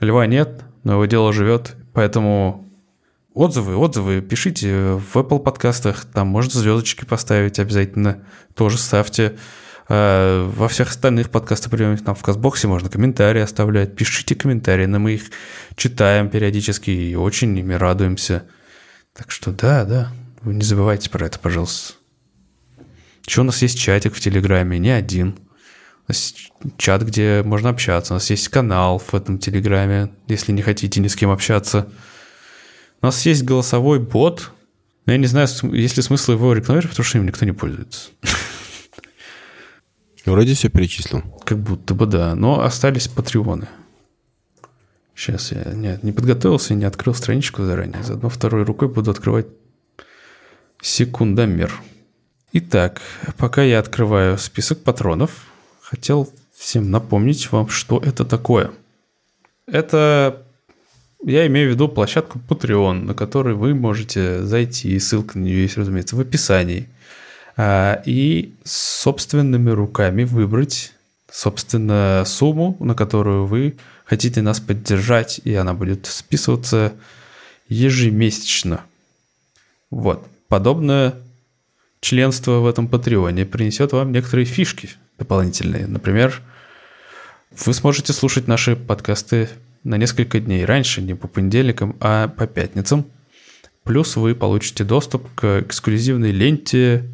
Льва 0.00 0.26
нет, 0.26 0.64
но 0.84 0.94
его 0.94 1.04
дело 1.04 1.32
живет, 1.32 1.76
поэтому 1.92 2.66
отзывы, 3.34 3.76
отзывы 3.76 4.20
пишите 4.20 4.94
в 4.94 5.16
Apple 5.16 5.38
подкастах, 5.38 6.04
там 6.06 6.28
можно 6.28 6.58
звездочки 6.58 7.04
поставить 7.04 7.58
обязательно, 7.58 8.24
тоже 8.54 8.78
ставьте. 8.78 9.36
А, 9.88 10.48
во 10.48 10.68
всех 10.68 10.88
остальных 10.88 11.30
подкастах 11.30 11.70
приемах, 11.70 12.02
там 12.02 12.14
в 12.14 12.22
Казбоксе 12.22 12.66
можно 12.66 12.88
комментарии 12.88 13.40
оставлять, 13.40 13.94
пишите 13.94 14.34
комментарии, 14.34 14.86
но 14.86 14.98
мы 14.98 15.12
их 15.12 15.30
читаем 15.76 16.28
периодически 16.28 16.90
и 16.90 17.14
очень 17.14 17.56
ими 17.56 17.74
радуемся. 17.74 18.44
Так 19.12 19.30
что 19.30 19.52
да, 19.52 19.84
да, 19.84 20.12
вы 20.42 20.54
не 20.54 20.62
забывайте 20.62 21.08
про 21.08 21.26
это, 21.26 21.38
пожалуйста. 21.38 21.94
Еще 23.26 23.40
у 23.40 23.44
нас 23.44 23.62
есть 23.62 23.78
чатик 23.78 24.14
в 24.14 24.20
Телеграме, 24.20 24.78
не 24.78 24.90
один. 24.90 25.38
У 26.08 26.12
нас 26.12 26.34
чат, 26.78 27.02
где 27.02 27.42
можно 27.44 27.70
общаться. 27.70 28.12
У 28.12 28.16
нас 28.16 28.30
есть 28.30 28.48
канал 28.48 28.98
в 28.98 29.14
этом 29.14 29.38
Телеграме, 29.38 30.12
если 30.28 30.52
не 30.52 30.62
хотите 30.62 31.00
ни 31.00 31.08
с 31.08 31.16
кем 31.16 31.30
общаться. 31.30 31.88
У 33.02 33.06
нас 33.06 33.26
есть 33.26 33.42
голосовой 33.42 33.98
бот. 33.98 34.52
Но 35.06 35.12
я 35.12 35.18
не 35.18 35.26
знаю, 35.26 35.48
есть 35.72 35.96
ли 35.96 36.02
смысл 36.02 36.32
его 36.32 36.52
рекламировать, 36.52 36.90
потому 36.90 37.04
что 37.04 37.18
им 37.18 37.26
никто 37.26 37.44
не 37.44 37.52
пользуется. 37.52 38.10
Вроде 40.26 40.54
все 40.54 40.68
перечислил. 40.68 41.22
Как 41.44 41.58
будто 41.58 41.94
бы 41.94 42.06
да, 42.06 42.34
но 42.34 42.62
остались 42.62 43.08
патреоны. 43.08 43.68
Сейчас 45.14 45.52
я 45.52 45.72
не, 45.72 45.98
не 46.02 46.12
подготовился 46.12 46.74
и 46.74 46.76
не 46.76 46.84
открыл 46.84 47.14
страничку 47.14 47.64
заранее. 47.64 48.02
Заодно 48.02 48.28
второй 48.28 48.64
рукой 48.64 48.88
буду 48.88 49.10
открывать 49.10 49.46
секундомер. 50.82 51.72
Итак, 52.52 53.00
пока 53.38 53.62
я 53.62 53.78
открываю 53.78 54.36
список 54.36 54.82
патронов, 54.82 55.46
хотел 55.80 56.30
всем 56.56 56.90
напомнить 56.90 57.50
вам, 57.52 57.68
что 57.68 57.98
это 57.98 58.24
такое. 58.24 58.72
Это, 59.66 60.42
я 61.24 61.46
имею 61.46 61.70
в 61.70 61.74
виду 61.74 61.88
площадку 61.88 62.40
Patreon, 62.48 63.04
на 63.04 63.14
которой 63.14 63.54
вы 63.54 63.74
можете 63.74 64.42
зайти, 64.42 64.98
ссылка 64.98 65.38
на 65.38 65.44
нее 65.44 65.62
есть, 65.62 65.76
разумеется, 65.76 66.16
в 66.16 66.20
описании, 66.20 66.88
и 67.58 68.54
собственными 68.64 69.70
руками 69.70 70.24
выбрать, 70.24 70.92
собственно, 71.30 72.22
сумму, 72.26 72.76
на 72.80 72.94
которую 72.94 73.46
вы 73.46 73.76
хотите 74.04 74.42
нас 74.42 74.60
поддержать, 74.60 75.40
и 75.44 75.54
она 75.54 75.74
будет 75.74 76.06
списываться 76.06 76.92
ежемесячно. 77.68 78.82
Вот. 79.90 80.26
Подобное 80.48 81.14
членство 82.00 82.60
в 82.60 82.66
этом 82.66 82.88
Патреоне 82.88 83.46
принесет 83.46 83.92
вам 83.92 84.12
некоторые 84.12 84.44
фишки 84.44 84.90
дополнительные. 85.18 85.86
Например, 85.86 86.40
вы 87.64 87.74
сможете 87.74 88.12
слушать 88.12 88.46
наши 88.46 88.76
подкасты 88.76 89.48
на 89.82 89.96
несколько 89.96 90.40
дней 90.40 90.64
раньше, 90.64 91.00
не 91.00 91.14
по 91.14 91.26
понедельникам, 91.26 91.96
а 92.00 92.28
по 92.28 92.46
пятницам. 92.46 93.06
Плюс 93.82 94.16
вы 94.16 94.34
получите 94.34 94.84
доступ 94.84 95.28
к 95.34 95.60
эксклюзивной 95.60 96.32
ленте 96.32 97.04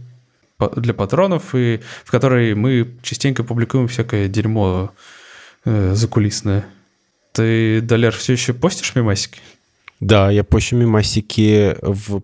для 0.70 0.94
патронов, 0.94 1.54
и 1.54 1.80
в 2.04 2.10
которой 2.10 2.54
мы 2.54 2.94
частенько 3.02 3.44
публикуем 3.44 3.88
всякое 3.88 4.28
дерьмо 4.28 4.92
э, 5.64 5.94
закулисное. 5.94 6.66
Ты, 7.32 7.80
Доляр, 7.80 8.12
все 8.12 8.34
еще 8.34 8.52
постишь 8.52 8.94
мемасики? 8.94 9.40
Да, 10.00 10.30
я 10.30 10.44
пощу 10.44 10.76
мемасики 10.76 11.76
в 11.80 12.20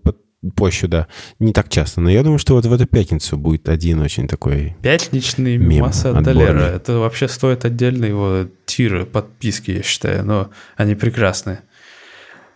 позже, 0.55 0.89
да. 0.89 1.09
Не 1.39 1.53
так 1.53 1.69
часто. 1.69 2.01
Но 2.01 2.11
я 2.11 2.23
думаю, 2.23 2.39
что 2.39 2.55
вот 2.55 2.65
в 2.65 2.73
эту 2.73 2.87
пятницу 2.87 3.37
будет 3.37 3.69
один 3.69 4.01
очень 4.01 4.29
такой... 4.29 4.77
Пятничный 4.83 5.59
масса 5.59 6.11
отборный. 6.11 6.35
Долера. 6.35 6.61
Это 6.61 6.95
вообще 6.95 7.29
стоит 7.29 7.65
отдельно 7.65 8.05
его 8.05 8.47
тиры, 8.67 9.05
подписки, 9.05 9.73
я 9.73 9.83
считаю. 9.83 10.25
Но 10.25 10.51
они 10.77 10.95
прекрасные. 10.95 11.61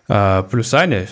А, 0.08 0.42
плюс 0.44 0.74
Аня, 0.74 1.08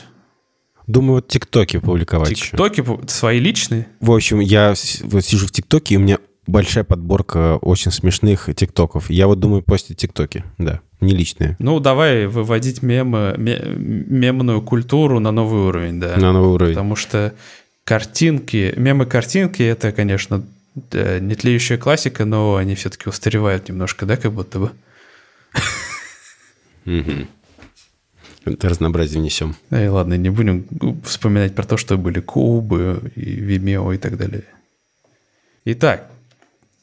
Думаю, 0.91 1.15
вот 1.17 1.29
тиктоки 1.29 1.79
публиковать 1.79 2.35
тиктоки 2.35 2.85
свои 3.09 3.39
личные. 3.39 3.87
В 4.01 4.11
общем, 4.11 4.41
я 4.41 4.75
вот 5.03 5.25
сижу 5.25 5.47
в 5.47 5.53
ТикТоке, 5.53 5.95
и 5.95 5.97
у 5.97 6.01
меня 6.01 6.19
большая 6.47 6.83
подборка 6.85 7.57
очень 7.59 7.93
смешных 7.93 8.49
ТикТоков. 8.57 9.09
Я 9.09 9.29
вот 9.29 9.39
думаю 9.39 9.63
постить 9.63 9.99
ТикТоки, 9.99 10.45
да, 10.59 10.81
не 11.01 11.15
личные, 11.15 11.57
Ну, 11.61 11.79
давай 11.79 12.27
выводить 12.27 12.83
мемы, 12.83 13.35
ме- 13.39 13.63
мемную 13.65 14.63
культуру 14.63 15.21
на 15.21 15.31
новый 15.31 15.63
уровень, 15.63 16.01
да. 16.01 16.17
на 16.17 16.33
новый 16.33 16.55
уровень. 16.55 16.75
Потому 16.75 16.97
что 16.97 17.35
картинки, 17.85 18.75
мемы-картинки, 18.77 19.63
это, 19.63 19.93
конечно, 19.93 20.45
да, 20.75 21.21
нетлеющая 21.21 21.79
классика, 21.79 22.25
но 22.25 22.57
они 22.57 22.75
все-таки 22.75 23.09
устаревают 23.09 23.69
немножко, 23.69 24.07
да, 24.07 24.17
как 24.17 24.33
будто 24.33 24.59
бы. 24.59 24.71
Мгм. 26.85 27.29
Разнообразие 28.45 29.21
внесем. 29.21 29.55
Эй, 29.71 29.89
ладно, 29.89 30.15
не 30.15 30.31
будем 30.31 30.67
вспоминать 31.05 31.55
про 31.55 31.65
то, 31.65 31.77
что 31.77 31.99
были 31.99 32.21
кубы 32.21 33.13
и 33.15 33.37
Vimeo 33.37 33.95
и 33.95 33.99
так 33.99 34.17
далее. 34.17 34.45
Итак, 35.67 36.11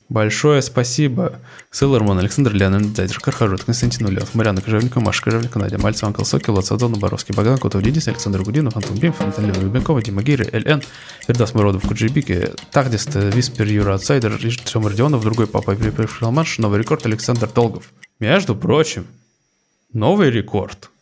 большое 0.08 0.62
спасибо 0.62 1.40
Сейлормон, 1.72 2.20
Александр 2.20 2.54
Леонид, 2.54 2.94
Дядя 2.94 3.20
Кархажут, 3.20 3.64
Константин 3.64 4.06
Ульянов, 4.06 4.36
Марьяна 4.36 4.62
Кожевникова, 4.62 5.04
Маша 5.04 5.24
Кожевникова, 5.24 5.64
Надя 5.64 5.80
Мальцев, 5.80 6.04
Анкл 6.04 6.24
Сокел, 6.24 6.54
Лацадон, 6.54 6.94
Боровский, 7.00 7.34
Богдан 7.34 7.58
Котов, 7.58 7.82
Денис, 7.82 8.08
Александр 8.08 8.44
Гудинов, 8.44 8.76
Антон 8.76 9.00
Бимф, 9.00 9.20
Наталья 9.20 9.52
Рубенкова, 9.54 10.04
Дима 10.04 10.22
Гири, 10.22 10.48
ЛН, 10.54 10.84
Фердас 11.26 11.56
Мородов, 11.56 11.88
Куджибики, 11.88 12.52
Тахдист, 12.72 13.16
Виспер, 13.16 13.66
Юра 13.66 13.94
Аутсайдер, 13.94 14.38
Тёма 14.64 14.92
Родионов, 14.92 15.24
другой 15.24 15.48
папа, 15.48 15.76
Шалмаш, 16.08 16.60
новый 16.60 16.78
рекорд 16.78 17.04
Александр 17.08 17.50
Долгов. 17.52 17.92
Между 18.20 18.56
прочим, 18.56 19.08
новый 19.92 20.30
рекорд– 20.30 20.92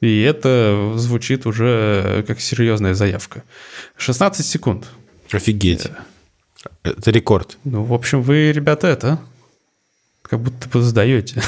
и 0.00 0.20
это 0.22 0.94
звучит 0.96 1.46
уже 1.46 2.24
как 2.26 2.40
серьезная 2.40 2.94
заявка. 2.94 3.42
16 3.96 4.44
секунд. 4.46 4.86
Офигеть. 5.30 5.86
Это 6.82 7.10
рекорд. 7.10 7.58
Ну, 7.64 7.84
в 7.84 7.92
общем, 7.94 8.22
вы, 8.22 8.52
ребята, 8.52 8.88
это 8.88 9.18
как 10.22 10.40
будто 10.40 10.68
бы 10.68 10.82
сдаете. 10.82 11.42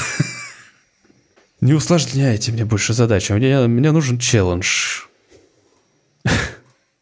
Не 1.61 1.73
усложняйте 1.73 2.51
мне 2.51 2.65
больше 2.65 2.93
задачу. 2.93 3.33
Мне, 3.35 3.67
мне 3.67 3.91
нужен 3.91 4.19
челлендж. 4.19 5.01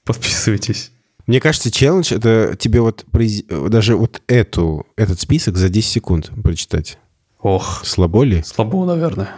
Подписывайтесь. 0.06 0.92
Мне 1.28 1.40
кажется, 1.40 1.72
челлендж— 1.72 2.12
это 2.14 2.56
тебе 2.58 2.82
вот 2.82 3.06
произ- 3.12 3.70
даже 3.70 3.96
вот 3.96 4.22
эту, 4.28 4.86
этот 4.96 5.20
список 5.22 5.58
за 5.58 5.70
10 5.70 5.90
секунд 5.90 6.32
прочитать. 6.44 6.98
Ох, 7.40 7.84
Слабо 7.86 8.24
ли? 8.24 8.44
слабо, 8.44 8.86
наверное. 8.86 9.34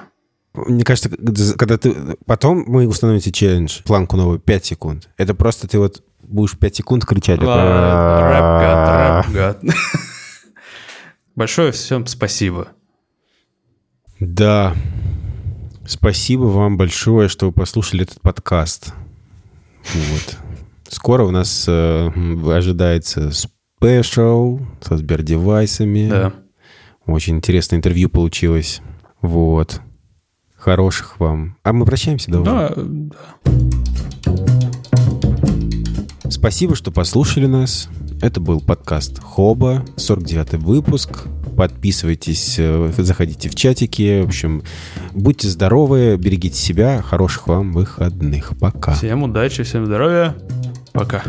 Мне 0.53 0.83
кажется, 0.83 1.09
когда 1.57 1.77
ты... 1.77 1.93
Потом 2.25 2.63
мы 2.67 2.87
установим 2.87 3.19
тебе 3.19 3.31
челлендж, 3.31 3.81
планку 3.83 4.17
новую, 4.17 4.39
5 4.39 4.65
секунд. 4.65 5.09
Это 5.17 5.33
просто 5.33 5.67
ты 5.67 5.79
вот 5.79 6.03
будешь 6.21 6.57
5 6.57 6.75
секунд 6.75 7.05
кричать. 7.05 7.39
Рэп-гад, 7.39 9.25
рэп-гад. 9.25 9.63
Большое 11.35 11.71
всем 11.71 12.05
спасибо. 12.05 12.67
Да. 14.19 14.75
Спасибо 15.85 16.43
вам 16.43 16.77
большое, 16.77 17.27
что 17.27 17.47
вы 17.47 17.51
послушали 17.51 18.03
этот 18.03 18.21
подкаст. 18.21 18.93
Вот. 19.93 20.37
Скоро 20.87 21.23
у 21.23 21.31
нас 21.31 21.65
э, 21.67 22.11
ожидается 22.47 23.31
спешл 23.31 24.59
со 24.81 24.97
сбердевайсами. 24.97 26.09
Да. 26.09 26.33
Очень 27.05 27.37
интересное 27.37 27.77
интервью 27.77 28.09
получилось. 28.09 28.81
Вот. 29.21 29.81
Хороших 30.63 31.19
вам. 31.19 31.57
А 31.63 31.73
мы 31.73 31.85
прощаемся, 31.85 32.31
да? 32.31 32.39
уже? 32.39 32.45
Да, 32.45 32.73
да. 32.77 34.39
Спасибо, 36.29 36.73
что 36.77 36.89
послушали 36.89 37.47
нас. 37.47 37.89
Это 38.21 38.39
был 38.39 38.61
подкаст 38.61 39.21
Хоба, 39.21 39.83
49 39.97 40.53
выпуск. 40.53 41.25
Подписывайтесь, 41.57 42.55
э, 42.59 42.93
заходите 42.97 43.49
в 43.49 43.55
чатики. 43.55 44.21
В 44.21 44.27
общем, 44.27 44.63
будьте 45.13 45.49
здоровы, 45.49 46.15
берегите 46.15 46.55
себя. 46.55 47.01
Хороших 47.01 47.47
вам 47.47 47.73
выходных. 47.73 48.53
Пока. 48.57 48.93
Всем 48.93 49.23
удачи, 49.23 49.63
всем 49.63 49.85
здоровья. 49.85 50.33
Пока. 50.93 51.23